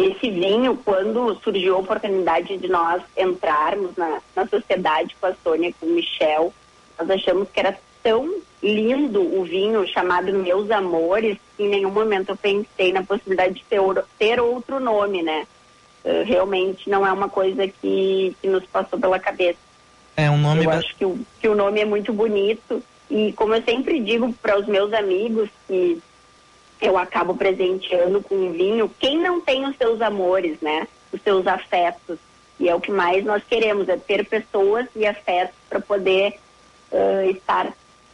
Esse 0.00 0.30
vinho, 0.30 0.78
quando 0.82 1.38
surgiu 1.42 1.76
a 1.76 1.80
oportunidade 1.80 2.56
de 2.56 2.68
nós 2.68 3.02
entrarmos 3.14 3.94
na, 3.98 4.22
na 4.34 4.46
sociedade 4.46 5.14
com 5.20 5.26
a 5.26 5.34
Sônia 5.44 5.74
com 5.78 5.84
o 5.84 5.90
Michel, 5.90 6.54
nós 6.98 7.10
achamos 7.10 7.50
que 7.50 7.60
era 7.60 7.78
tão 8.02 8.40
lindo 8.62 9.20
o 9.20 9.44
vinho 9.44 9.86
chamado 9.86 10.32
Meus 10.32 10.70
Amores, 10.70 11.36
que 11.54 11.64
em 11.64 11.68
nenhum 11.68 11.90
momento 11.90 12.30
eu 12.30 12.36
pensei 12.36 12.94
na 12.94 13.02
possibilidade 13.02 13.56
de 13.56 13.64
ter, 13.64 13.80
ter 14.18 14.40
outro 14.40 14.80
nome, 14.80 15.22
né? 15.22 15.46
Uh, 16.02 16.24
realmente 16.24 16.88
não 16.88 17.06
é 17.06 17.12
uma 17.12 17.28
coisa 17.28 17.68
que, 17.68 18.34
que, 18.40 18.48
nos 18.48 18.64
passou 18.64 18.98
pela 18.98 19.18
cabeça. 19.18 19.58
É 20.16 20.30
um 20.30 20.38
nome. 20.38 20.64
Eu 20.64 20.70
acho 20.70 20.96
que 20.96 21.04
o, 21.04 21.18
que 21.38 21.46
o 21.46 21.54
nome 21.54 21.78
é 21.78 21.84
muito 21.84 22.10
bonito 22.10 22.82
e 23.10 23.34
como 23.34 23.54
eu 23.54 23.62
sempre 23.64 24.00
digo 24.00 24.32
para 24.40 24.58
os 24.58 24.66
meus 24.66 24.94
amigos 24.94 25.50
que 25.68 26.00
eu 26.80 26.96
acabo 26.96 27.34
presenteando 27.34 28.22
com 28.22 28.52
vinho 28.52 28.90
quem 28.98 29.18
não 29.18 29.40
tem 29.40 29.66
os 29.66 29.76
seus 29.76 30.00
amores, 30.00 30.60
né? 30.60 30.86
Os 31.12 31.20
seus 31.22 31.46
afetos. 31.46 32.18
E 32.58 32.68
é 32.68 32.74
o 32.74 32.80
que 32.80 32.90
mais 32.90 33.24
nós 33.24 33.42
queremos, 33.44 33.88
é 33.88 33.96
ter 33.96 34.26
pessoas 34.26 34.86
e 34.94 35.06
afetos 35.06 35.54
para 35.68 35.80
poder 35.80 36.38
uh, 36.92 37.30
estar 37.30 37.72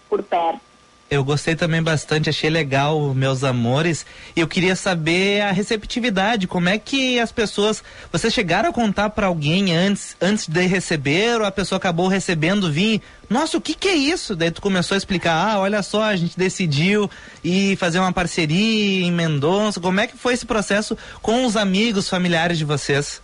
por 0.08 0.22
perto. 0.22 0.60
Eu 1.08 1.22
gostei 1.22 1.54
também 1.54 1.80
bastante, 1.80 2.28
achei 2.28 2.50
legal, 2.50 3.14
meus 3.14 3.44
amores. 3.44 4.04
E 4.34 4.40
eu 4.40 4.48
queria 4.48 4.74
saber 4.74 5.40
a 5.40 5.52
receptividade, 5.52 6.48
como 6.48 6.68
é 6.68 6.78
que 6.78 7.20
as 7.20 7.30
pessoas, 7.30 7.82
vocês 8.10 8.34
chegaram 8.34 8.70
a 8.70 8.72
contar 8.72 9.10
para 9.10 9.28
alguém 9.28 9.72
antes, 9.72 10.16
antes 10.20 10.48
de 10.48 10.66
receber, 10.66 11.40
ou 11.40 11.46
a 11.46 11.52
pessoa 11.52 11.76
acabou 11.76 12.08
recebendo 12.08 12.72
vinho? 12.72 13.00
Nossa, 13.30 13.56
o 13.56 13.60
que 13.60 13.74
que 13.74 13.86
é 13.86 13.94
isso? 13.94 14.34
Daí 14.34 14.50
tu 14.50 14.60
começou 14.60 14.96
a 14.96 14.98
explicar, 14.98 15.34
ah, 15.34 15.60
olha 15.60 15.80
só, 15.80 16.02
a 16.02 16.16
gente 16.16 16.36
decidiu 16.36 17.08
ir 17.44 17.76
fazer 17.76 18.00
uma 18.00 18.12
parceria 18.12 19.06
em 19.06 19.12
Mendonça. 19.12 19.80
Como 19.80 20.00
é 20.00 20.08
que 20.08 20.16
foi 20.16 20.34
esse 20.34 20.44
processo 20.44 20.98
com 21.22 21.46
os 21.46 21.56
amigos, 21.56 22.08
familiares 22.08 22.58
de 22.58 22.64
vocês? 22.64 23.22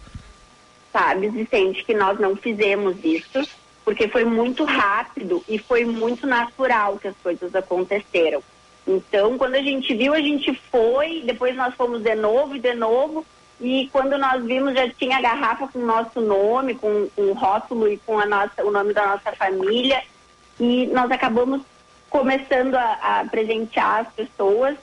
Sabe, 0.92 1.30
Vicente, 1.30 1.84
que 1.84 1.94
nós 1.94 2.20
não 2.20 2.36
fizemos 2.36 2.96
isso 3.02 3.42
porque 3.84 4.08
foi 4.08 4.24
muito 4.24 4.64
rápido 4.64 5.42
e 5.48 5.58
foi 5.58 5.84
muito 5.84 6.26
natural 6.26 6.98
que 6.98 7.08
as 7.08 7.16
coisas 7.22 7.54
aconteceram. 7.54 8.42
Então, 8.86 9.38
quando 9.38 9.54
a 9.54 9.62
gente 9.62 9.94
viu, 9.94 10.12
a 10.12 10.20
gente 10.20 10.54
foi, 10.70 11.22
depois 11.24 11.54
nós 11.56 11.74
fomos 11.74 12.02
de 12.02 12.14
novo 12.14 12.56
e 12.56 12.60
de 12.60 12.74
novo, 12.74 13.24
e 13.60 13.88
quando 13.92 14.18
nós 14.18 14.44
vimos 14.44 14.74
já 14.74 14.88
tinha 14.88 15.18
a 15.18 15.20
garrafa 15.20 15.68
com 15.68 15.78
o 15.78 15.86
nosso 15.86 16.20
nome, 16.20 16.74
com, 16.74 17.08
com 17.14 17.22
o 17.22 17.32
rótulo 17.32 17.88
e 17.88 17.96
com 17.98 18.18
a 18.18 18.26
nossa, 18.26 18.64
o 18.64 18.70
nome 18.70 18.92
da 18.92 19.06
nossa 19.06 19.32
família, 19.32 20.02
e 20.58 20.86
nós 20.88 21.10
acabamos 21.10 21.62
começando 22.10 22.74
a, 22.74 23.20
a 23.20 23.24
presentear 23.24 24.00
as 24.00 24.12
pessoas 24.12 24.76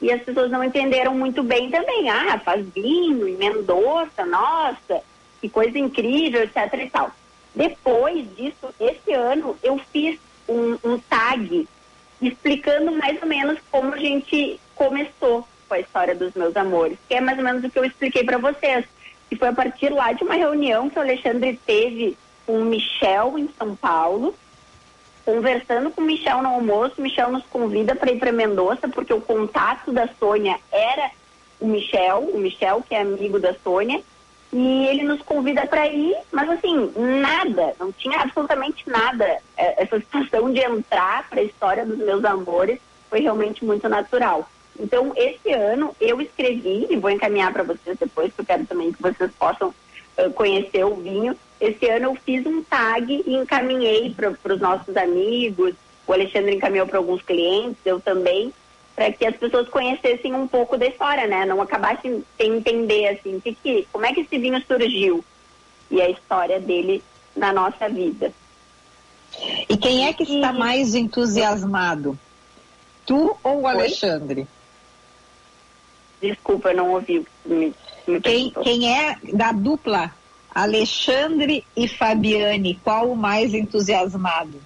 e 0.00 0.12
as 0.12 0.22
pessoas 0.22 0.50
não 0.50 0.62
entenderam 0.62 1.14
muito 1.14 1.42
bem 1.42 1.70
também. 1.70 2.08
Ah, 2.08 2.38
faz 2.38 2.64
vinho 2.68 3.26
em 3.26 3.36
Mendoza, 3.36 4.24
nossa, 4.26 5.00
que 5.40 5.48
coisa 5.48 5.78
incrível, 5.78 6.42
etc 6.42 6.72
e 6.74 6.90
tal. 6.90 7.10
Depois 7.58 8.24
disso, 8.36 8.72
esse 8.78 9.12
ano, 9.12 9.56
eu 9.64 9.80
fiz 9.92 10.16
um, 10.48 10.78
um 10.84 10.96
tag 10.96 11.68
explicando 12.22 12.92
mais 12.92 13.20
ou 13.20 13.26
menos 13.26 13.58
como 13.68 13.94
a 13.94 13.98
gente 13.98 14.60
começou 14.76 15.44
com 15.68 15.74
a 15.74 15.80
história 15.80 16.14
dos 16.14 16.34
meus 16.34 16.56
amores, 16.56 16.96
que 17.08 17.14
é 17.14 17.20
mais 17.20 17.36
ou 17.36 17.42
menos 17.42 17.64
o 17.64 17.68
que 17.68 17.76
eu 17.76 17.84
expliquei 17.84 18.22
para 18.22 18.38
vocês. 18.38 18.84
Que 19.28 19.34
foi 19.34 19.48
a 19.48 19.52
partir 19.52 19.88
lá 19.88 20.12
de 20.12 20.22
uma 20.22 20.34
reunião 20.34 20.88
que 20.88 21.00
o 21.00 21.02
Alexandre 21.02 21.58
teve 21.66 22.16
com 22.46 22.60
o 22.60 22.64
Michel 22.64 23.36
em 23.36 23.48
São 23.58 23.74
Paulo, 23.74 24.32
conversando 25.24 25.90
com 25.90 26.00
o 26.00 26.04
Michel 26.04 26.40
no 26.40 26.50
almoço, 26.50 26.94
o 26.98 27.02
Michel 27.02 27.32
nos 27.32 27.44
convida 27.46 27.96
para 27.96 28.12
ir 28.12 28.20
para 28.20 28.30
Mendoza, 28.30 28.88
porque 28.88 29.12
o 29.12 29.20
contato 29.20 29.92
da 29.92 30.08
Sônia 30.20 30.60
era 30.70 31.10
o 31.58 31.66
Michel, 31.66 32.20
o 32.20 32.38
Michel 32.38 32.84
que 32.88 32.94
é 32.94 33.00
amigo 33.00 33.40
da 33.40 33.52
Sônia, 33.64 34.00
e 34.52 34.86
ele 34.86 35.02
nos 35.02 35.20
convida 35.22 35.66
para 35.66 35.86
ir, 35.88 36.16
mas 36.32 36.48
assim, 36.48 36.90
nada, 36.96 37.74
não 37.78 37.92
tinha 37.92 38.20
absolutamente 38.20 38.88
nada. 38.88 39.24
É, 39.56 39.82
essa 39.82 39.98
situação 40.00 40.52
de 40.52 40.60
entrar 40.60 41.28
para 41.28 41.40
a 41.40 41.44
história 41.44 41.84
dos 41.84 41.98
meus 41.98 42.24
amores 42.24 42.80
foi 43.10 43.20
realmente 43.20 43.64
muito 43.64 43.88
natural. 43.88 44.48
Então, 44.78 45.12
esse 45.16 45.52
ano 45.52 45.94
eu 46.00 46.20
escrevi, 46.20 46.86
e 46.88 46.96
vou 46.96 47.10
encaminhar 47.10 47.52
para 47.52 47.64
vocês 47.64 47.98
depois, 47.98 48.28
porque 48.28 48.42
eu 48.42 48.56
quero 48.56 48.66
também 48.66 48.92
que 48.92 49.02
vocês 49.02 49.30
possam 49.38 49.68
uh, 49.68 50.30
conhecer 50.32 50.84
o 50.84 50.94
vinho. 50.94 51.36
Esse 51.60 51.88
ano 51.88 52.06
eu 52.06 52.14
fiz 52.14 52.46
um 52.46 52.62
tag 52.62 53.24
e 53.26 53.34
encaminhei 53.34 54.14
para 54.14 54.54
os 54.54 54.60
nossos 54.60 54.96
amigos. 54.96 55.74
O 56.06 56.12
Alexandre 56.12 56.54
encaminhou 56.54 56.86
para 56.86 56.98
alguns 56.98 57.20
clientes, 57.22 57.78
eu 57.84 58.00
também 58.00 58.52
para 58.98 59.12
que 59.12 59.24
as 59.24 59.36
pessoas 59.36 59.68
conhecessem 59.68 60.34
um 60.34 60.48
pouco 60.48 60.76
da 60.76 60.84
história, 60.84 61.24
né? 61.28 61.46
Não 61.46 61.62
acabassem 61.62 62.24
sem 62.36 62.56
entender 62.56 63.06
assim, 63.06 63.38
que, 63.38 63.54
que, 63.54 63.86
como 63.92 64.04
é 64.04 64.12
que 64.12 64.22
esse 64.22 64.36
vinho 64.36 64.60
surgiu 64.66 65.24
e 65.88 66.02
a 66.02 66.10
história 66.10 66.58
dele 66.58 67.00
na 67.36 67.52
nossa 67.52 67.88
vida. 67.88 68.32
E 69.68 69.76
quem 69.76 70.08
é 70.08 70.12
que 70.12 70.24
e... 70.24 70.34
está 70.34 70.52
mais 70.52 70.96
entusiasmado? 70.96 72.18
Tu 73.06 73.36
ou 73.44 73.60
o 73.60 73.66
Alexandre? 73.68 74.48
Desculpa, 76.20 76.70
eu 76.70 76.78
não 76.78 76.90
ouvi. 76.90 77.24
Me, 77.46 77.72
me 78.04 78.20
quem, 78.20 78.50
quem 78.50 78.98
é 78.98 79.16
da 79.32 79.52
dupla 79.52 80.12
Alexandre 80.52 81.64
e 81.76 81.86
Fabiane, 81.86 82.80
qual 82.82 83.12
o 83.12 83.16
mais 83.16 83.54
entusiasmado? 83.54 84.60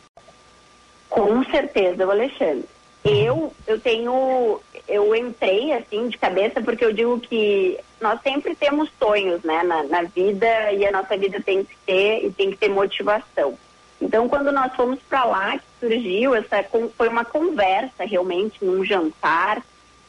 Com 1.10 1.44
certeza 1.44 2.06
o 2.06 2.10
Alexandre. 2.10 2.66
Eu, 3.04 3.52
eu 3.66 3.80
tenho, 3.80 4.60
eu 4.86 5.14
entrei 5.14 5.72
assim 5.72 6.08
de 6.08 6.16
cabeça 6.16 6.62
porque 6.62 6.84
eu 6.84 6.92
digo 6.92 7.18
que 7.18 7.78
nós 8.00 8.20
sempre 8.22 8.54
temos 8.54 8.88
sonhos, 8.98 9.42
né, 9.42 9.62
na, 9.64 9.82
na 9.82 10.02
vida 10.02 10.72
e 10.72 10.86
a 10.86 10.92
nossa 10.92 11.16
vida 11.16 11.40
tem 11.40 11.64
que 11.64 11.76
ter 11.84 12.24
e 12.26 12.30
tem 12.30 12.50
que 12.50 12.56
ter 12.56 12.68
motivação. 12.68 13.58
Então, 14.00 14.28
quando 14.28 14.50
nós 14.50 14.74
fomos 14.74 14.98
para 15.08 15.24
lá, 15.24 15.58
que 15.58 15.64
surgiu 15.80 16.34
essa, 16.34 16.64
foi 16.96 17.08
uma 17.08 17.24
conversa 17.24 18.04
realmente 18.04 18.64
num 18.64 18.84
jantar. 18.84 19.58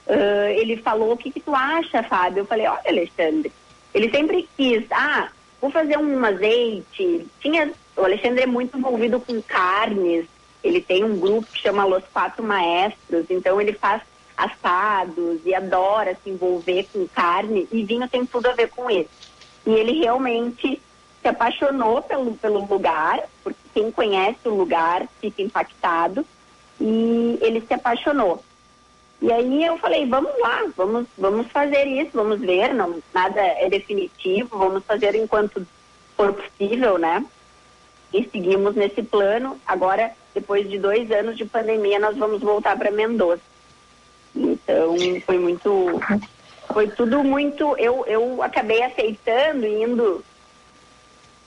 Uh, 0.08 0.50
ele 0.58 0.78
falou: 0.78 1.14
"O 1.14 1.18
que, 1.18 1.32
que 1.32 1.40
tu 1.40 1.54
acha, 1.56 2.02
Fábio?" 2.04 2.42
Eu 2.42 2.46
falei: 2.46 2.68
"Olha, 2.68 2.82
Alexandre, 2.88 3.52
ele 3.94 4.10
sempre 4.10 4.50
quis, 4.58 4.84
ah, 4.92 5.30
vou 5.62 5.70
fazer 5.70 5.98
um 5.98 6.26
azeite. 6.26 7.28
Tinha, 7.40 7.72
o 7.96 8.04
Alexandre 8.04 8.44
é 8.44 8.48
muito 8.48 8.78
envolvido 8.78 9.20
com 9.20 9.42
carnes. 9.42 10.26
Ele 10.64 10.82
tem 10.82 11.04
um 11.04 11.20
grupo 11.20 11.48
que 11.52 11.60
chama 11.60 11.86
Los 11.86 12.04
Quatro 12.14 12.44
Maestros, 12.44 13.26
então 13.30 13.60
ele 13.60 13.74
faz 13.74 14.02
assados 14.36 15.42
e 15.46 15.54
adora 15.54 16.18
se 16.24 16.30
envolver 16.30 16.88
com 16.92 17.08
carne 17.08 17.68
e 17.72 17.84
vinho 17.84 18.08
tem 18.08 18.26
tudo 18.26 18.48
a 18.48 18.54
ver 18.54 18.70
com 18.70 18.90
isso. 18.90 19.10
E 19.66 19.72
ele 19.72 20.00
realmente 20.00 20.82
se 21.22 21.28
apaixonou 21.28 22.02
pelo, 22.02 22.36
pelo 22.36 22.66
lugar, 22.66 23.24
porque 23.44 23.60
quem 23.74 23.92
conhece 23.92 24.48
o 24.48 24.56
lugar 24.56 25.08
fica 25.22 25.42
impactado 25.42 26.26
e 26.80 27.38
ele 27.42 27.62
se 27.62 27.74
apaixonou. 27.74 28.44
E 29.22 29.32
aí 29.32 29.64
eu 29.64 29.78
falei, 29.78 30.06
vamos 30.06 30.32
lá, 30.40 30.66
vamos, 30.76 31.08
vamos 31.18 31.48
fazer 31.48 31.86
isso, 31.86 32.12
vamos 32.14 32.42
ver, 32.42 32.74
não, 32.74 33.02
nada 33.14 33.40
é 33.40 33.70
definitivo, 33.70 34.58
vamos 34.58 34.84
fazer 34.84 35.16
enquanto 35.16 35.66
for 36.18 36.34
possível, 36.34 36.98
né? 36.98 37.26
E 38.14 38.30
seguimos 38.32 38.76
nesse 38.76 39.02
plano. 39.02 39.60
Agora, 39.66 40.12
depois 40.34 40.70
de 40.70 40.78
dois 40.78 41.12
anos 41.12 41.36
de 41.36 41.46
pandemia, 41.46 42.00
nós 42.00 42.16
vamos 42.16 42.42
voltar 42.42 42.78
para 42.78 42.92
Mendoza. 42.92 43.42
Então, 44.36 44.96
foi 45.26 45.38
muito. 45.38 46.00
Foi 46.72 46.88
tudo 46.90 47.24
muito. 47.24 47.76
Eu, 47.78 48.06
eu 48.06 48.42
acabei 48.42 48.84
aceitando, 48.84 49.66
indo 49.66 50.24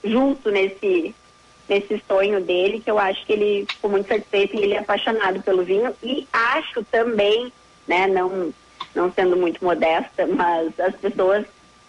junto 0.03 0.51
nesse, 0.51 1.13
nesse 1.67 2.01
sonho 2.07 2.41
dele, 2.41 2.79
que 2.79 2.89
eu 2.89 2.99
acho 2.99 3.25
que 3.25 3.33
ele 3.33 3.65
ficou 3.69 3.89
muito 3.89 4.07
satisfeito 4.07 4.55
e 4.55 4.63
ele 4.63 4.73
é 4.73 4.79
apaixonado 4.79 5.41
pelo 5.41 5.63
vinho. 5.63 5.93
E 6.03 6.27
acho 6.31 6.83
também, 6.85 7.51
né, 7.87 8.07
não, 8.07 8.53
não 8.93 9.11
sendo 9.11 9.35
muito 9.35 9.63
modesta, 9.63 10.27
mas 10.27 10.79
as 10.79 10.95
pessoas 10.95 11.45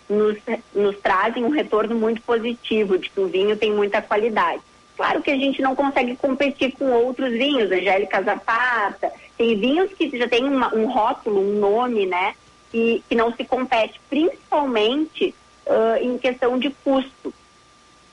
nos, 0.08 0.36
nos 0.74 0.98
trazem 1.00 1.44
um 1.44 1.50
retorno 1.50 1.94
muito 1.94 2.22
positivo 2.22 2.98
de 2.98 3.10
que 3.10 3.20
o 3.20 3.28
vinho 3.28 3.56
tem 3.56 3.72
muita 3.72 4.00
qualidade. 4.00 4.62
Claro 4.98 5.22
que 5.22 5.30
a 5.30 5.36
gente 5.36 5.62
não 5.62 5.76
consegue 5.76 6.16
competir 6.16 6.72
com 6.72 6.90
outros 6.90 7.30
vinhos, 7.30 7.70
Angélica 7.70 8.20
Zapata, 8.20 9.12
tem 9.36 9.56
vinhos 9.56 9.92
que 9.92 10.10
já 10.18 10.26
tem 10.26 10.42
uma, 10.42 10.74
um 10.74 10.90
rótulo, 10.90 11.40
um 11.40 11.60
nome, 11.60 12.04
né? 12.04 12.34
Que, 12.72 13.04
que 13.08 13.14
não 13.14 13.32
se 13.32 13.44
compete, 13.44 14.00
principalmente 14.10 15.32
uh, 15.66 16.02
em 16.02 16.18
questão 16.18 16.58
de 16.58 16.70
custo. 16.82 17.32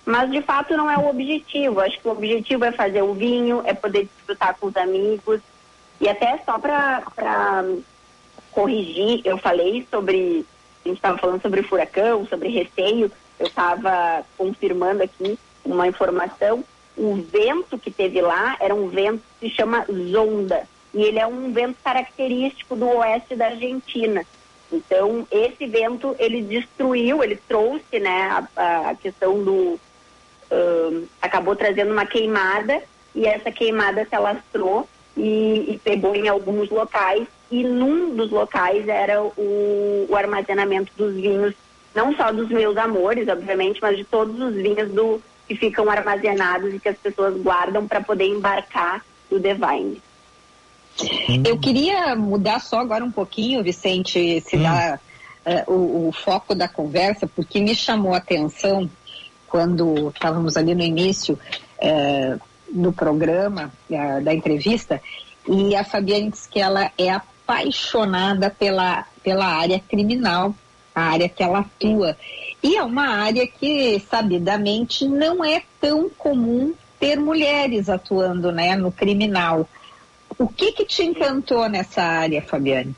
Mas 0.06 0.30
de 0.30 0.44
fato 0.44 0.78
não 0.78 0.90
é 0.90 0.96
o 0.96 1.10
objetivo. 1.10 1.80
Acho 1.80 2.00
que 2.00 2.08
o 2.08 2.12
objetivo 2.12 2.64
é 2.64 2.72
fazer 2.72 3.02
o 3.02 3.16
vinho, 3.16 3.64
é 3.66 3.74
poder 3.74 4.04
desfrutar 4.04 4.56
com 4.60 4.68
os 4.68 4.78
amigos. 4.78 5.42
E 6.00 6.08
até 6.08 6.38
só 6.46 6.60
para 6.60 7.02
corrigir, 8.52 9.22
eu 9.26 9.40
falei 9.40 9.88
sobre. 9.90 10.46
A 10.86 10.88
gente 10.88 10.98
estava 10.98 11.18
falando 11.18 11.42
sobre 11.42 11.64
furacão, 11.64 12.28
sobre 12.28 12.50
receio. 12.50 13.12
Eu 13.40 13.48
estava 13.48 14.24
confirmando 14.38 15.02
aqui 15.02 15.40
uma 15.66 15.88
informação. 15.88 16.64
O 16.98 17.16
vento 17.16 17.78
que 17.78 17.92
teve 17.92 18.22
lá 18.22 18.56
era 18.60 18.74
um 18.74 18.88
vento 18.88 19.22
que 19.40 19.50
se 19.50 19.56
chama 19.56 19.86
Zonda 20.12 20.68
e 20.94 21.04
ele 21.04 21.20
é 21.20 21.28
um 21.28 21.52
vento 21.52 21.78
característico 21.84 22.76
do 22.76 22.88
oeste 22.88 23.36
da 23.36 23.48
Argentina. 23.48 24.26
Então, 24.72 25.28
esse 25.30 25.68
vento, 25.68 26.16
ele 26.18 26.42
destruiu, 26.42 27.24
ele 27.24 27.36
trouxe, 27.48 28.00
né, 28.00 28.48
a, 28.56 28.90
a 28.90 28.96
questão 28.96 29.44
do... 29.44 29.80
Uh, 30.52 31.08
acabou 31.22 31.56
trazendo 31.56 31.92
uma 31.92 32.06
queimada 32.06 32.82
e 33.16 33.26
essa 33.26 33.52
queimada 33.52 34.06
se 34.06 34.16
alastrou 34.16 34.88
e, 35.18 35.74
e, 35.74 35.82
pegou 35.84 36.16
em 36.16 36.28
alguns 36.28 36.70
locais 36.70 37.28
e 37.50 37.64
num 37.64 38.16
dos 38.16 38.30
locais 38.30 38.88
era 38.88 39.24
o, 39.24 40.06
o, 40.08 40.16
armazenamento 40.16 40.92
dos 40.96 41.16
vinhos, 41.16 41.56
não 41.96 42.16
só 42.16 42.32
dos 42.32 42.50
meus 42.50 42.78
amores, 42.78 43.28
obviamente, 43.28 43.82
mas 43.82 43.98
de 43.98 44.04
todos 44.04 44.40
os 44.40 44.54
vinhos 44.54 44.92
do, 44.92 45.20
que 45.48 45.56
ficam 45.56 45.90
armazenados 45.90 46.74
e 46.74 46.80
que 46.80 46.90
as 46.90 46.98
pessoas 46.98 47.36
guardam 47.42 47.88
para 47.88 48.02
poder 48.02 48.26
embarcar 48.26 49.04
do 49.30 49.40
Devine. 49.40 50.02
Eu 51.46 51.60
queria 51.60 52.16
mudar 52.16 52.60
só 52.60 52.80
agora 52.80 53.04
um 53.04 53.12
pouquinho, 53.12 53.64
Vicente, 53.64 54.42
se 54.42 54.56
hum. 54.56 54.64
dá 54.64 55.00
uh, 55.68 55.72
o, 55.74 56.08
o, 56.08 56.12
foco 56.12 56.56
da 56.56 56.68
conversa, 56.68 57.28
porque 57.28 57.60
me 57.60 57.76
chamou 57.76 58.14
a 58.14 58.18
atenção 58.18 58.90
quando 59.48 60.10
estávamos 60.10 60.56
ali 60.56 60.74
no 60.74 60.84
início 60.84 61.38
uh, 61.80 62.40
do 62.72 62.94
programa, 62.94 63.72
uh, 63.90 64.24
da 64.24 64.34
entrevista, 64.34 65.02
e 65.48 65.76
a 65.76 65.84
Fabiana 65.84 66.32
disse 66.32 66.48
que 66.50 66.60
ela 66.60 66.92
é 66.98 67.10
apaixonada 67.10 68.50
pela, 68.50 69.06
pela 69.22 69.46
área 69.46 69.80
criminal, 69.80 70.56
a 70.94 71.02
área 71.04 71.30
que 71.30 71.44
ela 71.44 71.60
atua. 71.60 72.18
E 72.66 72.78
é 72.78 72.82
uma 72.82 73.10
área 73.10 73.46
que, 73.46 74.00
sabidamente, 74.10 75.08
não 75.08 75.46
é 75.46 75.62
tão 75.80 76.10
comum 76.10 76.74
ter 77.00 77.16
mulheres 77.16 77.90
atuando 77.90 78.52
né, 78.52 78.76
no 78.76 78.92
criminal. 78.92 79.70
O 80.36 80.48
que 80.48 80.72
que 80.72 80.84
te 80.84 81.04
encantou 81.04 81.70
nessa 81.70 82.02
área, 82.02 82.42
Fabiane? 82.42 82.96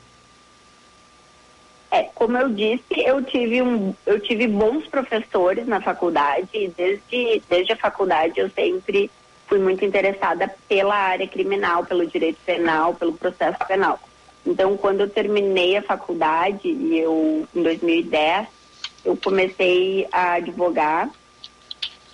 É, 1.90 2.04
como 2.14 2.38
eu 2.38 2.48
disse, 2.48 2.82
eu 2.96 3.22
tive, 3.22 3.60
um, 3.60 3.94
eu 4.06 4.18
tive 4.20 4.48
bons 4.48 4.86
professores 4.86 5.66
na 5.66 5.82
faculdade 5.82 6.48
e 6.54 6.68
desde, 6.68 7.42
desde 7.46 7.74
a 7.74 7.76
faculdade 7.76 8.40
eu 8.40 8.48
sempre 8.48 9.10
fui 9.46 9.58
muito 9.58 9.84
interessada 9.84 10.50
pela 10.66 10.96
área 10.96 11.28
criminal, 11.28 11.84
pelo 11.84 12.06
direito 12.06 12.38
penal, 12.46 12.94
pelo 12.94 13.12
processo 13.12 13.58
penal. 13.68 14.00
Então, 14.46 14.78
quando 14.78 15.00
eu 15.00 15.10
terminei 15.10 15.76
a 15.76 15.82
faculdade, 15.82 16.70
eu, 16.90 17.46
em 17.54 17.62
2010, 17.62 18.56
eu 19.08 19.16
comecei 19.16 20.06
a 20.12 20.34
advogar 20.34 21.10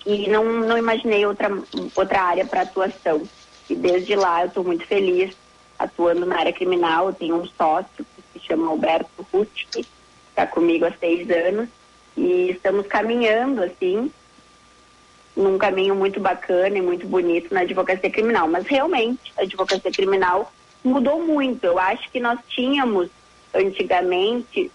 e 0.05 0.29
não, 0.29 0.45
não 0.45 0.77
imaginei 0.77 1.25
outra, 1.25 1.51
outra 1.93 2.21
área 2.21 2.45
para 2.45 2.61
atuação. 2.61 3.23
E 3.69 3.75
desde 3.75 4.15
lá 4.15 4.43
eu 4.43 4.47
estou 4.47 4.63
muito 4.63 4.85
feliz 4.85 5.35
atuando 5.77 6.25
na 6.25 6.39
área 6.39 6.53
criminal. 6.53 7.07
Eu 7.07 7.13
tenho 7.13 7.35
um 7.35 7.45
sócio 7.45 8.05
que 8.15 8.39
se 8.39 8.47
chama 8.47 8.69
Alberto 8.69 9.27
Rutsch, 9.33 9.85
está 10.29 10.47
comigo 10.47 10.85
há 10.85 10.93
seis 10.93 11.29
anos. 11.29 11.67
E 12.15 12.51
estamos 12.51 12.87
caminhando, 12.87 13.61
assim, 13.61 14.09
num 15.35 15.57
caminho 15.57 15.95
muito 15.95 16.21
bacana 16.21 16.77
e 16.77 16.81
muito 16.81 17.05
bonito 17.05 17.53
na 17.53 17.61
advocacia 17.61 18.09
criminal. 18.09 18.47
Mas 18.47 18.65
realmente, 18.65 19.33
a 19.37 19.41
advocacia 19.41 19.91
criminal 19.91 20.49
mudou 20.81 21.21
muito. 21.21 21.65
Eu 21.65 21.77
acho 21.77 22.09
que 22.09 22.21
nós 22.21 22.39
tínhamos, 22.47 23.09
antigamente, 23.53 24.71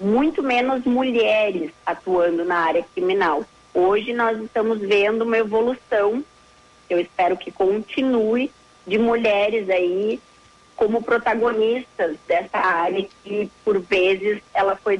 muito 0.00 0.42
menos 0.42 0.84
mulheres 0.84 1.70
atuando 1.84 2.44
na 2.44 2.56
área 2.56 2.84
criminal. 2.94 3.44
Hoje 3.74 4.12
nós 4.12 4.40
estamos 4.40 4.80
vendo 4.80 5.22
uma 5.22 5.38
evolução 5.38 6.24
eu 6.90 6.98
espero 6.98 7.36
que 7.36 7.52
continue 7.52 8.50
de 8.84 8.98
mulheres 8.98 9.70
aí 9.70 10.20
como 10.74 11.02
protagonistas 11.02 12.16
dessa 12.26 12.58
área 12.58 13.06
que 13.22 13.48
por 13.64 13.78
vezes 13.78 14.42
ela 14.52 14.74
foi, 14.74 14.98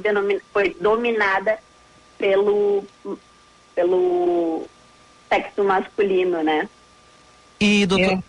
foi 0.53 0.75
dominada 0.79 1.59
pelo 2.17 2.85
pelo 3.75 4.65
sexo 5.27 5.63
masculino, 5.63 6.43
né? 6.43 6.69
E, 7.61 7.85
doutor, 7.85 8.23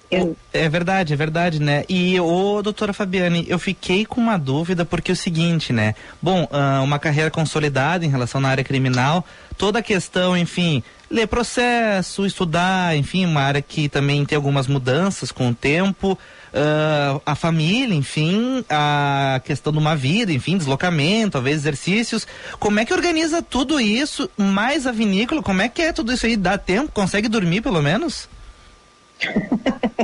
é 0.52 0.68
verdade, 0.68 1.14
é 1.14 1.16
verdade, 1.16 1.58
né? 1.58 1.86
E, 1.88 2.20
ô, 2.20 2.60
doutora 2.60 2.92
Fabiane, 2.92 3.46
eu 3.48 3.58
fiquei 3.58 4.04
com 4.04 4.20
uma 4.20 4.36
dúvida 4.36 4.84
porque 4.84 5.10
é 5.10 5.14
o 5.14 5.16
seguinte, 5.16 5.72
né? 5.72 5.94
Bom, 6.20 6.44
uh, 6.44 6.84
uma 6.84 6.98
carreira 6.98 7.30
consolidada 7.30 8.04
em 8.04 8.10
relação 8.10 8.42
na 8.42 8.50
área 8.50 8.62
criminal, 8.62 9.24
toda 9.56 9.78
a 9.78 9.82
questão, 9.82 10.36
enfim, 10.36 10.82
ler 11.10 11.26
processo, 11.28 12.26
estudar, 12.26 12.94
enfim, 12.94 13.24
uma 13.24 13.40
área 13.40 13.62
que 13.62 13.88
também 13.88 14.22
tem 14.26 14.36
algumas 14.36 14.66
mudanças 14.66 15.32
com 15.32 15.48
o 15.48 15.54
tempo, 15.54 16.12
uh, 16.12 17.22
a 17.24 17.34
família, 17.34 17.94
enfim, 17.94 18.62
a 18.68 19.40
questão 19.46 19.72
de 19.72 19.78
uma 19.78 19.96
vida, 19.96 20.30
enfim, 20.30 20.58
deslocamento, 20.58 21.30
talvez 21.30 21.56
exercícios. 21.56 22.26
Como 22.58 22.78
é 22.78 22.84
que 22.84 22.92
organiza 22.92 23.40
tudo 23.40 23.80
isso, 23.80 24.28
mais 24.36 24.86
a 24.86 24.92
vinícola? 24.92 25.42
Como 25.42 25.62
é 25.62 25.70
que 25.70 25.80
é 25.80 25.90
tudo 25.90 26.12
isso 26.12 26.26
aí? 26.26 26.36
Dá 26.36 26.58
tempo? 26.58 26.92
Consegue 26.92 27.28
dormir 27.28 27.62
pelo 27.62 27.80
menos? 27.80 28.28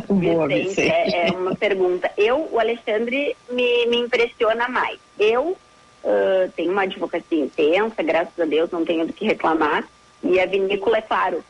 Boa, 0.08 0.48
Vicente, 0.48 0.90
é, 0.90 1.28
é, 1.28 1.32
uma 1.32 1.54
pergunta. 1.54 2.10
Eu, 2.16 2.48
o 2.50 2.58
Alexandre 2.58 3.36
me, 3.50 3.86
me 3.86 3.98
impressiona 3.98 4.68
mais. 4.68 4.98
Eu 5.18 5.56
uh, 6.04 6.52
tenho 6.56 6.72
uma 6.72 6.82
advocacia 6.82 7.44
intensa, 7.44 8.02
graças 8.02 8.38
a 8.38 8.44
Deus, 8.44 8.70
não 8.70 8.84
tenho 8.84 9.06
do 9.06 9.12
que 9.12 9.24
reclamar. 9.24 9.84
E 10.22 10.40
a 10.40 10.46
vinícola, 10.46 10.98
é 10.98 11.02
claro, 11.02 11.44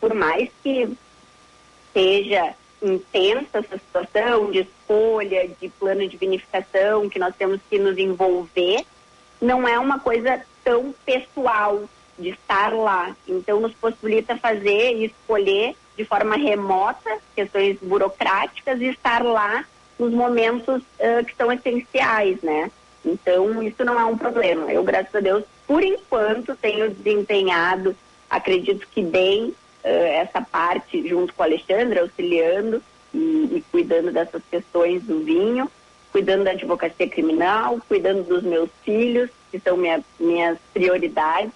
por 0.00 0.14
mais 0.14 0.48
que 0.62 0.88
seja 1.92 2.54
intensa 2.82 3.58
essa 3.58 3.78
situação 3.78 4.50
de 4.50 4.60
escolha, 4.60 5.48
de 5.60 5.68
plano 5.68 6.06
de 6.06 6.16
vinificação, 6.16 7.08
que 7.08 7.18
nós 7.18 7.34
temos 7.36 7.60
que 7.68 7.78
nos 7.78 7.96
envolver, 7.98 8.84
não 9.40 9.66
é 9.66 9.78
uma 9.78 9.98
coisa 9.98 10.40
tão 10.64 10.94
pessoal 11.04 11.82
de 12.18 12.30
estar 12.30 12.72
lá. 12.72 13.14
Então, 13.26 13.60
nos 13.60 13.72
possibilita 13.74 14.36
fazer 14.36 14.96
e 14.96 15.06
escolher 15.06 15.74
de 15.96 16.04
forma 16.04 16.36
remota 16.36 17.18
questões 17.34 17.78
burocráticas 17.80 18.80
e 18.80 18.86
estar 18.86 19.22
lá 19.22 19.64
nos 19.98 20.12
momentos 20.12 20.82
uh, 20.82 21.24
que 21.24 21.34
são 21.36 21.52
essenciais, 21.52 22.40
né? 22.42 22.70
Então, 23.04 23.62
isso 23.62 23.84
não 23.84 23.98
é 23.98 24.04
um 24.04 24.16
problema. 24.16 24.72
Eu, 24.72 24.82
graças 24.84 25.14
a 25.14 25.20
Deus, 25.20 25.44
por 25.66 25.82
enquanto, 25.82 26.56
tenho 26.56 26.90
desempenhado, 26.90 27.96
acredito 28.30 28.86
que 28.90 29.02
bem, 29.02 29.48
uh, 29.48 29.54
essa 29.84 30.40
parte 30.40 31.06
junto 31.08 31.34
com 31.34 31.42
o 31.42 31.46
Alexandre, 31.46 31.98
auxiliando 31.98 32.82
e, 33.12 33.56
e 33.56 33.64
cuidando 33.70 34.12
dessas 34.12 34.42
questões 34.50 35.02
do 35.02 35.20
vinho, 35.20 35.70
cuidando 36.10 36.44
da 36.44 36.52
advocacia 36.52 37.08
criminal, 37.08 37.78
cuidando 37.88 38.22
dos 38.22 38.42
meus 38.42 38.70
filhos, 38.84 39.30
que 39.50 39.58
são 39.58 39.76
minha, 39.76 40.02
minhas 40.18 40.58
prioridades. 40.72 41.52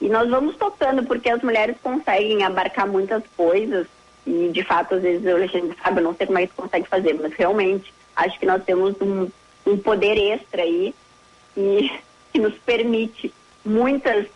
E 0.00 0.08
nós 0.08 0.28
vamos 0.28 0.56
tocando, 0.56 1.04
porque 1.04 1.30
as 1.30 1.42
mulheres 1.42 1.76
conseguem 1.82 2.42
abarcar 2.42 2.86
muitas 2.86 3.22
coisas. 3.36 3.86
E, 4.26 4.50
de 4.52 4.62
fato, 4.62 4.94
às 4.94 5.02
vezes 5.02 5.24
o 5.24 5.36
Alexandre 5.36 5.76
sabe, 5.82 6.00
eu 6.00 6.04
não 6.04 6.14
sei 6.14 6.26
como 6.26 6.38
é 6.38 6.46
que 6.46 6.54
consegue 6.54 6.88
fazer, 6.88 7.14
mas 7.14 7.32
realmente 7.34 7.92
acho 8.16 8.38
que 8.38 8.46
nós 8.46 8.62
temos 8.64 8.94
um, 9.00 9.28
um 9.66 9.76
poder 9.76 10.16
extra 10.16 10.62
aí 10.62 10.94
e 11.56 11.90
que 12.32 12.38
nos 12.38 12.54
permite 12.58 13.32
muitas, 13.64 14.26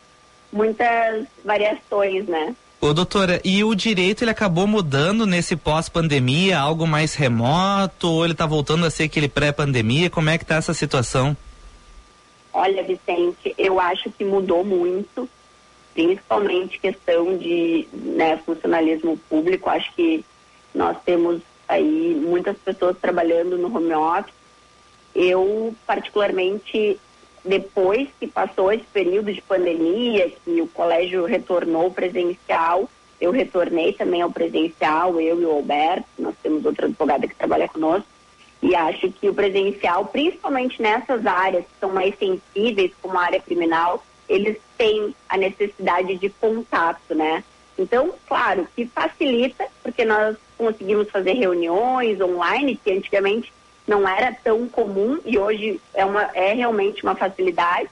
muitas 0.53 1.27
variações, 1.45 2.27
né? 2.27 2.55
Ô, 2.81 2.95
doutora, 2.95 3.41
e 3.45 3.65
o 3.65 3.75
direito 3.75 4.23
ele 4.23 4.31
acabou 4.31 4.65
mudando 4.65 5.27
nesse 5.27 5.57
pós-pandemia, 5.57 6.61
algo 6.61 6.87
mais 6.87 7.15
remoto, 7.15 8.09
ou 8.09 8.25
ele 8.25 8.35
está 8.35 8.47
voltando 8.47 8.87
a 8.87 8.91
ser 8.91 9.05
aquele 9.05 9.29
pré-pandemia? 9.29 10.09
Como 10.09 10.31
é 10.31 10.39
que 10.39 10.45
está 10.45 10.55
essa 10.55 10.73
situação? 10.73 11.37
Olha, 12.53 12.83
Vicente, 12.85 13.53
eu 13.59 13.81
acho 13.81 14.11
que 14.13 14.25
mudou 14.25 14.65
muito, 14.65 15.29
principalmente 15.99 16.79
questão 16.79 17.37
de 17.37 17.89
né, 17.93 18.37
funcionalismo 18.47 19.19
público. 19.29 19.69
Acho 19.69 19.93
que 19.95 20.25
nós 20.73 20.97
temos 21.05 21.43
aí 21.67 22.15
muitas 22.15 22.57
pessoas 22.59 22.97
trabalhando 22.99 23.59
no 23.59 23.75
home 23.77 23.93
office. 23.95 24.33
Eu, 25.13 25.75
particularmente, 25.85 27.01
depois 27.45 28.09
que 28.21 28.29
passou 28.29 28.73
esse 28.73 28.85
período 28.93 29.33
de 29.33 29.43
pandemia, 29.43 30.31
que 30.45 30.63
o 30.63 30.69
colégio 30.69 31.25
retornou 31.25 31.91
presencial, 31.91 32.89
eu 33.21 33.33
retornei 33.33 33.93
também 33.93 34.23
ao 34.23 34.31
presencial, 34.31 35.21
eu 35.21 35.43
e 35.43 35.45
o 35.45 35.51
Alberto, 35.51 36.07
nós 36.17 36.35
temos 36.41 36.65
outra 36.65 36.87
advogada 36.87 37.27
que 37.27 37.35
trabalha 37.35 37.67
conosco, 37.67 38.07
e 38.63 38.73
acho 38.77 39.11
que 39.11 39.29
o 39.29 39.35
presencial, 39.35 40.07
principalmente 40.07 40.81
nessas 40.81 41.27
áreas 41.27 41.65
que 41.65 41.81
são 41.81 41.93
mais 41.93 42.17
sensíveis, 42.17 42.93
como 43.03 43.19
a 43.19 43.25
área 43.25 43.41
criminal, 43.41 44.05
eles 44.29 44.59
têm 44.79 45.15
a 45.29 45.37
necessidade 45.37 46.17
de 46.17 46.31
contato, 46.31 47.15
né? 47.15 47.45
Então, 47.77 48.15
claro, 48.27 48.67
que 48.75 48.87
facilita, 48.87 49.67
porque 49.83 50.05
nós 50.05 50.37
conseguimos 50.57 51.11
fazer 51.11 51.35
reuniões 51.35 52.21
online, 52.21 52.81
que 52.83 52.91
antigamente 52.91 53.53
não 53.87 54.07
era 54.07 54.37
tão 54.45 54.69
comum 54.69 55.19
e 55.25 55.39
hoje 55.39 55.81
é, 55.95 56.05
uma, 56.05 56.23
é 56.35 56.53
realmente 56.53 57.03
uma 57.03 57.15
facilidade, 57.15 57.89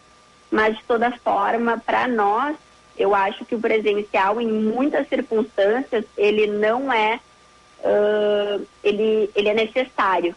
mas 0.50 0.76
de 0.76 0.84
toda 0.84 1.10
forma, 1.18 1.78
para 1.84 2.06
nós, 2.08 2.56
eu 2.98 3.14
acho 3.14 3.44
que 3.44 3.54
o 3.54 3.60
presencial, 3.60 4.40
em 4.40 4.50
muitas 4.50 5.08
circunstâncias, 5.08 6.04
ele 6.16 6.46
não 6.46 6.92
é, 6.92 7.20
uh, 7.80 8.66
ele, 8.82 9.30
ele 9.34 9.48
é 9.48 9.54
necessário, 9.54 10.34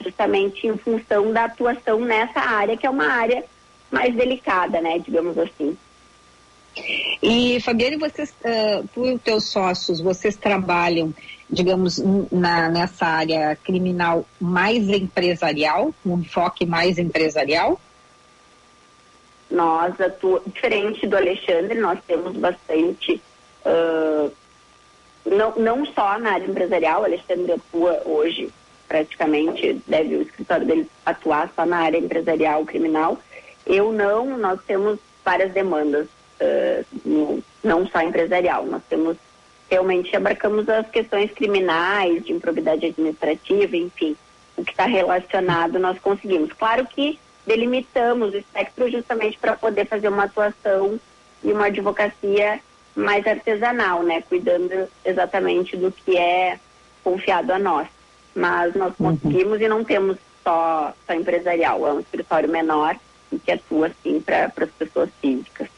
justamente 0.00 0.66
em 0.66 0.76
função 0.76 1.32
da 1.32 1.44
atuação 1.44 2.00
nessa 2.00 2.40
área, 2.40 2.76
que 2.76 2.86
é 2.86 2.90
uma 2.90 3.06
área 3.06 3.44
mais 3.90 4.14
delicada, 4.14 4.80
né, 4.80 4.98
digamos 4.98 5.36
assim. 5.38 5.76
E 7.22 7.60
Fabiane, 7.60 7.96
vocês, 7.96 8.34
uh, 8.44 8.88
tu 8.94 9.06
e 9.06 9.18
teus 9.18 9.44
sócios, 9.44 10.00
vocês 10.00 10.36
trabalham, 10.36 11.14
digamos, 11.48 11.98
na, 12.30 12.68
nessa 12.68 13.06
área 13.06 13.56
criminal 13.56 14.24
mais 14.40 14.88
empresarial, 14.88 15.94
um 16.04 16.18
enfoque 16.18 16.64
mais 16.64 16.98
empresarial? 16.98 17.80
Nós 19.50 20.00
atuamos, 20.00 20.42
diferente 20.46 21.06
do 21.06 21.16
Alexandre, 21.16 21.78
nós 21.78 21.98
temos 22.06 22.34
bastante, 22.36 23.22
uh, 23.66 24.32
não, 25.26 25.54
não 25.56 25.86
só 25.86 26.18
na 26.18 26.32
área 26.32 26.46
empresarial, 26.46 27.02
o 27.02 27.04
Alexandre 27.04 27.52
atua 27.52 28.02
hoje 28.06 28.50
praticamente, 28.88 29.80
deve 29.86 30.16
o 30.16 30.22
escritório 30.22 30.66
dele 30.66 30.86
atuar 31.04 31.50
só 31.54 31.64
na 31.64 31.78
área 31.78 31.98
empresarial 31.98 32.64
criminal. 32.64 33.18
Eu 33.64 33.92
não, 33.92 34.36
nós 34.36 34.60
temos 34.66 34.98
várias 35.24 35.52
demandas 35.52 36.08
no, 37.04 37.42
não 37.62 37.86
só 37.86 38.00
empresarial. 38.00 38.66
Nós 38.66 38.82
temos 38.88 39.16
realmente 39.72 40.14
abarcamos 40.14 40.68
as 40.68 40.86
questões 40.90 41.30
criminais, 41.32 42.22
de 42.24 42.32
improbidade 42.32 42.84
administrativa, 42.84 43.74
enfim, 43.74 44.14
o 44.54 44.62
que 44.62 44.70
está 44.70 44.84
relacionado 44.84 45.78
nós 45.78 45.98
conseguimos. 45.98 46.52
Claro 46.52 46.86
que 46.86 47.18
delimitamos 47.46 48.34
o 48.34 48.36
espectro 48.36 48.90
justamente 48.90 49.38
para 49.38 49.56
poder 49.56 49.86
fazer 49.86 50.08
uma 50.08 50.24
atuação 50.24 51.00
e 51.42 51.50
uma 51.50 51.66
advocacia 51.66 52.60
mais 52.94 53.26
artesanal, 53.26 54.02
né, 54.02 54.22
cuidando 54.28 54.88
exatamente 55.04 55.76
do 55.76 55.90
que 55.90 56.18
é 56.18 56.58
confiado 57.02 57.50
a 57.52 57.58
nós. 57.58 57.88
Mas 58.34 58.74
nós 58.74 58.92
uhum. 58.98 59.16
conseguimos 59.16 59.58
uhum. 59.58 59.64
e 59.64 59.68
não 59.68 59.84
temos 59.84 60.18
só, 60.44 60.92
só 61.06 61.14
empresarial, 61.14 61.86
é 61.86 61.92
um 61.94 62.00
escritório 62.00 62.48
menor 62.48 62.96
e 63.30 63.38
que 63.38 63.52
atua 63.52 63.86
assim 63.86 64.20
para 64.20 64.52
as 64.54 64.70
pessoas 64.70 65.08
físicas. 65.20 65.68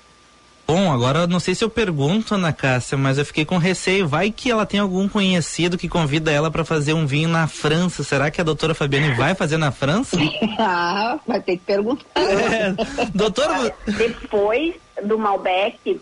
Bom, 0.67 0.91
agora 0.91 1.27
não 1.27 1.39
sei 1.39 1.55
se 1.55 1.63
eu 1.63 1.69
pergunto, 1.69 2.35
Ana 2.35 2.53
Cássia, 2.53 2.97
mas 2.97 3.19
eu 3.19 3.25
fiquei 3.25 3.45
com 3.45 3.59
receio. 3.59 4.09
Vai 4.09 4.31
que 4.31 4.51
ela 4.51 4.65
tem 4.65 4.81
algum 4.81 5.07
conhecido 5.09 5.77
que 5.77 5.89
convida 5.89 6.33
ela 6.33 6.51
para 6.51 6.65
fazer 6.65 6.95
um 6.95 7.07
vinho 7.07 7.29
na 7.29 7.47
França. 7.47 8.03
Será 8.03 8.31
que 8.31 8.41
a 8.41 8.45
doutora 8.45 8.75
Fabiane 8.75 9.15
vai 9.15 9.35
fazer 9.35 9.59
na 9.59 9.71
França? 9.71 10.17
ah, 10.59 11.19
vai 11.27 11.41
ter 11.41 11.59
que 11.59 11.65
perguntar. 11.65 12.05
É, 12.25 12.75
doutora. 13.15 13.75
Depois 13.87 14.75
do 15.03 15.19
Malbec 15.19 16.01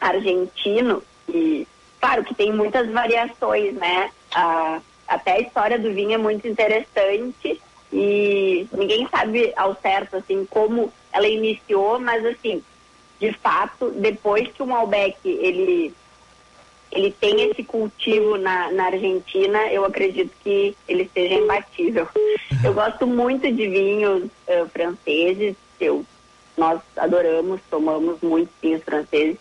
argentino, 0.00 1.02
e 1.28 1.66
claro 2.00 2.24
que 2.24 2.34
tem 2.34 2.52
muitas 2.52 2.90
variações, 2.90 3.74
né? 3.74 4.10
Ah, 4.34 4.80
até 5.06 5.32
a 5.32 5.40
história 5.40 5.78
do 5.78 5.92
vinho 5.92 6.14
é 6.14 6.18
muito 6.18 6.46
interessante 6.46 7.60
e 7.92 8.66
ninguém 8.72 9.06
sabe 9.08 9.52
ao 9.56 9.74
certo 9.80 10.16
assim 10.16 10.46
como 10.50 10.92
ela 11.12 11.28
iniciou, 11.28 12.00
mas 12.00 12.24
assim 12.24 12.62
de 13.24 13.32
fato, 13.38 13.90
depois 13.90 14.48
que 14.52 14.62
o 14.62 14.66
Malbec 14.66 15.16
ele 15.24 15.94
ele 16.92 17.10
tem 17.10 17.50
esse 17.50 17.64
cultivo 17.64 18.36
na, 18.36 18.70
na 18.70 18.84
Argentina, 18.84 19.66
eu 19.72 19.84
acredito 19.84 20.30
que 20.44 20.76
ele 20.86 21.10
seja 21.12 21.34
imbatível. 21.34 22.06
Eu 22.62 22.72
gosto 22.72 23.04
muito 23.04 23.50
de 23.50 23.68
vinhos 23.68 24.24
uh, 24.24 24.68
franceses, 24.68 25.56
eu, 25.80 26.06
nós 26.56 26.80
adoramos, 26.96 27.60
tomamos 27.68 28.20
muitos 28.20 28.54
vinhos 28.62 28.84
franceses. 28.84 29.38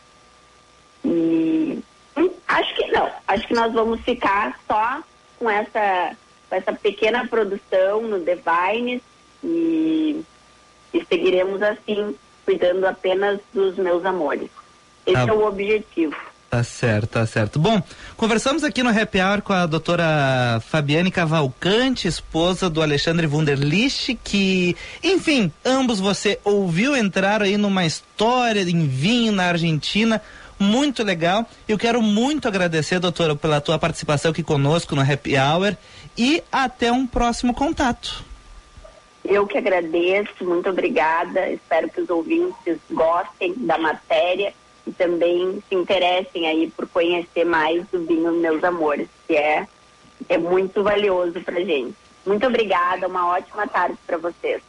E 1.05 1.79
hum, 2.17 2.29
acho 2.47 2.75
que 2.75 2.87
não, 2.87 3.11
acho 3.27 3.47
que 3.47 3.53
nós 3.53 3.71
vamos 3.71 4.01
ficar 4.01 4.59
só 4.65 5.03
com 5.37 5.47
essa, 5.47 6.17
com 6.49 6.55
essa 6.55 6.73
pequena 6.73 7.27
produção 7.27 8.01
no 8.01 8.19
Devines 8.19 9.03
e, 9.43 10.23
e 10.91 11.05
seguiremos 11.05 11.61
assim 11.61 12.15
cuidando 12.45 12.85
apenas 12.85 13.39
dos 13.53 13.75
meus 13.77 14.05
amores. 14.05 14.49
Esse 15.05 15.25
tá. 15.25 15.31
é 15.31 15.33
o 15.33 15.45
objetivo. 15.45 16.15
Tá 16.53 16.63
certo, 16.63 17.09
tá 17.09 17.25
certo. 17.25 17.57
Bom, 17.57 17.81
conversamos 18.15 18.63
aqui 18.63 18.83
no 18.83 18.89
Happy 18.91 19.19
Hour 19.19 19.41
com 19.41 19.53
a 19.53 19.65
doutora 19.65 20.61
Fabiane 20.67 21.09
Cavalcante, 21.09 22.07
esposa 22.07 22.69
do 22.69 22.79
Alexandre 22.79 23.25
Wunderlich, 23.25 24.19
que, 24.23 24.77
enfim, 25.03 25.51
ambos 25.65 25.99
você 25.99 26.39
ouviu 26.43 26.95
entrar 26.95 27.41
aí 27.41 27.57
numa 27.57 27.87
história 27.87 28.61
em 28.61 28.85
vinho 28.85 29.31
na 29.31 29.45
Argentina, 29.45 30.21
muito 30.59 31.03
legal. 31.03 31.49
Eu 31.67 31.75
quero 31.75 32.03
muito 32.03 32.47
agradecer, 32.47 32.99
doutora, 32.99 33.35
pela 33.35 33.59
tua 33.59 33.79
participação 33.79 34.29
aqui 34.29 34.43
conosco 34.43 34.95
no 34.95 35.01
Happy 35.01 35.35
Hour 35.35 35.75
e 36.15 36.43
até 36.51 36.91
um 36.91 37.07
próximo 37.07 37.55
contato. 37.55 38.23
Eu 39.23 39.47
que 39.47 39.57
agradeço, 39.57 40.43
muito 40.43 40.69
obrigada. 40.69 41.49
Espero 41.49 41.89
que 41.89 42.01
os 42.01 42.09
ouvintes 42.09 42.77
gostem 42.91 43.53
da 43.57 43.77
matéria 43.77 44.53
e 44.85 44.91
também 44.91 45.63
se 45.67 45.75
interessem 45.75 46.47
aí 46.47 46.69
por 46.69 46.87
conhecer 46.87 47.45
mais 47.45 47.85
o 47.93 47.99
vinho 47.99 48.33
Meus 48.33 48.63
Amores, 48.63 49.07
que 49.27 49.35
é, 49.35 49.65
é 50.27 50.37
muito 50.37 50.83
valioso 50.83 51.39
para 51.41 51.63
gente. 51.63 51.95
Muito 52.25 52.45
obrigada, 52.45 53.07
uma 53.07 53.27
ótima 53.27 53.67
tarde 53.67 53.97
para 54.05 54.17
vocês. 54.17 54.61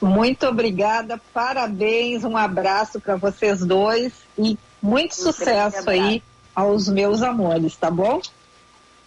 Muito 0.00 0.46
obrigada, 0.46 1.20
parabéns, 1.32 2.22
um 2.24 2.36
abraço 2.36 3.00
para 3.00 3.16
vocês 3.16 3.64
dois 3.64 4.12
e 4.38 4.58
muito 4.82 5.12
um 5.12 5.14
sucesso 5.14 5.88
aí 5.88 6.22
aos 6.54 6.88
meus 6.88 7.22
amores, 7.22 7.76
tá 7.76 7.90
bom? 7.90 8.20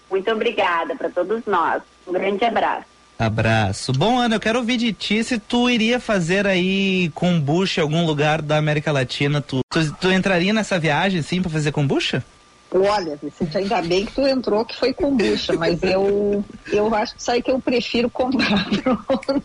Muito 0.10 0.32
obrigada 0.32 0.96
para 0.96 1.10
todos 1.10 1.46
nós. 1.46 1.84
Um 2.08 2.12
grande 2.12 2.44
abraço. 2.44 2.99
Abraço. 3.20 3.92
Bom, 3.92 4.18
Ana, 4.18 4.36
eu 4.36 4.40
quero 4.40 4.60
ouvir 4.60 4.78
de 4.78 4.94
ti 4.94 5.22
se 5.26 5.38
tu 5.38 5.70
iria 5.70 6.00
fazer 6.00 6.48
aí 6.48 7.12
kombucha 7.14 7.82
em 7.82 7.84
algum 7.84 8.06
lugar 8.06 8.42
da 8.42 8.56
América 8.56 8.94
Latina. 8.94 9.42
Tu, 9.42 9.60
tu, 9.70 9.94
tu 10.00 10.10
entraria 10.10 10.54
nessa 10.54 10.80
viagem, 10.80 11.22
sim, 11.22 11.42
para 11.42 11.52
fazer 11.52 11.74
kombucha? 11.74 12.24
Olha, 12.72 13.20
Vicente, 13.22 13.58
ainda 13.58 13.82
bem 13.82 14.06
que 14.06 14.14
tu 14.14 14.22
entrou 14.22 14.64
que 14.64 14.74
foi 14.78 14.94
kombucha, 14.94 15.52
mas 15.54 15.84
eu, 15.84 16.46
eu 16.68 16.96
acho 16.96 17.16
que 17.16 17.22
isso 17.22 17.32
aí 17.32 17.42
que 17.42 17.52
eu 17.52 17.60
prefiro 17.60 18.10
comprar 18.10 18.66
pronto. 18.82 19.44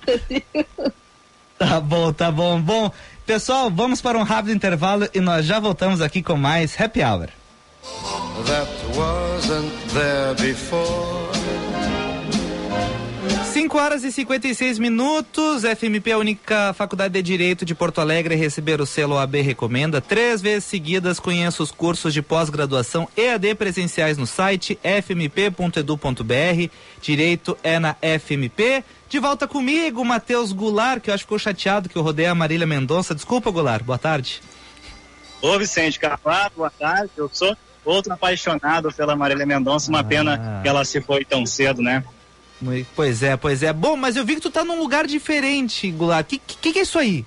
Tá 1.59 1.81
bom, 1.81 2.13
tá 2.13 2.31
bom. 2.31 2.61
Bom, 2.61 2.93
pessoal, 3.27 3.73
vamos 3.73 4.01
para 4.01 4.17
um 4.17 4.23
rápido 4.23 4.55
intervalo 4.55 5.09
e 5.13 5.19
nós 5.19 5.47
já 5.47 5.59
voltamos 5.59 6.01
aqui 6.01 6.23
com 6.23 6.37
mais 6.37 6.81
Happy 6.81 7.03
Hour. 7.03 7.29
that 8.47 8.69
wasn't 8.97 9.73
there 9.93 10.35
before. 10.35 11.24
5 13.75 13.85
horas 13.85 14.05
e 14.05 14.13
56 14.13 14.79
minutos. 14.79 15.65
FMP 15.65 16.11
é 16.11 16.13
a 16.13 16.19
única 16.19 16.73
faculdade 16.75 17.15
de 17.15 17.23
Direito 17.23 17.65
de 17.65 17.75
Porto 17.75 18.01
Alegre 18.01 18.37
a 18.37 18.39
receber 18.39 18.81
o 18.81 18.87
selo 18.87 19.19
AB 19.19 19.41
Recomenda. 19.41 20.01
Três 20.01 20.41
vezes 20.41 20.63
seguidas 20.63 21.19
conheça 21.19 21.61
os 21.61 21.73
cursos 21.73 22.15
de 22.15 22.23
pós-graduação 22.23 23.09
EAD 23.17 23.57
presenciais 23.57 24.17
no 24.17 24.29
site 24.29 24.79
fmp.edu.br. 24.81 26.71
Direito 27.03 27.59
é 27.65 27.81
na 27.81 27.97
FMP. 28.21 28.85
De 29.09 29.19
volta 29.19 29.49
comigo, 29.49 30.05
Matheus 30.05 30.53
Goulart, 30.53 31.03
que 31.03 31.11
eu 31.11 31.15
acho 31.15 31.25
que 31.25 31.27
ficou 31.27 31.39
chateado 31.41 31.89
que 31.89 31.97
eu 31.97 32.03
rodei 32.03 32.27
a 32.27 32.35
Marília 32.35 32.69
Mendonça. 32.69 33.13
Desculpa, 33.13 33.51
Goulart. 33.51 33.83
Boa 33.83 33.99
tarde. 33.99 34.41
Ô 35.43 35.59
Vicente 35.59 35.99
Carvalho, 35.99 36.53
boa 36.57 36.71
tarde. 36.71 37.11
Eu 37.17 37.29
sou 37.33 37.57
outro 37.85 38.13
apaixonado 38.13 38.93
pela 38.93 39.17
Marília 39.17 39.45
Mendonça. 39.45 39.91
Uma 39.91 40.05
pena 40.05 40.61
que 40.63 40.69
ela 40.69 40.85
se 40.85 41.01
foi 41.01 41.25
tão 41.25 41.45
cedo, 41.45 41.83
né? 41.83 42.05
Pois 42.95 43.23
é, 43.23 43.37
pois 43.37 43.63
é. 43.63 43.73
Bom, 43.73 43.97
mas 43.97 44.17
eu 44.17 44.25
vi 44.25 44.37
que 44.37 44.41
tu 44.41 44.51
tá 44.51 44.65
num 44.65 44.79
lugar 44.79 45.07
diferente, 45.07 45.91
Goulart. 45.91 46.27
Que, 46.27 46.39
que, 46.39 46.73
que 46.73 46.79
é 46.79 46.83
isso 46.83 46.99
aí? 46.99 47.25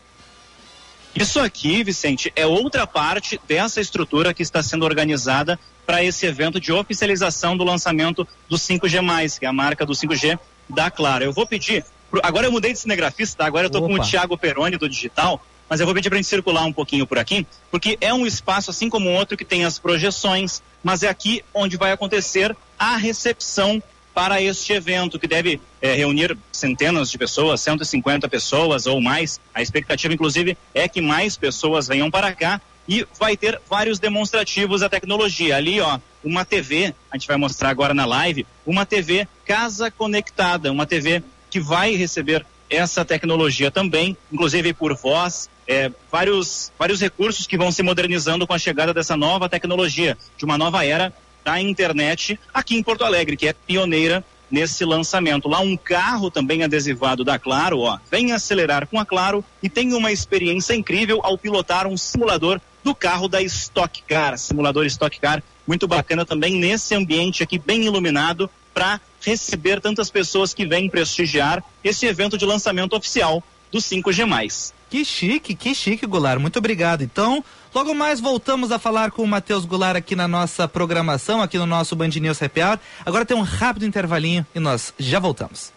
Isso 1.15 1.39
aqui, 1.39 1.83
Vicente, 1.83 2.31
é 2.35 2.45
outra 2.45 2.85
parte 2.85 3.39
dessa 3.47 3.81
estrutura 3.81 4.33
que 4.33 4.43
está 4.43 4.61
sendo 4.61 4.85
organizada 4.85 5.59
para 5.85 6.03
esse 6.03 6.25
evento 6.25 6.59
de 6.59 6.71
oficialização 6.71 7.57
do 7.57 7.63
lançamento 7.63 8.27
do 8.47 8.55
5G+, 8.55 9.39
que 9.39 9.45
é 9.45 9.49
a 9.49 9.53
marca 9.53 9.85
do 9.85 9.93
5G 9.93 10.37
da 10.69 10.91
Claro. 10.91 11.23
Eu 11.23 11.33
vou 11.33 11.47
pedir, 11.47 11.83
agora 12.21 12.45
eu 12.45 12.51
mudei 12.51 12.73
de 12.73 12.79
cinegrafista, 12.79 13.45
agora 13.45 13.65
eu 13.65 13.67
estou 13.67 13.87
com 13.87 13.93
o. 13.93 14.03
Thiago 14.03 14.37
Peroni 14.37 14.77
do 14.77 14.87
Digital, 14.87 15.43
mas 15.69 15.79
eu 15.79 15.85
vou 15.85 15.95
pedir 15.95 16.09
para 16.09 16.17
a 16.17 16.21
gente 16.21 16.29
circular 16.29 16.63
um 16.65 16.73
pouquinho 16.73 17.07
por 17.07 17.17
aqui, 17.17 17.47
porque 17.71 17.97
é 17.99 18.13
um 18.13 18.25
espaço 18.25 18.69
assim 18.69 18.89
como 18.89 19.09
o 19.09 19.13
outro 19.13 19.35
que 19.35 19.45
tem 19.45 19.65
as 19.65 19.79
projeções, 19.79 20.61
mas 20.83 21.03
é 21.03 21.09
aqui 21.09 21.43
onde 21.53 21.77
vai 21.77 21.91
acontecer 21.91 22.55
a 22.77 22.95
recepção 22.95 23.81
para 24.17 24.41
este 24.41 24.73
evento, 24.73 25.19
que 25.19 25.27
deve 25.27 25.61
eh, 25.79 25.93
reunir 25.93 26.35
centenas 26.51 27.11
de 27.11 27.19
pessoas, 27.19 27.61
150 27.61 28.27
pessoas 28.27 28.87
ou 28.87 28.99
mais. 28.99 29.39
A 29.53 29.61
expectativa, 29.61 30.11
inclusive, 30.11 30.57
é 30.73 30.87
que 30.87 30.99
mais 30.99 31.37
pessoas 31.37 31.87
venham 31.87 32.09
para 32.09 32.33
cá 32.33 32.59
e 32.89 33.05
vai 33.19 33.37
ter 33.37 33.61
vários 33.69 33.99
demonstrativos 33.99 34.81
da 34.81 34.89
tecnologia. 34.89 35.55
Ali, 35.55 35.79
ó, 35.79 35.99
uma 36.23 36.43
TV, 36.43 36.95
a 37.11 37.15
gente 37.15 37.27
vai 37.27 37.37
mostrar 37.37 37.69
agora 37.69 37.93
na 37.93 38.07
live, 38.07 38.47
uma 38.65 38.87
TV 38.87 39.27
casa 39.45 39.91
conectada, 39.91 40.71
uma 40.71 40.87
TV 40.87 41.21
que 41.47 41.59
vai 41.59 41.95
receber 41.95 42.43
essa 42.71 43.05
tecnologia 43.05 43.69
também, 43.69 44.17
inclusive 44.31 44.73
por 44.73 44.95
voz, 44.95 45.47
eh, 45.67 45.91
vários, 46.11 46.71
vários 46.79 46.99
recursos 46.99 47.45
que 47.45 47.55
vão 47.55 47.71
se 47.71 47.83
modernizando 47.83 48.47
com 48.47 48.53
a 48.53 48.57
chegada 48.57 48.95
dessa 48.95 49.15
nova 49.15 49.47
tecnologia, 49.47 50.17
de 50.35 50.43
uma 50.43 50.57
nova 50.57 50.83
era 50.83 51.13
da 51.47 51.61
internet 51.61 52.37
aqui 52.53 52.75
em 52.75 52.83
Porto 52.83 53.05
Alegre, 53.05 53.37
que 53.37 53.47
é 53.47 53.53
pioneira 53.53 54.21
nesse 54.51 54.83
lançamento. 54.83 55.47
Lá 55.47 55.61
um 55.61 55.77
carro 55.77 56.29
também 56.29 56.61
adesivado 56.61 57.23
da 57.23 57.39
Claro, 57.39 57.79
ó, 57.79 57.97
vem 58.11 58.33
acelerar 58.33 58.85
com 58.85 58.99
a 58.99 59.05
Claro 59.05 59.41
e 59.63 59.69
tem 59.69 59.93
uma 59.93 60.11
experiência 60.11 60.73
incrível 60.73 61.21
ao 61.23 61.37
pilotar 61.37 61.87
um 61.87 61.95
simulador 61.95 62.59
do 62.83 62.93
carro 62.93 63.29
da 63.29 63.41
Stock 63.41 64.03
Car, 64.03 64.37
simulador 64.37 64.85
Stock 64.87 65.17
Car, 65.21 65.41
muito 65.65 65.87
bacana 65.87 66.25
também 66.25 66.53
nesse 66.53 66.93
ambiente 66.93 67.43
aqui 67.43 67.57
bem 67.57 67.85
iluminado 67.85 68.49
para 68.73 68.99
receber 69.21 69.79
tantas 69.79 70.09
pessoas 70.09 70.53
que 70.53 70.65
vêm 70.65 70.89
prestigiar 70.89 71.63
esse 71.81 72.05
evento 72.05 72.37
de 72.37 72.45
lançamento 72.45 72.93
oficial 72.93 73.41
do 73.71 73.79
5G+. 73.79 74.73
Que 74.89 75.03
chique, 75.03 75.53
que 75.53 75.75
chique, 75.75 76.05
Goulart. 76.05 76.39
Muito 76.39 76.57
obrigado. 76.59 77.01
Então, 77.01 77.43
logo 77.73 77.93
mais 77.93 78.19
voltamos 78.19 78.71
a 78.71 78.79
falar 78.79 79.11
com 79.11 79.21
o 79.21 79.27
Matheus 79.27 79.65
Goulart 79.65 79.97
aqui 79.97 80.15
na 80.15 80.27
nossa 80.27 80.67
programação, 80.67 81.41
aqui 81.41 81.57
no 81.57 81.65
nosso 81.65 81.95
Band 81.95 82.09
News 82.09 82.41
Happy 82.41 82.61
Hour. 82.61 82.79
Agora 83.05 83.25
tem 83.25 83.35
um 83.35 83.41
rápido 83.41 83.85
intervalinho 83.85 84.45
e 84.55 84.59
nós 84.59 84.93
já 84.97 85.19
voltamos. 85.19 85.76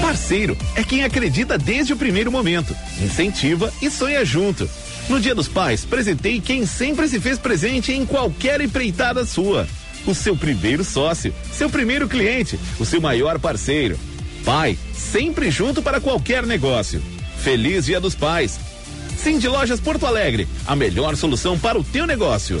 Parceiro 0.00 0.56
é 0.74 0.82
quem 0.82 1.04
acredita 1.04 1.58
desde 1.58 1.92
o 1.92 1.96
primeiro 1.96 2.32
momento, 2.32 2.74
incentiva 3.00 3.72
e 3.82 3.90
sonha 3.90 4.24
junto. 4.24 4.68
No 5.08 5.20
Dia 5.20 5.34
dos 5.34 5.46
Pais, 5.46 5.84
presentei 5.84 6.40
quem 6.40 6.66
sempre 6.66 7.06
se 7.08 7.20
fez 7.20 7.38
presente 7.38 7.92
em 7.92 8.04
qualquer 8.04 8.60
empreitada 8.60 9.24
sua. 9.24 9.68
O 10.06 10.14
seu 10.14 10.36
primeiro 10.36 10.82
sócio, 10.82 11.34
seu 11.52 11.70
primeiro 11.70 12.08
cliente, 12.08 12.58
o 12.78 12.84
seu 12.84 13.00
maior 13.00 13.38
parceiro. 13.38 13.98
Pai, 14.44 14.78
sempre 14.94 15.50
junto 15.50 15.82
para 15.82 16.00
qualquer 16.00 16.46
negócio. 16.46 17.02
Feliz 17.38 17.86
Dia 17.86 18.00
dos 18.00 18.14
Pais. 18.14 18.58
Cindy 19.16 19.48
Lojas 19.48 19.80
Porto 19.80 20.06
Alegre, 20.06 20.48
a 20.66 20.74
melhor 20.74 21.16
solução 21.16 21.58
para 21.58 21.78
o 21.78 21.84
teu 21.84 22.06
negócio. 22.06 22.60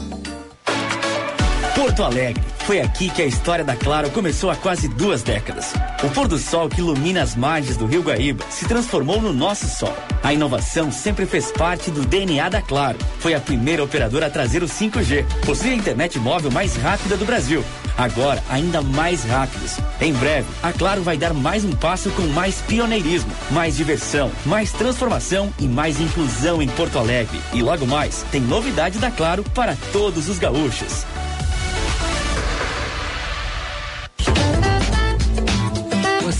Porto 1.81 2.03
Alegre. 2.03 2.43
Foi 2.59 2.79
aqui 2.79 3.09
que 3.09 3.23
a 3.23 3.25
história 3.25 3.65
da 3.65 3.75
Claro 3.75 4.11
começou 4.11 4.51
há 4.51 4.55
quase 4.55 4.87
duas 4.87 5.23
décadas. 5.23 5.73
O 6.03 6.11
pôr 6.11 6.27
do 6.27 6.37
sol 6.37 6.69
que 6.69 6.79
ilumina 6.79 7.23
as 7.23 7.35
margens 7.35 7.75
do 7.75 7.87
Rio 7.87 8.03
Guaíba 8.03 8.45
se 8.51 8.67
transformou 8.67 9.19
no 9.19 9.33
nosso 9.33 9.67
sol. 9.67 9.97
A 10.21 10.31
inovação 10.31 10.91
sempre 10.91 11.25
fez 11.25 11.51
parte 11.51 11.89
do 11.89 12.05
DNA 12.05 12.49
da 12.49 12.61
Claro. 12.61 12.99
Foi 13.17 13.33
a 13.33 13.39
primeira 13.39 13.83
operadora 13.83 14.27
a 14.27 14.29
trazer 14.29 14.61
o 14.61 14.67
5G. 14.67 15.25
Possui 15.43 15.71
a 15.71 15.75
internet 15.75 16.19
móvel 16.19 16.51
mais 16.51 16.75
rápida 16.75 17.17
do 17.17 17.25
Brasil. 17.25 17.65
Agora, 17.97 18.43
ainda 18.47 18.83
mais 18.83 19.23
rápidos. 19.23 19.77
Em 19.99 20.13
breve, 20.13 20.47
a 20.61 20.71
Claro 20.71 21.01
vai 21.01 21.17
dar 21.17 21.33
mais 21.33 21.65
um 21.65 21.71
passo 21.71 22.11
com 22.11 22.23
mais 22.27 22.61
pioneirismo, 22.61 23.31
mais 23.49 23.75
diversão, 23.75 24.31
mais 24.45 24.71
transformação 24.71 25.51
e 25.59 25.67
mais 25.67 25.99
inclusão 25.99 26.61
em 26.61 26.69
Porto 26.69 26.99
Alegre. 26.99 27.41
E 27.53 27.63
logo 27.63 27.87
mais, 27.87 28.23
tem 28.31 28.39
novidade 28.39 28.99
da 28.99 29.09
Claro 29.09 29.43
para 29.55 29.75
todos 29.91 30.29
os 30.29 30.37
gaúchos. 30.37 31.05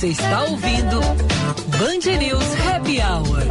Você 0.01 0.07
está 0.07 0.45
ouvindo 0.45 0.99
Band 1.77 2.17
News 2.17 2.67
Happy 2.67 2.99
Hour. 2.99 3.43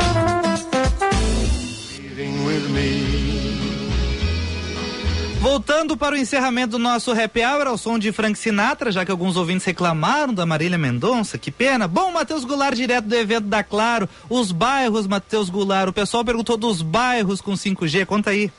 Voltando 5.40 5.96
para 5.96 6.16
o 6.16 6.18
encerramento 6.18 6.72
do 6.72 6.78
nosso 6.80 7.12
happy 7.12 7.44
hour 7.44 7.68
ao 7.68 7.78
som 7.78 8.00
de 8.00 8.10
Frank 8.10 8.36
Sinatra, 8.36 8.90
já 8.90 9.04
que 9.04 9.12
alguns 9.12 9.36
ouvintes 9.36 9.64
reclamaram 9.64 10.34
da 10.34 10.44
Marília 10.44 10.76
Mendonça, 10.76 11.38
que 11.38 11.52
pena. 11.52 11.86
Bom, 11.86 12.10
Matheus 12.10 12.44
Goulart, 12.44 12.74
direto 12.74 13.04
do 13.04 13.14
evento 13.14 13.46
da 13.46 13.62
Claro, 13.62 14.08
os 14.28 14.50
bairros, 14.50 15.06
Matheus 15.06 15.48
Goulart, 15.48 15.88
o 15.88 15.92
pessoal 15.92 16.24
perguntou 16.24 16.56
dos 16.56 16.82
bairros 16.82 17.40
com 17.40 17.52
5G, 17.52 18.04
conta 18.06 18.30
aí. 18.30 18.50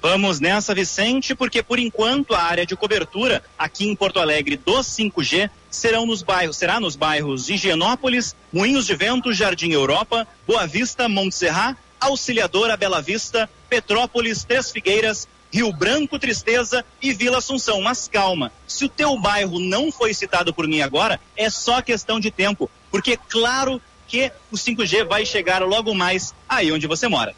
Vamos 0.00 0.38
nessa, 0.40 0.74
Vicente, 0.74 1.34
porque 1.34 1.62
por 1.62 1.78
enquanto 1.78 2.34
a 2.34 2.42
área 2.42 2.66
de 2.66 2.76
cobertura 2.76 3.42
aqui 3.58 3.86
em 3.88 3.96
Porto 3.96 4.20
Alegre 4.20 4.56
do 4.56 4.78
5G 4.78 5.50
serão 5.70 6.06
nos 6.06 6.22
bairros, 6.22 6.56
será 6.56 6.78
nos 6.78 6.94
bairros 6.94 7.48
Higienópolis, 7.48 8.36
Moinhos 8.52 8.86
de 8.86 8.94
Vento, 8.94 9.32
Jardim 9.32 9.72
Europa, 9.72 10.26
Boa 10.46 10.66
Vista, 10.66 11.08
Montserrat, 11.08 11.76
Auxiliadora, 11.98 12.76
Bela 12.76 13.00
Vista, 13.00 13.48
Petrópolis, 13.68 14.44
Três 14.44 14.70
Figueiras, 14.70 15.26
Rio 15.50 15.72
Branco, 15.72 16.18
Tristeza 16.18 16.84
e 17.00 17.12
Vila 17.12 17.38
Assunção. 17.38 17.80
Mas 17.80 18.08
calma, 18.08 18.52
se 18.66 18.84
o 18.84 18.88
teu 18.88 19.18
bairro 19.18 19.58
não 19.58 19.90
foi 19.90 20.12
citado 20.12 20.52
por 20.52 20.68
mim 20.68 20.82
agora, 20.82 21.18
é 21.36 21.48
só 21.48 21.80
questão 21.80 22.20
de 22.20 22.30
tempo, 22.30 22.70
porque 22.90 23.18
claro 23.28 23.80
que 24.06 24.30
o 24.52 24.56
5G 24.56 25.04
vai 25.04 25.26
chegar 25.26 25.62
logo 25.62 25.94
mais 25.94 26.34
aí 26.48 26.70
onde 26.70 26.86
você 26.86 27.08
mora. 27.08 27.34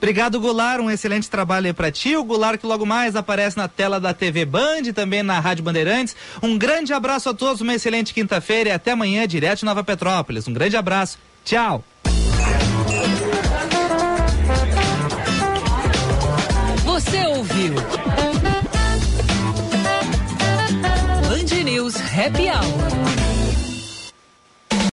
Obrigado, 0.00 0.40
Goulart. 0.40 0.80
Um 0.80 0.90
excelente 0.90 1.28
trabalho 1.28 1.66
aí 1.66 1.74
pra 1.74 1.92
ti. 1.92 2.16
O 2.16 2.24
Goulart 2.24 2.58
que 2.58 2.66
logo 2.66 2.86
mais 2.86 3.14
aparece 3.14 3.58
na 3.58 3.68
tela 3.68 4.00
da 4.00 4.14
TV 4.14 4.46
Band, 4.46 4.94
também 4.94 5.22
na 5.22 5.38
Rádio 5.38 5.62
Bandeirantes. 5.62 6.16
Um 6.42 6.56
grande 6.56 6.94
abraço 6.94 7.28
a 7.28 7.34
todos, 7.34 7.60
uma 7.60 7.74
excelente 7.74 8.14
quinta-feira 8.14 8.70
e 8.70 8.72
até 8.72 8.92
amanhã, 8.92 9.28
direto 9.28 9.58
de 9.58 9.66
Nova 9.66 9.84
Petrópolis. 9.84 10.48
Um 10.48 10.54
grande 10.54 10.74
abraço. 10.74 11.18
Tchau. 11.44 11.84
Você 16.84 17.26
ouviu? 17.26 17.74
Band 21.28 21.62
News 21.62 21.94
Happy 21.96 22.48
Hour. 22.48 23.09